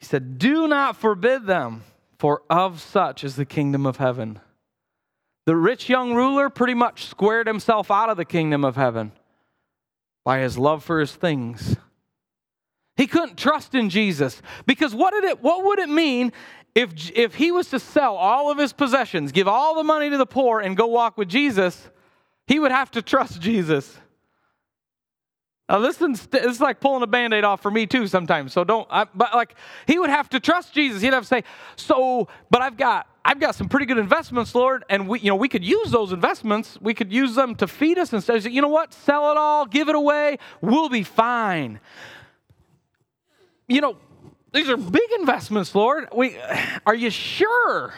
He 0.00 0.06
said, 0.06 0.38
Do 0.38 0.66
not 0.66 0.96
forbid 0.96 1.46
them, 1.46 1.84
for 2.18 2.42
of 2.50 2.80
such 2.80 3.22
is 3.22 3.36
the 3.36 3.44
kingdom 3.44 3.86
of 3.86 3.98
heaven. 3.98 4.40
The 5.46 5.56
rich 5.56 5.88
young 5.88 6.14
ruler 6.14 6.50
pretty 6.50 6.74
much 6.74 7.06
squared 7.06 7.46
himself 7.46 7.90
out 7.90 8.08
of 8.08 8.16
the 8.16 8.24
kingdom 8.24 8.64
of 8.64 8.76
heaven 8.76 9.12
by 10.24 10.38
his 10.38 10.58
love 10.58 10.84
for 10.84 11.00
his 11.00 11.12
things. 11.12 11.76
He 12.96 13.06
couldn't 13.06 13.38
trust 13.38 13.74
in 13.74 13.88
Jesus 13.88 14.42
because 14.66 14.94
what 14.94 15.12
did 15.12 15.24
it 15.24 15.42
what 15.42 15.64
would 15.64 15.78
it 15.78 15.88
mean 15.88 16.32
if 16.74 17.10
if 17.16 17.34
he 17.34 17.50
was 17.50 17.70
to 17.70 17.80
sell 17.80 18.14
all 18.16 18.50
of 18.50 18.58
his 18.58 18.72
possessions, 18.72 19.32
give 19.32 19.48
all 19.48 19.74
the 19.74 19.82
money 19.82 20.10
to 20.10 20.18
the 20.18 20.26
poor 20.26 20.60
and 20.60 20.76
go 20.76 20.86
walk 20.86 21.16
with 21.16 21.28
Jesus? 21.28 21.88
He 22.46 22.58
would 22.58 22.72
have 22.72 22.90
to 22.92 23.02
trust 23.02 23.40
Jesus. 23.40 23.96
Now, 25.70 25.78
listen, 25.78 26.14
this 26.30 26.44
is 26.44 26.60
like 26.60 26.80
pulling 26.80 27.04
a 27.04 27.06
band 27.06 27.32
aid 27.32 27.44
off 27.44 27.62
for 27.62 27.70
me 27.70 27.86
too 27.86 28.08
sometimes. 28.08 28.52
So 28.52 28.64
don't, 28.64 28.88
I, 28.90 29.06
but 29.14 29.32
like, 29.32 29.54
he 29.86 30.00
would 30.00 30.10
have 30.10 30.28
to 30.30 30.40
trust 30.40 30.74
Jesus. 30.74 31.00
He'd 31.00 31.12
have 31.12 31.22
to 31.22 31.28
say, 31.28 31.44
So, 31.76 32.26
but 32.50 32.60
I've 32.60 32.76
got, 32.76 33.06
I've 33.24 33.38
got 33.38 33.54
some 33.54 33.68
pretty 33.68 33.86
good 33.86 33.98
investments, 33.98 34.52
Lord, 34.52 34.84
and 34.90 35.06
we, 35.06 35.20
you 35.20 35.28
know, 35.28 35.36
we 35.36 35.48
could 35.48 35.64
use 35.64 35.92
those 35.92 36.10
investments. 36.10 36.76
We 36.80 36.92
could 36.92 37.12
use 37.12 37.36
them 37.36 37.54
to 37.54 37.68
feed 37.68 37.98
us 37.98 38.12
instead 38.12 38.36
of, 38.38 38.50
you 38.50 38.60
know 38.60 38.68
what, 38.68 38.92
sell 38.92 39.30
it 39.30 39.36
all, 39.36 39.64
give 39.64 39.88
it 39.88 39.94
away, 39.94 40.38
we'll 40.60 40.88
be 40.88 41.04
fine. 41.04 41.78
You 43.68 43.80
know, 43.80 43.96
these 44.52 44.68
are 44.68 44.76
big 44.76 45.08
investments, 45.20 45.72
Lord. 45.72 46.08
We, 46.12 46.36
are 46.84 46.96
you 46.96 47.10
sure? 47.10 47.94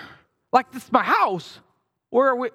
Like, 0.53 0.71
this 0.73 0.85
is 0.85 0.93
my 0.93 1.05
house. 1.05 1.59
Where 2.11 2.29
are 2.29 2.37
we? 2.37 2.51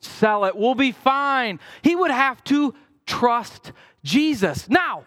Sell 0.00 0.44
it, 0.44 0.54
we'll 0.54 0.74
be 0.74 0.92
fine. 0.92 1.58
He 1.80 1.96
would 1.96 2.10
have 2.10 2.44
to 2.44 2.74
trust 3.06 3.72
Jesus. 4.06 4.70
Now, 4.70 5.04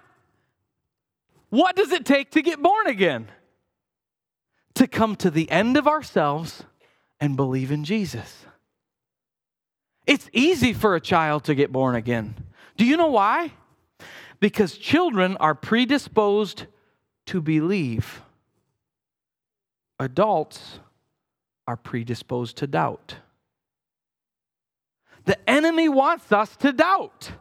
what 1.49 1.75
does 1.75 1.91
it 1.91 2.05
take 2.05 2.31
to 2.31 2.41
get 2.41 2.61
born 2.61 2.85
again? 2.85 3.29
To 4.75 4.87
come 4.87 5.15
to 5.17 5.31
the 5.31 5.49
end 5.49 5.77
of 5.77 5.87
ourselves 5.87 6.63
and 7.19 7.35
believe 7.35 7.71
in 7.71 7.85
Jesus. 7.85 8.45
It's 10.05 10.29
easy 10.33 10.73
for 10.73 10.95
a 10.95 11.01
child 11.01 11.45
to 11.45 11.55
get 11.55 11.71
born 11.71 11.95
again. 11.95 12.35
Do 12.77 12.85
you 12.85 12.97
know 12.97 13.09
why? 13.09 13.53
Because 14.39 14.77
children 14.77 15.37
are 15.37 15.55
predisposed 15.55 16.65
to 17.27 17.41
believe, 17.41 18.21
adults 19.99 20.79
are 21.67 21.77
predisposed 21.77 22.57
to 22.57 22.67
doubt. 22.67 23.15
The 25.25 25.49
enemy 25.49 25.89
wants 25.89 26.31
us 26.31 26.55
to 26.57 26.71
doubt. 26.71 27.31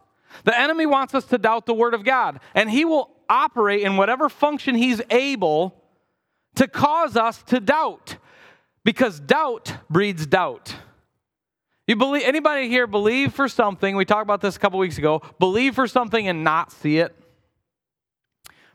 The 0.44 0.58
enemy 0.58 0.86
wants 0.86 1.14
us 1.14 1.24
to 1.26 1.38
doubt 1.38 1.66
the 1.66 1.74
Word 1.74 1.94
of 1.94 2.04
God, 2.04 2.40
and 2.54 2.70
he 2.70 2.84
will 2.84 3.10
operate 3.28 3.82
in 3.82 3.96
whatever 3.96 4.28
function 4.28 4.74
he's 4.74 5.02
able 5.10 5.82
to 6.54 6.66
cause 6.66 7.16
us 7.16 7.42
to 7.44 7.60
doubt 7.60 8.16
because 8.84 9.20
doubt 9.20 9.74
breeds 9.90 10.26
doubt. 10.26 10.74
You 11.86 11.96
believe 11.96 12.22
anybody 12.24 12.68
here 12.68 12.86
believe 12.86 13.32
for 13.32 13.48
something? 13.48 13.96
We 13.96 14.04
talked 14.04 14.22
about 14.22 14.40
this 14.40 14.56
a 14.56 14.58
couple 14.58 14.78
weeks 14.78 14.98
ago. 14.98 15.22
Believe 15.38 15.74
for 15.74 15.86
something 15.86 16.28
and 16.28 16.44
not 16.44 16.70
see 16.72 16.98
it. 16.98 17.14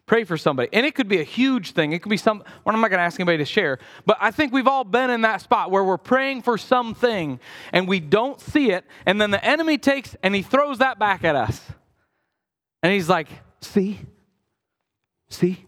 Pray 0.05 0.25
for 0.25 0.35
somebody. 0.37 0.67
And 0.73 0.85
it 0.85 0.95
could 0.95 1.07
be 1.07 1.21
a 1.21 1.23
huge 1.23 1.71
thing. 1.71 1.93
It 1.93 2.01
could 2.01 2.09
be 2.09 2.17
some, 2.17 2.43
well, 2.65 2.75
I'm 2.75 2.81
not 2.81 2.89
going 2.89 2.99
to 2.99 3.03
ask 3.03 3.19
anybody 3.19 3.37
to 3.37 3.45
share, 3.45 3.79
but 4.05 4.17
I 4.19 4.31
think 4.31 4.51
we've 4.51 4.67
all 4.67 4.83
been 4.83 5.09
in 5.09 5.21
that 5.21 5.41
spot 5.41 5.71
where 5.71 5.83
we're 5.83 5.97
praying 5.97 6.41
for 6.41 6.57
something 6.57 7.39
and 7.71 7.87
we 7.87 8.01
don't 8.01 8.39
see 8.41 8.71
it, 8.71 8.85
and 9.05 9.21
then 9.21 9.31
the 9.31 9.43
enemy 9.43 9.77
takes 9.77 10.15
and 10.21 10.35
he 10.35 10.41
throws 10.41 10.79
that 10.79 10.99
back 10.99 11.23
at 11.23 11.35
us. 11.35 11.61
And 12.81 12.91
he's 12.91 13.07
like, 13.07 13.29
see? 13.61 13.99
See? 15.29 15.65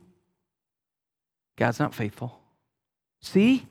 God's 1.55 1.79
not 1.79 1.93
faithful. 1.93 2.37
See? 3.21 3.65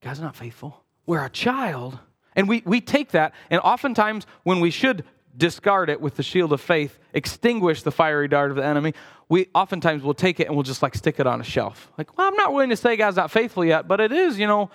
God's 0.00 0.20
not 0.20 0.36
faithful. 0.36 0.84
We're 1.04 1.24
a 1.24 1.30
child. 1.30 1.98
And 2.36 2.48
we, 2.48 2.62
we 2.64 2.80
take 2.80 3.10
that, 3.10 3.34
and 3.50 3.60
oftentimes 3.62 4.24
when 4.44 4.60
we 4.60 4.70
should 4.70 5.04
discard 5.38 5.88
it 5.88 6.00
with 6.00 6.16
the 6.16 6.22
shield 6.22 6.52
of 6.52 6.60
faith, 6.60 6.98
extinguish 7.14 7.82
the 7.82 7.92
fiery 7.92 8.28
dart 8.28 8.50
of 8.50 8.56
the 8.56 8.64
enemy, 8.64 8.92
we 9.28 9.48
oftentimes 9.54 10.02
will 10.02 10.14
take 10.14 10.40
it 10.40 10.46
and 10.46 10.56
we'll 10.56 10.64
just 10.64 10.82
like 10.82 10.94
stick 10.94 11.20
it 11.20 11.26
on 11.26 11.40
a 11.40 11.44
shelf. 11.44 11.90
Like, 11.96 12.16
well, 12.18 12.26
I'm 12.26 12.36
not 12.36 12.52
willing 12.52 12.70
to 12.70 12.76
say 12.76 12.96
God's 12.96 13.16
not 13.16 13.30
faithful 13.30 13.64
yet, 13.64 13.86
but 13.86 14.00
it 14.00 14.12
is, 14.12 14.38
you 14.38 14.46
know, 14.46 14.70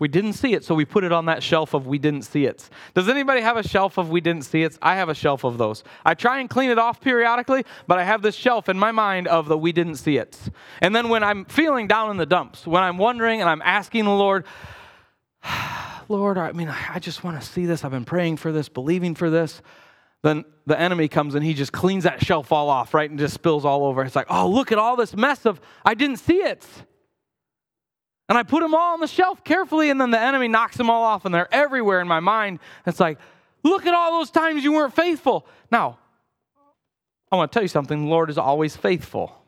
we 0.00 0.08
didn't 0.08 0.32
see 0.32 0.54
it, 0.54 0.64
so 0.64 0.74
we 0.74 0.86
put 0.86 1.04
it 1.04 1.12
on 1.12 1.26
that 1.26 1.42
shelf 1.42 1.74
of 1.74 1.86
we 1.86 1.98
didn't 1.98 2.22
see 2.22 2.46
it. 2.46 2.70
Does 2.94 3.06
anybody 3.06 3.42
have 3.42 3.58
a 3.58 3.62
shelf 3.62 3.98
of 3.98 4.08
we 4.08 4.22
didn't 4.22 4.44
see 4.46 4.62
it? 4.62 4.78
I 4.80 4.96
have 4.96 5.10
a 5.10 5.14
shelf 5.14 5.44
of 5.44 5.58
those. 5.58 5.84
I 6.06 6.14
try 6.14 6.40
and 6.40 6.48
clean 6.48 6.70
it 6.70 6.78
off 6.78 7.02
periodically, 7.02 7.66
but 7.86 7.98
I 7.98 8.04
have 8.04 8.22
this 8.22 8.34
shelf 8.34 8.70
in 8.70 8.78
my 8.78 8.92
mind 8.92 9.28
of 9.28 9.46
the 9.46 9.58
we 9.58 9.72
didn't 9.72 9.96
see 9.96 10.16
it. 10.16 10.38
And 10.80 10.96
then 10.96 11.10
when 11.10 11.22
I'm 11.22 11.44
feeling 11.44 11.86
down 11.86 12.10
in 12.10 12.16
the 12.16 12.24
dumps, 12.24 12.66
when 12.66 12.82
I'm 12.82 12.96
wondering 12.96 13.42
and 13.42 13.50
I'm 13.50 13.60
asking 13.60 14.06
the 14.06 14.10
Lord, 14.10 14.46
Lord, 16.10 16.38
I 16.38 16.50
mean, 16.50 16.68
I 16.68 16.98
just 16.98 17.22
want 17.22 17.40
to 17.40 17.46
see 17.46 17.66
this. 17.66 17.84
I've 17.84 17.92
been 17.92 18.04
praying 18.04 18.38
for 18.38 18.50
this, 18.50 18.68
believing 18.68 19.14
for 19.14 19.30
this. 19.30 19.62
Then 20.24 20.44
the 20.66 20.78
enemy 20.78 21.06
comes 21.06 21.36
and 21.36 21.44
he 21.44 21.54
just 21.54 21.70
cleans 21.70 22.02
that 22.02 22.20
shelf 22.24 22.50
all 22.50 22.68
off, 22.68 22.92
right? 22.92 23.08
And 23.08 23.16
just 23.16 23.32
spills 23.32 23.64
all 23.64 23.84
over. 23.84 24.02
It's 24.02 24.16
like, 24.16 24.26
oh, 24.28 24.50
look 24.50 24.72
at 24.72 24.78
all 24.78 24.96
this 24.96 25.14
mess 25.14 25.46
of, 25.46 25.60
I 25.84 25.94
didn't 25.94 26.16
see 26.16 26.38
it. 26.38 26.66
And 28.28 28.36
I 28.36 28.42
put 28.42 28.60
them 28.60 28.74
all 28.74 28.94
on 28.94 29.00
the 29.00 29.06
shelf 29.06 29.44
carefully, 29.44 29.88
and 29.88 30.00
then 30.00 30.10
the 30.10 30.20
enemy 30.20 30.48
knocks 30.48 30.76
them 30.76 30.90
all 30.90 31.04
off, 31.04 31.24
and 31.24 31.34
they're 31.34 31.52
everywhere 31.54 32.00
in 32.00 32.08
my 32.08 32.20
mind. 32.20 32.58
It's 32.86 32.98
like, 32.98 33.18
look 33.62 33.86
at 33.86 33.94
all 33.94 34.18
those 34.18 34.32
times 34.32 34.64
you 34.64 34.72
weren't 34.72 34.94
faithful. 34.94 35.46
Now, 35.70 35.98
I 37.30 37.36
want 37.36 37.52
to 37.52 37.56
tell 37.56 37.62
you 37.62 37.68
something 37.68 38.04
the 38.04 38.10
Lord 38.10 38.30
is 38.30 38.38
always 38.38 38.76
faithful 38.76 39.39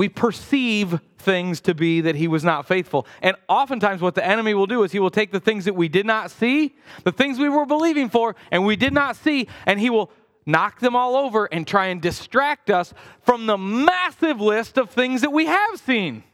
we 0.00 0.08
perceive 0.08 0.98
things 1.18 1.60
to 1.60 1.74
be 1.74 2.00
that 2.00 2.16
he 2.16 2.26
was 2.26 2.42
not 2.42 2.66
faithful. 2.66 3.06
And 3.20 3.36
oftentimes, 3.50 4.00
what 4.00 4.14
the 4.14 4.26
enemy 4.26 4.54
will 4.54 4.66
do 4.66 4.82
is 4.82 4.92
he 4.92 4.98
will 4.98 5.10
take 5.10 5.30
the 5.30 5.40
things 5.40 5.66
that 5.66 5.74
we 5.74 5.88
did 5.88 6.06
not 6.06 6.30
see, 6.30 6.74
the 7.04 7.12
things 7.12 7.38
we 7.38 7.50
were 7.50 7.66
believing 7.66 8.08
for, 8.08 8.34
and 8.50 8.64
we 8.64 8.76
did 8.76 8.94
not 8.94 9.14
see, 9.14 9.46
and 9.66 9.78
he 9.78 9.90
will 9.90 10.10
knock 10.46 10.80
them 10.80 10.96
all 10.96 11.16
over 11.16 11.44
and 11.52 11.66
try 11.66 11.88
and 11.88 12.00
distract 12.00 12.70
us 12.70 12.94
from 13.20 13.44
the 13.44 13.58
massive 13.58 14.40
list 14.40 14.78
of 14.78 14.88
things 14.88 15.20
that 15.20 15.34
we 15.34 15.44
have 15.44 15.78
seen. 15.78 16.24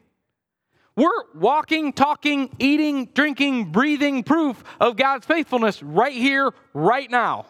We're 0.95 1.11
walking, 1.35 1.93
talking, 1.93 2.55
eating, 2.61 3.07
drinking, 3.15 3.73
breathing 3.73 4.23
proof 4.23 4.63
of 4.79 4.95
God's 4.97 5.27
faithfulness 5.27 5.83
right 5.83 6.15
here, 6.15 6.53
right 6.73 7.11
now. 7.11 7.47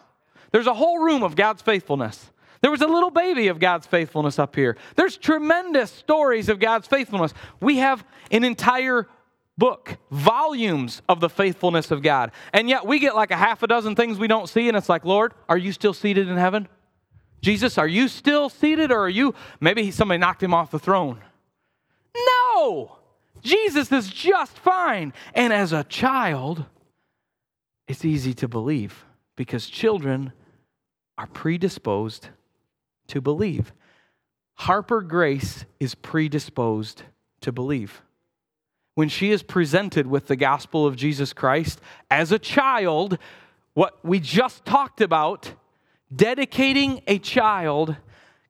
There's 0.51 0.65
a 0.65 0.73
whole 0.73 0.97
room 0.97 1.21
of 1.21 1.35
God's 1.35 1.61
faithfulness. 1.61 2.31
There 2.67 2.71
was 2.73 2.81
a 2.81 2.87
little 2.87 3.11
baby 3.11 3.47
of 3.47 3.59
God's 3.59 3.87
faithfulness 3.87 4.37
up 4.37 4.53
here. 4.53 4.75
There's 4.97 5.15
tremendous 5.15 5.89
stories 5.89 6.49
of 6.49 6.59
God's 6.59 6.85
faithfulness. 6.85 7.33
We 7.61 7.77
have 7.77 8.05
an 8.29 8.43
entire 8.43 9.07
book, 9.57 9.95
volumes 10.11 11.01
of 11.07 11.21
the 11.21 11.29
faithfulness 11.29 11.91
of 11.91 12.01
God. 12.01 12.33
And 12.51 12.67
yet 12.67 12.85
we 12.85 12.99
get 12.99 13.15
like 13.15 13.31
a 13.31 13.37
half 13.37 13.63
a 13.63 13.67
dozen 13.67 13.95
things 13.95 14.19
we 14.19 14.27
don't 14.27 14.49
see, 14.49 14.67
and 14.67 14.75
it's 14.75 14.89
like, 14.89 15.05
Lord, 15.05 15.33
are 15.47 15.57
you 15.57 15.71
still 15.71 15.93
seated 15.93 16.27
in 16.27 16.35
heaven? 16.35 16.67
Jesus, 17.41 17.77
are 17.77 17.87
you 17.87 18.09
still 18.09 18.49
seated, 18.49 18.91
or 18.91 18.99
are 18.99 19.09
you, 19.09 19.33
maybe 19.61 19.89
somebody 19.89 20.17
knocked 20.17 20.43
him 20.43 20.53
off 20.53 20.69
the 20.69 20.77
throne? 20.77 21.21
No! 22.17 22.97
Jesus 23.41 23.93
is 23.93 24.09
just 24.09 24.59
fine. 24.59 25.13
And 25.33 25.53
as 25.53 25.71
a 25.71 25.85
child, 25.85 26.65
it's 27.87 28.03
easy 28.03 28.33
to 28.33 28.49
believe 28.49 29.05
because 29.37 29.67
children 29.67 30.33
are 31.17 31.27
predisposed 31.27 32.27
to 33.07 33.21
believe. 33.21 33.73
Harper 34.55 35.01
Grace 35.01 35.65
is 35.79 35.95
predisposed 35.95 37.03
to 37.41 37.51
believe. 37.51 38.01
When 38.95 39.09
she 39.09 39.31
is 39.31 39.43
presented 39.43 40.07
with 40.07 40.27
the 40.27 40.35
gospel 40.35 40.85
of 40.85 40.95
Jesus 40.95 41.31
Christ 41.31 41.79
as 42.09 42.31
a 42.31 42.39
child, 42.39 43.19
what 43.75 44.03
we 44.03 44.19
just 44.19 44.65
talked 44.65 45.01
about 45.01 45.53
dedicating 46.13 47.01
a 47.05 47.19
child, 47.19 47.95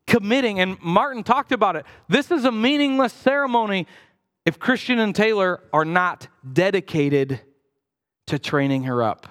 committing, 0.05 0.59
and 0.59 0.79
Martin 0.81 1.23
talked 1.23 1.51
about 1.51 1.75
it. 1.75 1.85
This 2.07 2.31
is 2.31 2.45
a 2.45 2.51
meaningless 2.51 3.11
ceremony 3.11 3.87
if 4.45 4.59
Christian 4.59 4.99
and 4.99 5.13
Taylor 5.13 5.61
are 5.73 5.83
not 5.83 6.29
dedicated 6.53 7.41
to 8.27 8.39
training 8.39 8.83
her 8.83 9.03
up. 9.03 9.27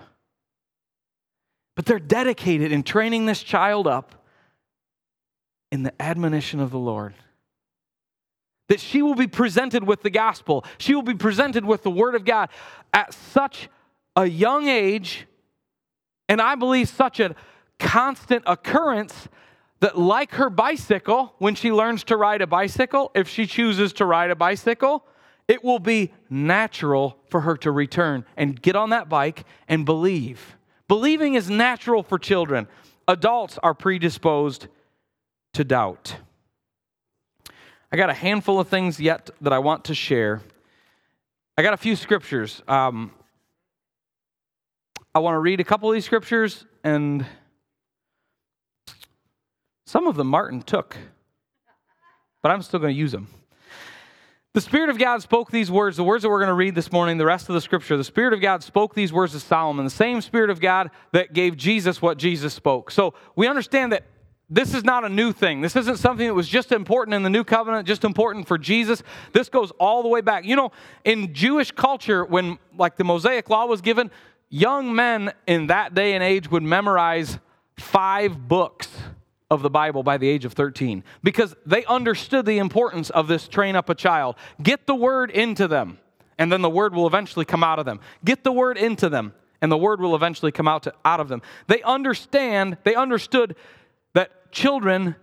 But 1.75 1.87
they're 1.87 1.99
dedicated 1.99 2.73
in 2.73 2.83
training 2.83 3.25
this 3.27 3.43
child 3.43 3.87
up 3.87 4.16
in 5.77 5.83
the 5.83 6.03
admonition 6.03 6.59
of 6.59 6.71
the 6.71 6.79
Lord. 6.79 7.13
That 8.71 8.81
she 8.81 9.03
will 9.03 9.15
be 9.15 9.27
presented 9.27 9.87
with 9.87 10.01
the 10.01 10.09
gospel, 10.09 10.65
she 10.79 10.95
will 10.95 11.03
be 11.03 11.15
presented 11.15 11.67
with 11.67 11.83
the 11.83 11.91
word 11.91 12.15
of 12.15 12.25
God 12.25 12.49
at 12.95 13.13
such 13.13 13.69
a 14.17 14.25
young 14.25 14.69
age, 14.69 15.27
and 16.31 16.41
I 16.41 16.55
believe 16.55 16.89
such 16.89 17.21
a 17.21 17.37
constant 17.79 18.43
occurrence 18.47 19.29
that, 19.81 19.99
like 19.99 20.33
her 20.33 20.49
bicycle, 20.49 21.35
when 21.37 21.55
she 21.55 21.71
learns 21.71 22.05
to 22.05 22.17
ride 22.17 22.41
a 22.41 22.47
bicycle, 22.47 23.13
if 23.15 23.29
she 23.29 23.47
chooses 23.47 23.93
to 23.93 24.07
ride 24.07 24.31
a 24.31 24.35
bicycle, 24.35 25.05
it 25.47 25.63
will 25.63 25.79
be 25.79 26.11
natural 26.31 27.19
for 27.29 27.43
her 27.43 27.59
to 27.59 27.71
return 27.71 28.25
and 28.35 28.63
get 28.63 28.77
on 28.77 28.89
that 28.91 29.11
bike 29.11 29.45
and 29.69 29.85
believe. 29.85 30.57
Believing 30.89 31.35
is 31.35 31.51
natural 31.51 32.03
for 32.03 32.19
children. 32.19 32.67
Adults 33.07 33.59
are 33.63 33.75
predisposed 33.75 34.69
to 35.57 35.65
doubt. 35.65 36.17
I 37.91 37.97
got 37.97 38.11
a 38.11 38.15
handful 38.15 38.61
of 38.61 38.69
things 38.69 39.01
yet 39.01 39.31
that 39.41 39.55
I 39.55 39.59
want 39.59 39.87
to 39.87 39.95
share. 39.95 40.43
I 41.57 41.63
got 41.63 41.73
a 41.73 41.79
few 41.79 41.97
scriptures. 41.97 42.63
Um, 42.69 43.11
I 45.15 45.21
want 45.21 45.35
to 45.35 45.39
read 45.39 45.61
a 45.61 45.65
couple 45.65 45.89
of 45.89 45.95
these 45.95 46.05
scriptures, 46.05 46.67
and 46.85 47.25
some 49.87 50.07
of 50.07 50.17
them 50.17 50.27
Martin 50.27 50.61
took, 50.61 50.95
but 52.43 52.51
I'm 52.53 52.61
still 52.61 52.79
going 52.79 52.93
to 52.93 52.99
use 52.99 53.13
them. 53.13 53.29
The 54.53 54.61
Spirit 54.61 54.91
of 54.91 54.99
God 54.99 55.23
spoke 55.23 55.51
these 55.51 55.71
words, 55.71 55.97
the 55.97 56.05
words 56.05 56.23
that 56.23 56.29
we're 56.29 56.41
going 56.41 56.49
to 56.49 56.55
read 56.55 56.75
this 56.75 56.93
morning, 56.93 57.17
the 57.17 57.25
rest 57.25 57.49
of 57.49 57.55
the 57.55 57.63
scripture. 57.63 57.97
The 57.97 58.05
Spirit 58.05 58.35
of 58.35 58.43
God 58.43 58.63
spoke 58.63 58.95
these 58.95 59.11
words 59.11 59.33
to 59.33 59.41
Solomon, 59.41 59.87
the 59.87 59.91
same 59.91 60.21
Spirit 60.21 60.51
of 60.51 60.61
God 60.61 60.91
that 61.13 61.33
gave 61.33 61.57
Jesus 61.57 62.03
what 62.03 62.19
Jesus 62.19 62.53
spoke. 62.53 62.91
So 62.91 63.15
we 63.37 63.49
understand 63.49 63.93
that 63.93 64.05
this 64.49 64.75
is 64.75 64.85
not 64.85 65.05
a 65.05 65.09
new 65.09 65.33
thing. 65.33 65.61
This 65.61 65.75
isn't 65.75 65.97
something 65.97 66.27
that 66.27 66.35
was 66.35 66.49
just 66.49 66.71
important 66.71 67.15
in 67.15 67.23
the 67.25 67.31
new 67.31 67.43
covenant, 67.43 67.87
just 67.87 68.05
important 68.05 68.47
for 68.47 68.59
Jesus. 68.59 69.03
This 69.33 69.49
goes 69.49 69.73
all 69.73 70.03
the 70.03 70.09
way 70.09 70.21
back. 70.21 70.45
You 70.45 70.55
know, 70.55 70.71
in 71.05 71.35
Jewish 71.35 71.73
culture, 71.73 72.25
when 72.25 72.59
like 72.77 72.97
the 72.97 73.05
Mosaic 73.05 73.51
law 73.51 73.67
was 73.67 73.81
given, 73.81 74.11
young 74.49 74.95
men 74.95 75.33
in 75.49 75.67
that 75.67 75.95
day 75.95 76.15
and 76.15 76.23
age 76.23 76.49
would 76.51 76.63
memorize 76.63 77.39
five 77.77 78.49
books 78.49 78.89
of 79.51 79.63
the 79.63 79.71
Bible 79.71 80.03
by 80.03 80.17
the 80.17 80.29
age 80.29 80.45
of 80.45 80.53
13 80.53 81.05
because 81.23 81.55
they 81.65 81.85
understood 81.85 82.47
the 82.47 82.59
importance 82.59 83.11
of 83.11 83.29
this 83.29 83.49
train 83.49 83.77
up 83.77 83.89
a 83.89 83.95
child. 83.95 84.37
Get 84.63 84.87
the 84.87 84.95
word 84.95 85.31
into 85.31 85.69
them, 85.69 85.99
and 86.39 86.51
then 86.51 86.63
the 86.63 86.71
word 86.71 86.95
will 86.95 87.07
eventually 87.07 87.45
come 87.45 87.65
out 87.65 87.79
of 87.79 87.85
them. 87.85 88.01
Get 88.25 88.45
the 88.45 88.53
word 88.53 88.79
into 88.79 89.09
them, 89.09 89.35
and 89.61 89.71
the 89.71 89.77
word 89.77 90.01
will 90.01 90.15
eventually 90.15 90.53
come 90.53 90.69
out, 90.69 90.85
to, 90.85 90.95
out 91.05 91.21
of 91.21 91.29
them. 91.29 91.43
They 91.67 91.83
understand, 91.83 92.77
they 92.85 92.95
understood 92.95 93.57
children, 94.51 95.17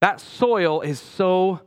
that 0.00 0.20
soil 0.20 0.80
is 0.80 1.00
so 1.00 1.60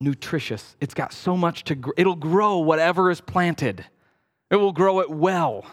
nutritious. 0.00 0.76
It's 0.80 0.94
got 0.94 1.12
so 1.12 1.36
much 1.36 1.64
to, 1.64 1.74
gr- 1.74 1.90
it'll 1.96 2.16
grow 2.16 2.58
whatever 2.58 3.10
is 3.10 3.20
planted, 3.20 3.84
it 4.50 4.56
will 4.56 4.72
grow 4.72 5.00
it 5.00 5.10
well. 5.10 5.66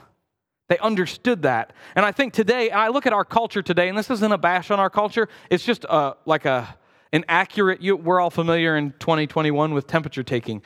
They 0.67 0.79
understood 0.79 1.43
that. 1.43 1.73
And 1.95 2.03
I 2.03 2.11
think 2.11 2.33
today, 2.33 2.71
I 2.71 2.87
look 2.87 3.05
at 3.05 3.13
our 3.13 3.23
culture 3.23 3.61
today, 3.61 3.87
and 3.87 3.95
this 3.95 4.09
isn't 4.09 4.31
a 4.31 4.37
bash 4.37 4.71
on 4.71 4.79
our 4.79 4.89
culture, 4.89 5.29
it's 5.51 5.63
just 5.63 5.85
a, 5.87 6.15
like 6.25 6.45
a, 6.45 6.75
an 7.13 7.23
accurate, 7.27 7.81
you, 7.81 7.95
we're 7.95 8.19
all 8.19 8.31
familiar 8.31 8.75
in 8.75 8.91
2021 8.99 9.75
with 9.75 9.85
temperature 9.85 10.23
taking. 10.23 10.63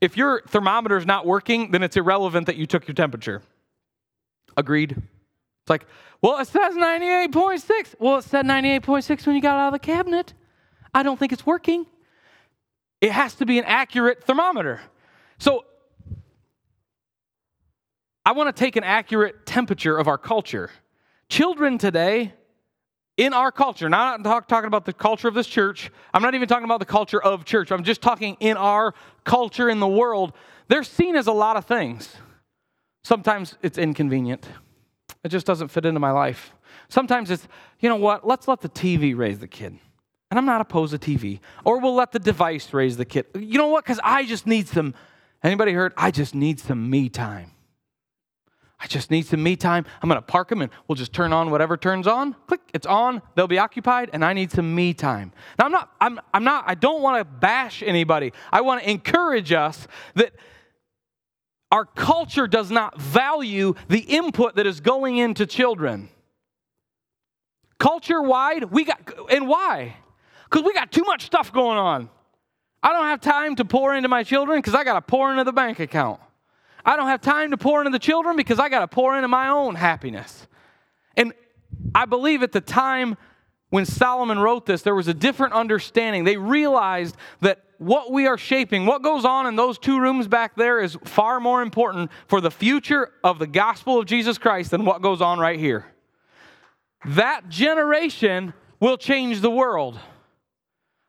If 0.00 0.16
your 0.16 0.42
thermometer 0.48 0.96
is 0.96 1.04
not 1.04 1.26
working, 1.26 1.70
then 1.70 1.82
it's 1.82 1.96
irrelevant 1.96 2.46
that 2.46 2.56
you 2.56 2.66
took 2.66 2.88
your 2.88 2.94
temperature. 2.94 3.42
Agreed? 4.56 4.96
It's 5.64 5.70
like, 5.70 5.86
well, 6.20 6.38
it 6.40 6.48
says 6.48 6.74
98.6. 6.74 7.94
Well, 7.98 8.18
it 8.18 8.24
said 8.24 8.44
98.6 8.44 9.26
when 9.26 9.34
you 9.34 9.40
got 9.40 9.56
out 9.56 9.68
of 9.68 9.72
the 9.72 9.78
cabinet. 9.78 10.34
I 10.92 11.02
don't 11.02 11.18
think 11.18 11.32
it's 11.32 11.46
working. 11.46 11.86
It 13.00 13.12
has 13.12 13.34
to 13.36 13.46
be 13.46 13.58
an 13.58 13.64
accurate 13.64 14.22
thermometer. 14.24 14.82
So 15.38 15.64
I 18.26 18.32
want 18.32 18.54
to 18.54 18.58
take 18.58 18.76
an 18.76 18.84
accurate 18.84 19.46
temperature 19.46 19.96
of 19.96 20.06
our 20.06 20.18
culture. 20.18 20.70
Children 21.30 21.78
today, 21.78 22.34
in 23.16 23.32
our 23.32 23.50
culture, 23.50 23.88
not 23.88 24.22
talk, 24.22 24.46
talking 24.46 24.68
about 24.68 24.84
the 24.84 24.92
culture 24.92 25.28
of 25.28 25.34
this 25.34 25.46
church, 25.46 25.90
I'm 26.12 26.20
not 26.20 26.34
even 26.34 26.46
talking 26.46 26.66
about 26.66 26.80
the 26.80 26.86
culture 26.86 27.22
of 27.22 27.46
church, 27.46 27.70
I'm 27.70 27.84
just 27.84 28.02
talking 28.02 28.36
in 28.40 28.58
our 28.58 28.92
culture 29.24 29.70
in 29.70 29.80
the 29.80 29.88
world, 29.88 30.34
they're 30.68 30.84
seen 30.84 31.16
as 31.16 31.26
a 31.26 31.32
lot 31.32 31.56
of 31.56 31.64
things. 31.64 32.16
Sometimes 33.02 33.56
it's 33.62 33.78
inconvenient. 33.78 34.46
It 35.24 35.28
just 35.30 35.46
doesn't 35.46 35.68
fit 35.68 35.86
into 35.86 36.00
my 36.00 36.10
life. 36.10 36.52
Sometimes 36.88 37.30
it's, 37.30 37.48
you 37.80 37.88
know 37.88 37.96
what, 37.96 38.26
let's 38.26 38.46
let 38.46 38.60
the 38.60 38.68
TV 38.68 39.16
raise 39.16 39.38
the 39.38 39.48
kid. 39.48 39.78
And 40.30 40.38
I'm 40.38 40.46
not 40.46 40.60
opposed 40.60 40.92
to 40.92 40.98
TV. 40.98 41.40
Or 41.64 41.80
we'll 41.80 41.94
let 41.94 42.12
the 42.12 42.18
device 42.18 42.72
raise 42.72 42.96
the 42.96 43.04
kid. 43.04 43.26
You 43.34 43.58
know 43.58 43.68
what? 43.68 43.84
Because 43.84 44.00
I 44.04 44.24
just 44.24 44.46
need 44.46 44.68
some, 44.68 44.94
anybody 45.42 45.72
heard? 45.72 45.94
I 45.96 46.10
just 46.10 46.34
need 46.34 46.60
some 46.60 46.90
me 46.90 47.08
time. 47.08 47.52
I 48.80 48.86
just 48.86 49.10
need 49.10 49.24
some 49.24 49.42
me 49.42 49.56
time. 49.56 49.86
I'm 50.02 50.10
going 50.10 50.18
to 50.18 50.26
park 50.26 50.50
them 50.50 50.60
and 50.60 50.70
we'll 50.86 50.96
just 50.96 51.14
turn 51.14 51.32
on 51.32 51.50
whatever 51.50 51.78
turns 51.78 52.06
on. 52.06 52.34
Click, 52.46 52.60
it's 52.74 52.86
on. 52.86 53.22
They'll 53.34 53.48
be 53.48 53.58
occupied 53.58 54.10
and 54.12 54.22
I 54.22 54.34
need 54.34 54.50
some 54.50 54.74
me 54.74 54.92
time. 54.92 55.32
Now 55.58 55.66
I'm 55.66 55.72
not 55.72 55.90
I'm 56.02 56.20
I'm 56.34 56.44
not 56.44 56.64
I 56.66 56.74
don't 56.74 57.00
want 57.00 57.18
to 57.18 57.24
bash 57.24 57.82
anybody. 57.82 58.34
I 58.52 58.60
want 58.60 58.82
to 58.82 58.90
encourage 58.90 59.52
us 59.52 59.88
that 60.16 60.34
our 61.74 61.84
culture 61.84 62.46
does 62.46 62.70
not 62.70 63.00
value 63.00 63.74
the 63.88 63.98
input 63.98 64.54
that 64.54 64.64
is 64.64 64.78
going 64.78 65.16
into 65.16 65.44
children. 65.44 66.08
Culture 67.80 68.22
wide, 68.22 68.70
we 68.70 68.84
got, 68.84 69.00
and 69.28 69.48
why? 69.48 69.96
Because 70.44 70.64
we 70.64 70.72
got 70.72 70.92
too 70.92 71.02
much 71.02 71.26
stuff 71.26 71.52
going 71.52 71.76
on. 71.76 72.10
I 72.80 72.92
don't 72.92 73.06
have 73.06 73.20
time 73.20 73.56
to 73.56 73.64
pour 73.64 73.92
into 73.92 74.08
my 74.08 74.22
children 74.22 74.58
because 74.58 74.76
I 74.76 74.84
got 74.84 74.94
to 74.94 75.02
pour 75.02 75.32
into 75.32 75.42
the 75.42 75.52
bank 75.52 75.80
account. 75.80 76.20
I 76.86 76.94
don't 76.94 77.08
have 77.08 77.20
time 77.20 77.50
to 77.50 77.56
pour 77.56 77.80
into 77.80 77.90
the 77.90 77.98
children 77.98 78.36
because 78.36 78.60
I 78.60 78.68
got 78.68 78.78
to 78.78 78.86
pour 78.86 79.16
into 79.16 79.26
my 79.26 79.48
own 79.48 79.74
happiness. 79.74 80.46
And 81.16 81.32
I 81.92 82.04
believe 82.04 82.44
at 82.44 82.52
the 82.52 82.60
time 82.60 83.16
when 83.70 83.84
Solomon 83.84 84.38
wrote 84.38 84.64
this, 84.64 84.82
there 84.82 84.94
was 84.94 85.08
a 85.08 85.14
different 85.14 85.54
understanding. 85.54 86.22
They 86.22 86.36
realized 86.36 87.16
that 87.40 87.63
what 87.78 88.12
we 88.12 88.26
are 88.26 88.38
shaping, 88.38 88.86
what 88.86 89.02
goes 89.02 89.24
on 89.24 89.46
in 89.46 89.56
those 89.56 89.78
two 89.78 90.00
rooms 90.00 90.28
back 90.28 90.56
there, 90.56 90.80
is 90.80 90.96
far 91.04 91.40
more 91.40 91.62
important 91.62 92.10
for 92.26 92.40
the 92.40 92.50
future 92.50 93.12
of 93.22 93.38
the 93.38 93.46
gospel 93.46 93.98
of 93.98 94.06
Jesus 94.06 94.38
Christ 94.38 94.70
than 94.70 94.84
what 94.84 95.02
goes 95.02 95.20
on 95.20 95.38
right 95.38 95.58
here. 95.58 95.86
That 97.06 97.48
generation 97.48 98.54
will 98.80 98.96
change 98.96 99.40
the 99.40 99.50
world. 99.50 99.98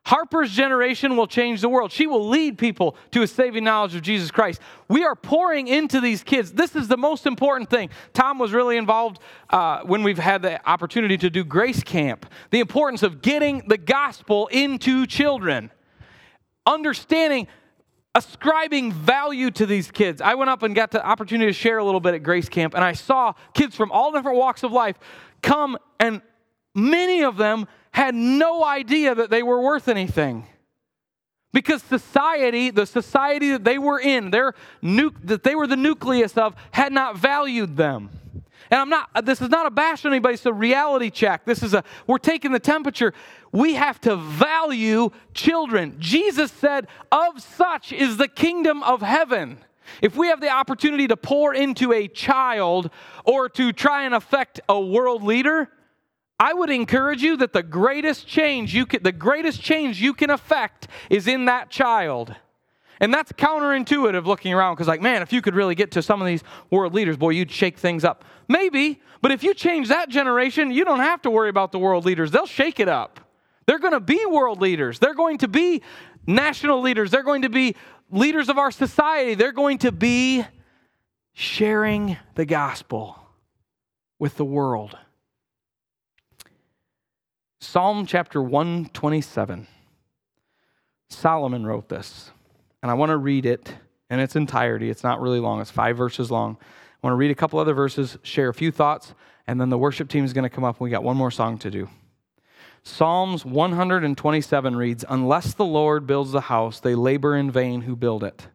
Harper's 0.06 0.52
generation 0.52 1.16
will 1.16 1.26
change 1.26 1.60
the 1.60 1.68
world. 1.68 1.90
She 1.90 2.06
will 2.06 2.28
lead 2.28 2.58
people 2.58 2.96
to 3.10 3.22
a 3.22 3.26
saving 3.26 3.64
knowledge 3.64 3.96
of 3.96 4.02
Jesus 4.02 4.30
Christ. 4.30 4.60
We 4.88 5.04
are 5.04 5.16
pouring 5.16 5.66
into 5.66 6.00
these 6.00 6.22
kids. 6.22 6.52
This 6.52 6.76
is 6.76 6.86
the 6.86 6.96
most 6.96 7.26
important 7.26 7.70
thing. 7.70 7.90
Tom 8.12 8.38
was 8.38 8.52
really 8.52 8.76
involved 8.76 9.18
uh, 9.50 9.80
when 9.80 10.04
we've 10.04 10.16
had 10.16 10.42
the 10.42 10.64
opportunity 10.70 11.18
to 11.18 11.28
do 11.28 11.42
Grace 11.42 11.82
Camp. 11.82 12.24
The 12.50 12.60
importance 12.60 13.02
of 13.02 13.20
getting 13.20 13.66
the 13.66 13.78
gospel 13.78 14.46
into 14.52 15.08
children 15.08 15.72
understanding, 16.66 17.46
ascribing 18.14 18.92
value 18.92 19.50
to 19.52 19.66
these 19.66 19.90
kids. 19.90 20.20
I 20.20 20.34
went 20.34 20.50
up 20.50 20.62
and 20.62 20.74
got 20.74 20.90
the 20.90 21.04
opportunity 21.04 21.50
to 21.50 21.52
share 21.52 21.78
a 21.78 21.84
little 21.84 22.00
bit 22.00 22.14
at 22.14 22.22
Grace 22.22 22.48
Camp, 22.48 22.74
and 22.74 22.84
I 22.84 22.92
saw 22.92 23.34
kids 23.54 23.76
from 23.76 23.92
all 23.92 24.12
different 24.12 24.38
walks 24.38 24.62
of 24.62 24.72
life 24.72 24.96
come, 25.42 25.78
and 26.00 26.20
many 26.74 27.22
of 27.22 27.36
them 27.36 27.66
had 27.92 28.14
no 28.14 28.64
idea 28.64 29.14
that 29.14 29.30
they 29.30 29.42
were 29.42 29.60
worth 29.60 29.88
anything. 29.88 30.46
Because 31.52 31.82
society, 31.82 32.70
the 32.70 32.84
society 32.84 33.52
that 33.52 33.64
they 33.64 33.78
were 33.78 33.98
in, 33.98 34.30
their 34.30 34.52
nu- 34.82 35.14
that 35.24 35.42
they 35.42 35.54
were 35.54 35.66
the 35.66 35.76
nucleus 35.76 36.36
of, 36.36 36.54
had 36.72 36.92
not 36.92 37.16
valued 37.16 37.76
them. 37.78 38.10
And 38.70 38.80
I'm 38.80 38.88
not, 38.88 39.10
uh, 39.14 39.20
this 39.20 39.40
is 39.40 39.48
not 39.48 39.66
a 39.66 39.70
bash 39.70 40.04
on 40.04 40.12
anybody, 40.12 40.34
it's 40.34 40.46
a 40.46 40.52
reality 40.52 41.10
check. 41.10 41.44
This 41.44 41.62
is 41.62 41.74
a, 41.74 41.84
we're 42.06 42.18
taking 42.18 42.52
the 42.52 42.60
temperature. 42.60 43.12
We 43.52 43.74
have 43.74 44.00
to 44.02 44.16
value 44.16 45.10
children. 45.34 45.96
Jesus 45.98 46.50
said, 46.52 46.88
Of 47.12 47.40
such 47.42 47.92
is 47.92 48.16
the 48.16 48.28
kingdom 48.28 48.82
of 48.82 49.02
heaven. 49.02 49.58
If 50.02 50.16
we 50.16 50.28
have 50.28 50.40
the 50.40 50.50
opportunity 50.50 51.06
to 51.08 51.16
pour 51.16 51.54
into 51.54 51.92
a 51.92 52.08
child 52.08 52.90
or 53.24 53.48
to 53.50 53.72
try 53.72 54.04
and 54.04 54.14
affect 54.14 54.60
a 54.68 54.80
world 54.80 55.22
leader, 55.22 55.70
I 56.38 56.52
would 56.52 56.70
encourage 56.70 57.22
you 57.22 57.36
that 57.38 57.52
the 57.52 57.62
greatest 57.62 58.26
change 58.26 58.74
you 58.74 58.84
can, 58.84 59.02
the 59.02 59.12
greatest 59.12 59.62
change 59.62 60.00
you 60.00 60.12
can 60.12 60.30
affect 60.30 60.88
is 61.08 61.26
in 61.26 61.46
that 61.46 61.70
child. 61.70 62.34
And 63.00 63.12
that's 63.12 63.32
counterintuitive 63.32 64.24
looking 64.24 64.52
around 64.52 64.74
because, 64.74 64.88
like, 64.88 65.02
man, 65.02 65.22
if 65.22 65.32
you 65.32 65.42
could 65.42 65.54
really 65.54 65.74
get 65.74 65.90
to 65.92 66.02
some 66.02 66.20
of 66.20 66.26
these 66.26 66.42
world 66.70 66.94
leaders, 66.94 67.16
boy, 67.16 67.30
you'd 67.30 67.50
shake 67.50 67.78
things 67.78 68.04
up. 68.04 68.24
Maybe, 68.48 69.00
but 69.20 69.32
if 69.32 69.42
you 69.42 69.54
change 69.54 69.88
that 69.88 70.08
generation, 70.08 70.70
you 70.70 70.84
don't 70.84 71.00
have 71.00 71.22
to 71.22 71.30
worry 71.30 71.48
about 71.48 71.72
the 71.72 71.78
world 71.78 72.04
leaders. 72.04 72.30
They'll 72.30 72.46
shake 72.46 72.80
it 72.80 72.88
up. 72.88 73.20
They're 73.66 73.78
going 73.78 73.92
to 73.92 74.00
be 74.00 74.24
world 74.26 74.60
leaders, 74.60 74.98
they're 74.98 75.14
going 75.14 75.38
to 75.38 75.48
be 75.48 75.82
national 76.26 76.80
leaders, 76.80 77.10
they're 77.10 77.24
going 77.24 77.42
to 77.42 77.48
be 77.48 77.74
leaders 78.10 78.48
of 78.48 78.58
our 78.58 78.70
society, 78.70 79.34
they're 79.34 79.52
going 79.52 79.78
to 79.78 79.90
be 79.92 80.44
sharing 81.32 82.16
the 82.36 82.46
gospel 82.46 83.18
with 84.18 84.36
the 84.36 84.44
world. 84.44 84.96
Psalm 87.60 88.06
chapter 88.06 88.40
127. 88.40 89.66
Solomon 91.08 91.66
wrote 91.66 91.88
this, 91.88 92.30
and 92.82 92.90
I 92.90 92.94
want 92.94 93.10
to 93.10 93.16
read 93.16 93.46
it 93.46 93.74
in 94.10 94.20
its 94.20 94.36
entirety. 94.36 94.90
It's 94.90 95.04
not 95.04 95.20
really 95.20 95.40
long, 95.40 95.60
it's 95.60 95.70
five 95.70 95.96
verses 95.96 96.30
long. 96.30 96.56
I 96.60 97.06
want 97.06 97.12
to 97.12 97.18
read 97.18 97.30
a 97.30 97.34
couple 97.34 97.58
other 97.58 97.74
verses, 97.74 98.18
share 98.22 98.48
a 98.48 98.54
few 98.54 98.70
thoughts, 98.70 99.14
and 99.46 99.60
then 99.60 99.68
the 99.68 99.78
worship 99.78 100.08
team 100.08 100.24
is 100.24 100.32
going 100.32 100.44
to 100.44 100.50
come 100.50 100.64
up. 100.64 100.76
and 100.76 100.84
We 100.84 100.90
got 100.90 101.04
one 101.04 101.16
more 101.16 101.30
song 101.30 101.58
to 101.58 101.70
do. 101.70 101.88
Psalms 102.82 103.44
127 103.44 104.76
reads 104.76 105.04
Unless 105.08 105.54
the 105.54 105.64
Lord 105.64 106.06
builds 106.06 106.32
the 106.32 106.42
house, 106.42 106.78
they 106.78 106.94
labor 106.94 107.36
in 107.36 107.50
vain 107.50 107.82
who 107.82 107.96
build 107.96 108.22
it. 108.22 108.48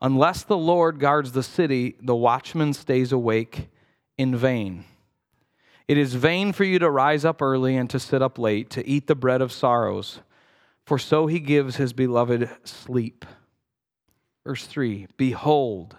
Unless 0.00 0.44
the 0.44 0.56
Lord 0.56 1.00
guards 1.00 1.32
the 1.32 1.42
city, 1.42 1.96
the 2.00 2.16
watchman 2.16 2.72
stays 2.72 3.12
awake 3.12 3.68
in 4.16 4.34
vain. 4.34 4.84
It 5.86 5.98
is 5.98 6.14
vain 6.14 6.52
for 6.52 6.64
you 6.64 6.78
to 6.78 6.90
rise 6.90 7.24
up 7.24 7.42
early 7.42 7.76
and 7.76 7.88
to 7.90 7.98
sit 7.98 8.22
up 8.22 8.38
late, 8.38 8.70
to 8.70 8.86
eat 8.86 9.06
the 9.06 9.14
bread 9.14 9.42
of 9.42 9.52
sorrows, 9.52 10.20
for 10.84 10.98
so 10.98 11.26
he 11.26 11.40
gives 11.40 11.76
his 11.76 11.92
beloved 11.92 12.48
sleep. 12.64 13.24
Verse 14.48 14.66
3 14.66 15.08
Behold, 15.18 15.94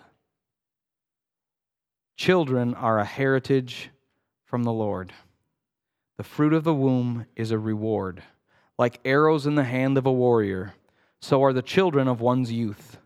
children 2.17 2.73
are 2.73 2.97
a 2.97 3.05
heritage 3.05 3.91
from 4.43 4.63
the 4.63 4.73
Lord. 4.73 5.13
The 6.17 6.23
fruit 6.23 6.53
of 6.53 6.63
the 6.63 6.73
womb 6.73 7.27
is 7.35 7.51
a 7.51 7.59
reward. 7.59 8.23
Like 8.75 9.01
arrows 9.05 9.45
in 9.45 9.53
the 9.53 9.65
hand 9.65 9.99
of 9.99 10.07
a 10.07 10.11
warrior, 10.11 10.73
so 11.21 11.43
are 11.43 11.53
the 11.53 11.61
children 11.61 12.07
of 12.07 12.21
one's 12.21 12.51
youth. 12.51 12.97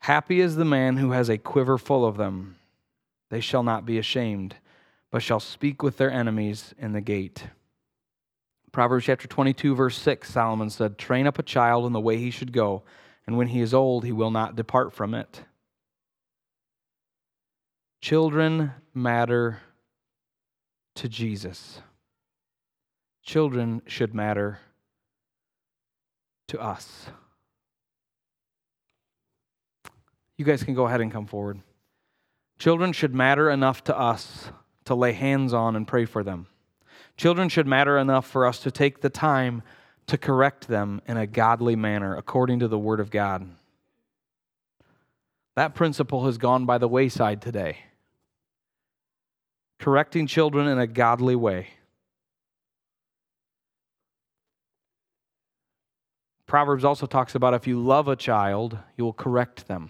Happy 0.00 0.38
is 0.40 0.56
the 0.56 0.66
man 0.66 0.98
who 0.98 1.12
has 1.12 1.30
a 1.30 1.38
quiver 1.38 1.78
full 1.78 2.04
of 2.04 2.18
them. 2.18 2.56
They 3.30 3.40
shall 3.40 3.62
not 3.62 3.86
be 3.86 3.96
ashamed 3.96 4.56
but 5.10 5.22
shall 5.22 5.40
speak 5.40 5.82
with 5.82 5.96
their 5.96 6.10
enemies 6.10 6.74
in 6.78 6.92
the 6.92 7.00
gate. 7.00 7.46
Proverbs 8.70 9.06
chapter 9.06 9.26
22, 9.28 9.74
verse 9.74 9.96
6, 9.96 10.30
Solomon 10.30 10.68
said, 10.68 10.98
Train 10.98 11.26
up 11.26 11.38
a 11.38 11.42
child 11.42 11.86
in 11.86 11.94
the 11.94 12.00
way 12.00 12.18
he 12.18 12.30
should 12.30 12.52
go, 12.52 12.82
and 13.26 13.36
when 13.36 13.48
he 13.48 13.60
is 13.60 13.72
old, 13.72 14.04
he 14.04 14.12
will 14.12 14.30
not 14.30 14.56
depart 14.56 14.92
from 14.92 15.14
it. 15.14 15.42
Children 18.00 18.72
matter 18.94 19.60
to 20.96 21.08
Jesus. 21.08 21.80
Children 23.22 23.82
should 23.86 24.14
matter 24.14 24.58
to 26.48 26.60
us. 26.60 27.06
You 30.36 30.44
guys 30.44 30.64
can 30.64 30.74
go 30.74 30.86
ahead 30.86 31.00
and 31.00 31.12
come 31.12 31.26
forward. 31.26 31.60
Children 32.58 32.92
should 32.92 33.14
matter 33.14 33.48
enough 33.50 33.84
to 33.84 33.96
us 33.96 34.50
to 34.84 34.94
lay 34.94 35.12
hands 35.12 35.54
on 35.54 35.76
and 35.76 35.86
pray 35.86 36.04
for 36.04 36.24
them. 36.24 36.48
Children 37.16 37.48
should 37.48 37.66
matter 37.66 37.96
enough 37.98 38.26
for 38.26 38.46
us 38.46 38.58
to 38.60 38.70
take 38.70 39.00
the 39.00 39.10
time 39.10 39.62
to 40.12 40.18
correct 40.18 40.68
them 40.68 41.00
in 41.06 41.16
a 41.16 41.26
godly 41.26 41.74
manner 41.74 42.14
according 42.14 42.58
to 42.58 42.68
the 42.68 42.78
Word 42.78 43.00
of 43.00 43.10
God. 43.10 43.48
That 45.56 45.74
principle 45.74 46.26
has 46.26 46.36
gone 46.36 46.66
by 46.66 46.76
the 46.76 46.86
wayside 46.86 47.40
today. 47.40 47.78
Correcting 49.78 50.26
children 50.26 50.68
in 50.68 50.78
a 50.78 50.86
godly 50.86 51.34
way. 51.34 51.68
Proverbs 56.44 56.84
also 56.84 57.06
talks 57.06 57.34
about 57.34 57.54
if 57.54 57.66
you 57.66 57.80
love 57.80 58.06
a 58.06 58.14
child, 58.14 58.76
you 58.98 59.04
will 59.04 59.14
correct 59.14 59.66
them. 59.66 59.88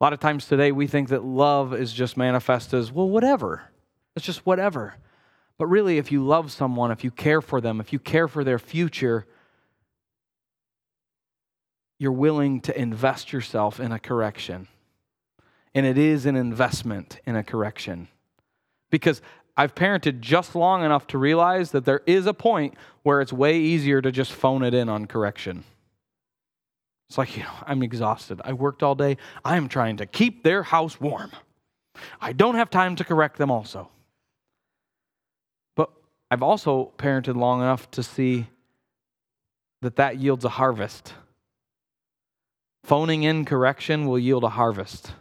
A 0.00 0.04
lot 0.04 0.14
of 0.14 0.20
times 0.20 0.46
today 0.46 0.72
we 0.72 0.86
think 0.86 1.10
that 1.10 1.22
love 1.22 1.74
is 1.74 1.92
just 1.92 2.16
manifest 2.16 2.72
as, 2.72 2.90
well, 2.90 3.10
whatever. 3.10 3.64
It's 4.16 4.24
just 4.24 4.46
whatever. 4.46 4.94
But 5.58 5.66
really, 5.66 5.98
if 5.98 6.10
you 6.10 6.24
love 6.24 6.50
someone, 6.50 6.90
if 6.90 7.04
you 7.04 7.10
care 7.10 7.40
for 7.40 7.60
them, 7.60 7.80
if 7.80 7.92
you 7.92 7.98
care 7.98 8.26
for 8.26 8.42
their 8.42 8.58
future, 8.58 9.26
you're 11.98 12.12
willing 12.12 12.60
to 12.62 12.78
invest 12.78 13.32
yourself 13.32 13.78
in 13.78 13.92
a 13.92 13.98
correction. 13.98 14.66
And 15.74 15.86
it 15.86 15.98
is 15.98 16.26
an 16.26 16.36
investment 16.36 17.20
in 17.24 17.36
a 17.36 17.42
correction. 17.42 18.08
Because 18.90 19.22
I've 19.56 19.74
parented 19.74 20.20
just 20.20 20.56
long 20.56 20.84
enough 20.84 21.06
to 21.08 21.18
realize 21.18 21.70
that 21.70 21.84
there 21.84 22.02
is 22.06 22.26
a 22.26 22.34
point 22.34 22.74
where 23.02 23.20
it's 23.20 23.32
way 23.32 23.58
easier 23.58 24.02
to 24.02 24.10
just 24.10 24.32
phone 24.32 24.64
it 24.64 24.74
in 24.74 24.88
on 24.88 25.06
correction. 25.06 25.64
It's 27.08 27.18
like, 27.18 27.36
you 27.36 27.44
know, 27.44 27.52
I'm 27.64 27.82
exhausted. 27.82 28.40
I 28.44 28.54
worked 28.54 28.82
all 28.82 28.94
day. 28.94 29.18
I 29.44 29.56
am 29.56 29.68
trying 29.68 29.98
to 29.98 30.06
keep 30.06 30.42
their 30.42 30.64
house 30.64 31.00
warm. 31.00 31.30
I 32.20 32.32
don't 32.32 32.56
have 32.56 32.70
time 32.70 32.96
to 32.96 33.04
correct 33.04 33.36
them 33.36 33.50
also. 33.52 33.88
I've 36.30 36.42
also 36.42 36.92
parented 36.98 37.36
long 37.36 37.60
enough 37.60 37.90
to 37.92 38.02
see 38.02 38.46
that 39.82 39.96
that 39.96 40.18
yields 40.18 40.44
a 40.44 40.48
harvest. 40.48 41.14
Phoning 42.84 43.22
in 43.22 43.44
correction 43.44 44.06
will 44.06 44.18
yield 44.18 44.44
a 44.44 44.48
harvest, 44.50 45.12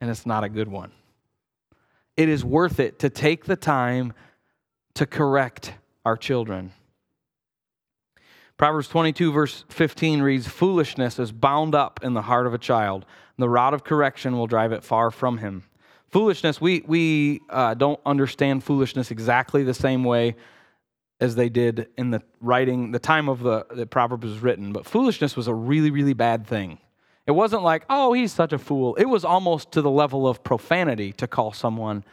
and 0.00 0.10
it's 0.10 0.26
not 0.26 0.44
a 0.44 0.48
good 0.48 0.68
one. 0.68 0.92
It 2.16 2.28
is 2.28 2.44
worth 2.44 2.78
it 2.80 2.98
to 3.00 3.10
take 3.10 3.44
the 3.44 3.56
time 3.56 4.12
to 4.94 5.06
correct 5.06 5.74
our 6.04 6.16
children. 6.16 6.72
Proverbs 8.56 8.88
22, 8.88 9.32
verse 9.32 9.64
15 9.68 10.22
reads 10.22 10.46
Foolishness 10.46 11.18
is 11.18 11.32
bound 11.32 11.74
up 11.74 12.00
in 12.02 12.14
the 12.14 12.22
heart 12.22 12.46
of 12.46 12.54
a 12.54 12.58
child, 12.58 13.04
and 13.36 13.42
the 13.42 13.48
rod 13.48 13.74
of 13.74 13.82
correction 13.82 14.36
will 14.36 14.46
drive 14.46 14.72
it 14.72 14.84
far 14.84 15.10
from 15.10 15.38
him. 15.38 15.64
Foolishness, 16.14 16.60
we, 16.60 16.84
we 16.86 17.40
uh, 17.50 17.74
don't 17.74 17.98
understand 18.06 18.62
foolishness 18.62 19.10
exactly 19.10 19.64
the 19.64 19.74
same 19.74 20.04
way 20.04 20.36
as 21.18 21.34
they 21.34 21.48
did 21.48 21.88
in 21.98 22.12
the 22.12 22.22
writing, 22.40 22.92
the 22.92 23.00
time 23.00 23.28
of 23.28 23.40
the, 23.40 23.66
the 23.72 23.84
Proverbs 23.84 24.24
was 24.24 24.38
written, 24.38 24.72
but 24.72 24.86
foolishness 24.86 25.34
was 25.34 25.48
a 25.48 25.54
really, 25.54 25.90
really 25.90 26.12
bad 26.12 26.46
thing. 26.46 26.78
It 27.26 27.32
wasn't 27.32 27.64
like, 27.64 27.84
oh, 27.90 28.12
he's 28.12 28.32
such 28.32 28.52
a 28.52 28.58
fool. 28.58 28.94
It 28.94 29.06
was 29.06 29.24
almost 29.24 29.72
to 29.72 29.82
the 29.82 29.90
level 29.90 30.28
of 30.28 30.44
profanity 30.44 31.10
to 31.14 31.26
call 31.26 31.52
someone 31.52 32.04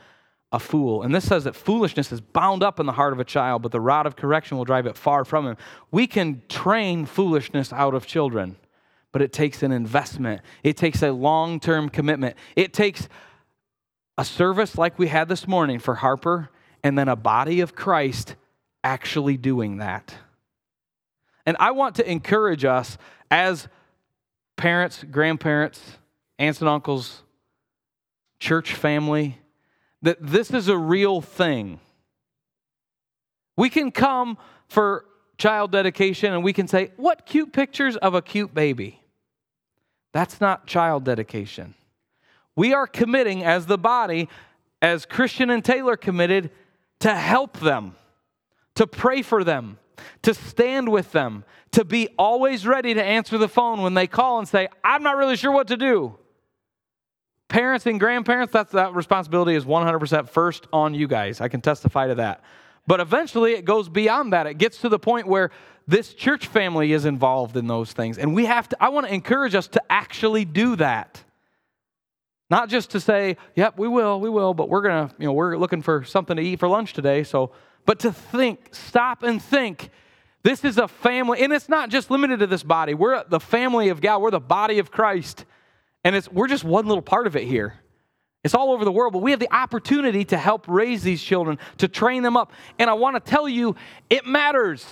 a 0.51 0.57
fool. 0.57 1.03
And 1.03 1.13
this 1.13 1.27
says 1.27 1.43
that 1.43 1.55
foolishness 1.55 2.11
is 2.11 2.21
bound 2.21 2.63
up 2.63 2.79
in 2.79 2.87
the 2.87 2.93
heart 2.93 3.13
of 3.13 3.19
a 3.19 3.23
child, 3.23 3.61
but 3.61 3.71
the 3.71 3.79
rod 3.79 4.07
of 4.07 4.15
correction 4.15 4.57
will 4.57 4.65
drive 4.65 4.87
it 4.87 4.97
far 4.97 5.23
from 5.23 5.45
him. 5.45 5.57
We 5.91 6.07
can 6.07 6.41
train 6.49 7.05
foolishness 7.05 7.71
out 7.71 7.93
of 7.93 8.07
children, 8.07 8.55
but 9.11 9.21
it 9.21 9.31
takes 9.31 9.61
an 9.61 9.71
investment, 9.71 10.41
it 10.63 10.75
takes 10.75 11.03
a 11.03 11.11
long 11.11 11.59
term 11.59 11.87
commitment. 11.87 12.35
It 12.55 12.73
takes 12.73 13.07
a 14.17 14.25
service 14.25 14.77
like 14.77 14.99
we 14.99 15.07
had 15.07 15.27
this 15.29 15.47
morning 15.47 15.79
for 15.79 15.95
Harper, 15.95 16.49
and 16.83 16.97
then 16.97 17.07
a 17.07 17.15
body 17.15 17.61
of 17.61 17.75
Christ 17.75 18.35
actually 18.83 19.37
doing 19.37 19.77
that. 19.77 20.13
And 21.45 21.57
I 21.59 21.71
want 21.71 21.95
to 21.95 22.09
encourage 22.09 22.65
us 22.65 22.97
as 23.29 23.67
parents, 24.57 25.03
grandparents, 25.09 25.81
aunts 26.39 26.59
and 26.59 26.69
uncles, 26.69 27.23
church 28.39 28.73
family, 28.73 29.39
that 30.01 30.17
this 30.19 30.51
is 30.51 30.67
a 30.67 30.77
real 30.77 31.21
thing. 31.21 31.79
We 33.57 33.69
can 33.69 33.91
come 33.91 34.37
for 34.67 35.05
child 35.37 35.71
dedication 35.71 36.33
and 36.33 36.43
we 36.43 36.53
can 36.53 36.67
say, 36.67 36.91
What 36.97 37.25
cute 37.25 37.53
pictures 37.53 37.95
of 37.97 38.13
a 38.13 38.21
cute 38.21 38.53
baby? 38.53 39.01
That's 40.13 40.41
not 40.41 40.67
child 40.67 41.03
dedication. 41.03 41.75
We 42.55 42.73
are 42.73 42.87
committing 42.87 43.43
as 43.43 43.65
the 43.65 43.77
body, 43.77 44.29
as 44.81 45.05
Christian 45.05 45.49
and 45.49 45.63
Taylor 45.63 45.95
committed, 45.95 46.51
to 46.99 47.15
help 47.15 47.59
them, 47.59 47.95
to 48.75 48.85
pray 48.85 49.21
for 49.21 49.43
them, 49.43 49.79
to 50.23 50.33
stand 50.33 50.89
with 50.89 51.11
them, 51.11 51.43
to 51.71 51.85
be 51.85 52.09
always 52.17 52.67
ready 52.67 52.93
to 52.93 53.03
answer 53.03 53.37
the 53.37 53.47
phone 53.47 53.81
when 53.81 53.93
they 53.93 54.07
call 54.07 54.39
and 54.39 54.47
say, 54.47 54.67
I'm 54.83 55.03
not 55.03 55.17
really 55.17 55.35
sure 55.35 55.51
what 55.51 55.67
to 55.69 55.77
do. 55.77 56.17
Parents 57.47 57.85
and 57.85 57.99
grandparents, 57.99 58.53
that's, 58.53 58.71
that 58.71 58.93
responsibility 58.93 59.55
is 59.55 59.65
100% 59.65 60.29
first 60.29 60.67
on 60.71 60.93
you 60.93 61.07
guys. 61.07 61.41
I 61.41 61.47
can 61.47 61.61
testify 61.61 62.07
to 62.07 62.15
that. 62.15 62.43
But 62.87 62.99
eventually 62.99 63.53
it 63.53 63.65
goes 63.65 63.89
beyond 63.89 64.33
that. 64.33 64.47
It 64.47 64.57
gets 64.57 64.79
to 64.79 64.89
the 64.89 64.99
point 64.99 65.27
where 65.27 65.51
this 65.87 66.13
church 66.13 66.47
family 66.47 66.93
is 66.93 67.05
involved 67.05 67.57
in 67.57 67.67
those 67.67 67.91
things. 67.91 68.17
And 68.17 68.33
we 68.33 68.45
have 68.45 68.69
to, 68.69 68.77
I 68.79 68.89
want 68.89 69.07
to 69.07 69.13
encourage 69.13 69.55
us 69.55 69.67
to 69.69 69.81
actually 69.89 70.45
do 70.45 70.75
that. 70.77 71.23
Not 72.51 72.69
just 72.69 72.91
to 72.91 72.99
say, 72.99 73.37
yep, 73.55 73.79
we 73.79 73.87
will, 73.87 74.19
we 74.19 74.29
will, 74.29 74.53
but 74.53 74.67
we're 74.67 74.81
going 74.81 75.07
to, 75.07 75.15
you 75.17 75.25
know, 75.25 75.33
we're 75.33 75.57
looking 75.57 75.81
for 75.81 76.03
something 76.03 76.35
to 76.35 76.43
eat 76.43 76.59
for 76.59 76.67
lunch 76.67 76.91
today. 76.93 77.23
So, 77.23 77.51
but 77.85 77.99
to 77.99 78.11
think, 78.11 78.75
stop 78.75 79.23
and 79.23 79.41
think 79.41 79.89
This 80.43 80.65
is 80.65 80.77
a 80.77 80.87
family, 80.87 81.43
and 81.43 81.53
it's 81.53 81.69
not 81.69 81.89
just 81.89 82.09
limited 82.09 82.39
to 82.39 82.47
this 82.47 82.63
body. 82.63 82.93
We're 82.93 83.23
the 83.25 83.39
family 83.39 83.89
of 83.89 84.01
God, 84.01 84.21
we're 84.21 84.31
the 84.31 84.39
body 84.39 84.79
of 84.79 84.91
Christ. 84.91 85.45
And 86.03 86.15
it's, 86.15 86.31
we're 86.31 86.47
just 86.47 86.63
one 86.63 86.87
little 86.87 87.03
part 87.03 87.27
of 87.27 87.35
it 87.35 87.43
here. 87.43 87.75
It's 88.43 88.55
all 88.55 88.71
over 88.71 88.83
the 88.83 88.91
world, 88.91 89.13
but 89.13 89.19
we 89.19 89.29
have 89.31 89.39
the 89.39 89.53
opportunity 89.53 90.25
to 90.25 90.37
help 90.37 90.65
raise 90.67 91.03
these 91.03 91.21
children, 91.21 91.59
to 91.77 91.87
train 91.87 92.23
them 92.23 92.35
up. 92.35 92.53
And 92.79 92.89
I 92.89 92.93
want 92.93 93.23
to 93.23 93.31
tell 93.31 93.47
you, 93.47 93.75
it 94.09 94.25
matters. 94.25 94.83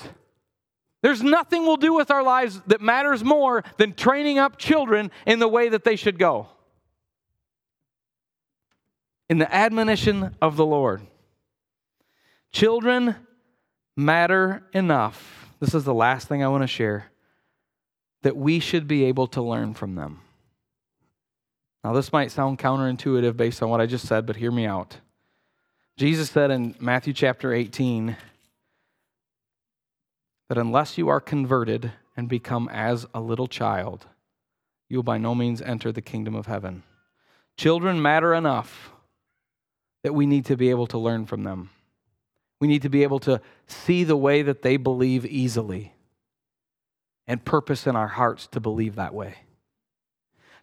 There's 1.02 1.24
nothing 1.24 1.64
we'll 1.64 1.78
do 1.78 1.94
with 1.94 2.12
our 2.12 2.22
lives 2.22 2.62
that 2.68 2.80
matters 2.80 3.24
more 3.24 3.64
than 3.78 3.94
training 3.94 4.38
up 4.38 4.58
children 4.58 5.10
in 5.26 5.40
the 5.40 5.48
way 5.48 5.70
that 5.70 5.84
they 5.84 5.96
should 5.96 6.20
go. 6.20 6.48
In 9.30 9.38
the 9.38 9.54
admonition 9.54 10.36
of 10.42 10.56
the 10.56 10.66
Lord. 10.66 11.02
Children 12.52 13.16
matter 13.96 14.64
enough. 14.74 15.52
This 15.60 15.76
is 15.76 15.84
the 15.84 15.94
last 15.94 16.28
thing 16.28 16.44
I 16.44 16.48
want 16.48 16.64
to 16.64 16.68
share 16.68 17.12
that 18.24 18.36
we 18.36 18.60
should 18.60 18.88
be 18.88 19.06
able 19.06 19.28
to 19.28 19.42
learn 19.42 19.74
from 19.74 19.96
them. 19.96 20.22
Now, 21.84 21.94
this 21.94 22.12
might 22.12 22.32
sound 22.32 22.60
counterintuitive 22.60 23.38
based 23.38 23.64
on 23.64 23.70
what 23.70 23.80
I 23.80 23.86
just 23.86 24.08
said, 24.08 24.26
but 24.26 24.36
hear 24.36 24.52
me 24.52 24.66
out. 24.66 24.98
Jesus 25.96 26.32
said 26.32 26.52
in 26.52 26.76
Matthew 26.80 27.14
chapter 27.14 27.54
18 27.54 28.18
that 30.50 30.58
unless 30.58 30.98
you 30.98 31.08
are 31.08 31.22
converted 31.22 31.92
and 32.18 32.28
become 32.28 32.68
as 32.70 33.06
a 33.14 33.22
little 33.22 33.48
child, 33.48 34.08
you 34.90 34.98
will 34.98 35.04
by 35.04 35.18
no 35.18 35.36
means 35.36 35.62
enter 35.62 35.92
the 35.92 36.02
kingdom 36.02 36.36
of 36.36 36.48
heaven. 36.48 36.84
Children 37.58 38.02
matter 38.02 38.34
enough 38.34 38.92
that 40.04 40.14
we 40.14 40.26
need 40.26 40.46
to 40.46 40.58
be 40.58 40.70
able 40.70 40.88
to 40.88 40.98
learn 40.98 41.26
from 41.26 41.44
them. 41.44 41.70
We 42.60 42.68
need 42.68 42.82
to 42.82 42.90
be 42.90 43.04
able 43.04 43.20
to 43.22 43.42
see 43.68 44.04
the 44.04 44.18
way 44.18 44.42
that 44.42 44.62
they 44.62 44.78
believe 44.78 45.26
easily 45.26 45.94
and 47.28 47.44
purpose 47.44 47.88
in 47.88 47.96
our 47.96 48.08
hearts 48.08 48.48
to 48.48 48.60
believe 48.60 48.96
that 48.96 49.14
way 49.14 49.36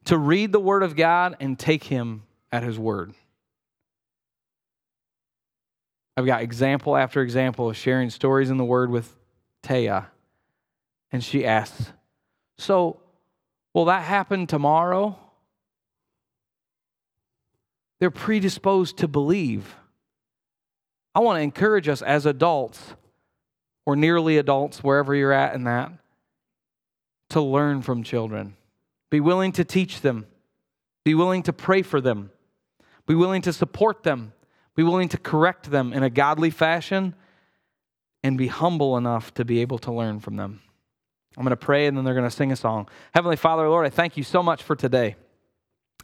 to 0.06 0.16
read 0.16 0.52
the 0.52 0.60
Word 0.60 0.82
of 0.82 0.96
God 0.96 1.36
and 1.40 1.58
take 1.58 1.84
Him 1.84 2.22
at 2.50 2.62
His 2.62 2.78
Word. 2.78 3.12
I've 6.16 6.26
got 6.26 6.42
example 6.42 6.96
after 6.96 7.20
example 7.20 7.68
of 7.68 7.76
sharing 7.76 8.08
stories 8.08 8.48
in 8.48 8.56
the 8.56 8.64
Word 8.64 8.90
with 8.90 9.14
Taya. 9.62 10.06
And 11.12 11.22
she 11.22 11.44
asks, 11.44 11.92
So, 12.56 13.00
will 13.74 13.84
that 13.86 14.02
happen 14.02 14.46
tomorrow? 14.46 15.18
They're 17.98 18.10
predisposed 18.10 18.98
to 18.98 19.08
believe. 19.08 19.74
I 21.14 21.20
want 21.20 21.38
to 21.38 21.42
encourage 21.42 21.88
us 21.88 22.02
as 22.02 22.26
adults, 22.26 22.94
or 23.86 23.96
nearly 23.96 24.36
adults, 24.36 24.82
wherever 24.82 25.14
you're 25.14 25.32
at 25.32 25.54
in 25.54 25.64
that, 25.64 25.92
to 27.30 27.40
learn 27.40 27.82
from 27.82 28.02
children. 28.02 28.56
Be 29.10 29.20
willing 29.20 29.52
to 29.52 29.64
teach 29.64 30.00
them. 30.02 30.26
Be 31.04 31.14
willing 31.14 31.42
to 31.44 31.52
pray 31.52 31.82
for 31.82 32.00
them. 32.00 32.30
Be 33.06 33.14
willing 33.14 33.42
to 33.42 33.52
support 33.52 34.02
them. 34.02 34.32
Be 34.74 34.82
willing 34.82 35.08
to 35.08 35.18
correct 35.18 35.70
them 35.70 35.92
in 35.92 36.02
a 36.02 36.10
godly 36.10 36.50
fashion 36.50 37.14
and 38.22 38.36
be 38.36 38.48
humble 38.48 38.96
enough 38.96 39.32
to 39.34 39.44
be 39.44 39.60
able 39.60 39.78
to 39.78 39.92
learn 39.92 40.20
from 40.20 40.36
them. 40.36 40.60
I'm 41.36 41.44
going 41.44 41.50
to 41.50 41.56
pray 41.56 41.86
and 41.86 41.96
then 41.96 42.04
they're 42.04 42.14
going 42.14 42.28
to 42.28 42.30
sing 42.34 42.52
a 42.52 42.56
song. 42.56 42.88
Heavenly 43.14 43.36
Father, 43.36 43.68
Lord, 43.68 43.86
I 43.86 43.90
thank 43.90 44.16
you 44.16 44.22
so 44.22 44.42
much 44.42 44.62
for 44.62 44.74
today. 44.74 45.16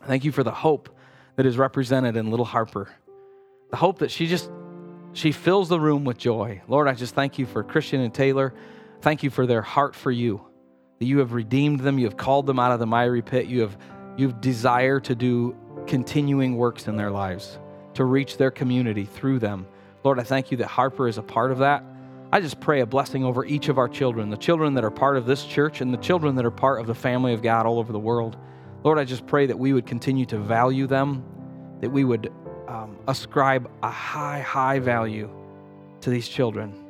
Thank 0.04 0.24
you 0.24 0.32
for 0.32 0.42
the 0.42 0.52
hope 0.52 0.96
that 1.36 1.46
is 1.46 1.56
represented 1.56 2.16
in 2.16 2.30
little 2.30 2.46
Harper. 2.46 2.88
The 3.70 3.76
hope 3.76 3.98
that 3.98 4.10
she 4.10 4.26
just 4.26 4.50
she 5.14 5.32
fills 5.32 5.68
the 5.68 5.78
room 5.78 6.04
with 6.04 6.18
joy. 6.18 6.62
Lord, 6.68 6.88
I 6.88 6.94
just 6.94 7.14
thank 7.14 7.38
you 7.38 7.46
for 7.46 7.62
Christian 7.62 8.00
and 8.00 8.14
Taylor. 8.14 8.54
Thank 9.02 9.22
you 9.22 9.30
for 9.30 9.46
their 9.46 9.62
heart 9.62 9.94
for 9.94 10.10
you 10.10 10.46
that 11.02 11.06
you 11.06 11.18
have 11.18 11.32
redeemed 11.32 11.80
them, 11.80 11.98
you 11.98 12.04
have 12.04 12.16
called 12.16 12.46
them 12.46 12.60
out 12.60 12.70
of 12.70 12.78
the 12.78 12.86
miry 12.86 13.22
pit, 13.22 13.46
you 13.46 13.60
have 13.60 13.76
you've 14.16 14.40
desire 14.40 15.00
to 15.00 15.16
do 15.16 15.56
continuing 15.88 16.56
works 16.56 16.86
in 16.86 16.96
their 16.96 17.10
lives, 17.10 17.58
to 17.94 18.04
reach 18.04 18.36
their 18.36 18.52
community 18.52 19.04
through 19.04 19.40
them. 19.40 19.66
Lord, 20.04 20.20
I 20.20 20.22
thank 20.22 20.52
you 20.52 20.58
that 20.58 20.68
Harper 20.68 21.08
is 21.08 21.18
a 21.18 21.22
part 21.22 21.50
of 21.50 21.58
that. 21.58 21.82
I 22.30 22.40
just 22.40 22.60
pray 22.60 22.82
a 22.82 22.86
blessing 22.86 23.24
over 23.24 23.44
each 23.44 23.68
of 23.68 23.78
our 23.78 23.88
children, 23.88 24.30
the 24.30 24.36
children 24.36 24.74
that 24.74 24.84
are 24.84 24.92
part 24.92 25.16
of 25.16 25.26
this 25.26 25.44
church 25.44 25.80
and 25.80 25.92
the 25.92 25.98
children 25.98 26.36
that 26.36 26.44
are 26.44 26.52
part 26.52 26.80
of 26.80 26.86
the 26.86 26.94
family 26.94 27.34
of 27.34 27.42
God 27.42 27.66
all 27.66 27.80
over 27.80 27.92
the 27.92 27.98
world. 27.98 28.36
Lord, 28.84 28.98
I 28.98 29.04
just 29.04 29.26
pray 29.26 29.46
that 29.46 29.58
we 29.58 29.72
would 29.72 29.86
continue 29.86 30.26
to 30.26 30.38
value 30.38 30.86
them, 30.86 31.24
that 31.80 31.90
we 31.90 32.04
would 32.04 32.32
um, 32.68 32.98
ascribe 33.06 33.70
a 33.82 33.90
high, 33.90 34.40
high 34.40 34.78
value 34.78 35.30
to 36.00 36.10
these 36.10 36.28
children 36.28 36.82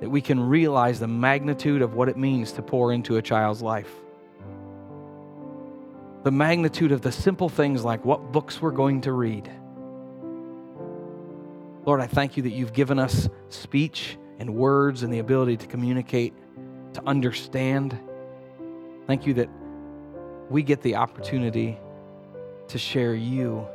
that 0.00 0.08
we 0.08 0.20
can 0.20 0.40
realize 0.40 0.98
the 0.98 1.06
magnitude 1.06 1.82
of 1.82 1.94
what 1.94 2.08
it 2.08 2.16
means 2.16 2.52
to 2.52 2.62
pour 2.62 2.92
into 2.92 3.18
a 3.18 3.22
child's 3.22 3.60
life. 3.60 3.92
The 6.24 6.30
magnitude 6.30 6.90
of 6.90 7.02
the 7.02 7.12
simple 7.12 7.48
things 7.48 7.84
like 7.84 8.04
what 8.04 8.32
books 8.32 8.60
we're 8.60 8.70
going 8.70 9.02
to 9.02 9.12
read. 9.12 9.50
Lord, 11.84 12.00
I 12.00 12.06
thank 12.06 12.36
you 12.36 12.42
that 12.44 12.50
you've 12.50 12.72
given 12.72 12.98
us 12.98 13.28
speech 13.50 14.18
and 14.38 14.54
words 14.54 15.02
and 15.02 15.12
the 15.12 15.18
ability 15.18 15.58
to 15.58 15.66
communicate, 15.66 16.34
to 16.94 17.02
understand. 17.06 17.98
Thank 19.06 19.26
you 19.26 19.34
that 19.34 19.48
we 20.50 20.62
get 20.62 20.82
the 20.82 20.96
opportunity 20.96 21.78
to 22.68 22.78
share 22.78 23.14
you 23.14 23.66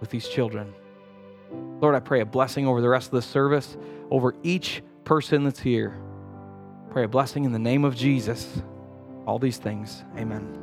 with 0.00 0.10
these 0.10 0.28
children. 0.28 0.74
Lord, 1.80 1.94
I 1.94 2.00
pray 2.00 2.20
a 2.20 2.26
blessing 2.26 2.66
over 2.66 2.80
the 2.80 2.88
rest 2.88 3.06
of 3.06 3.12
the 3.12 3.22
service, 3.22 3.76
over 4.10 4.34
each 4.42 4.82
person 5.04 5.44
that's 5.44 5.60
here. 5.60 5.98
Pray 6.90 7.04
a 7.04 7.08
blessing 7.08 7.44
in 7.44 7.52
the 7.52 7.58
name 7.58 7.84
of 7.84 7.96
Jesus. 7.96 8.62
All 9.26 9.38
these 9.38 9.58
things. 9.58 10.04
Amen. 10.16 10.57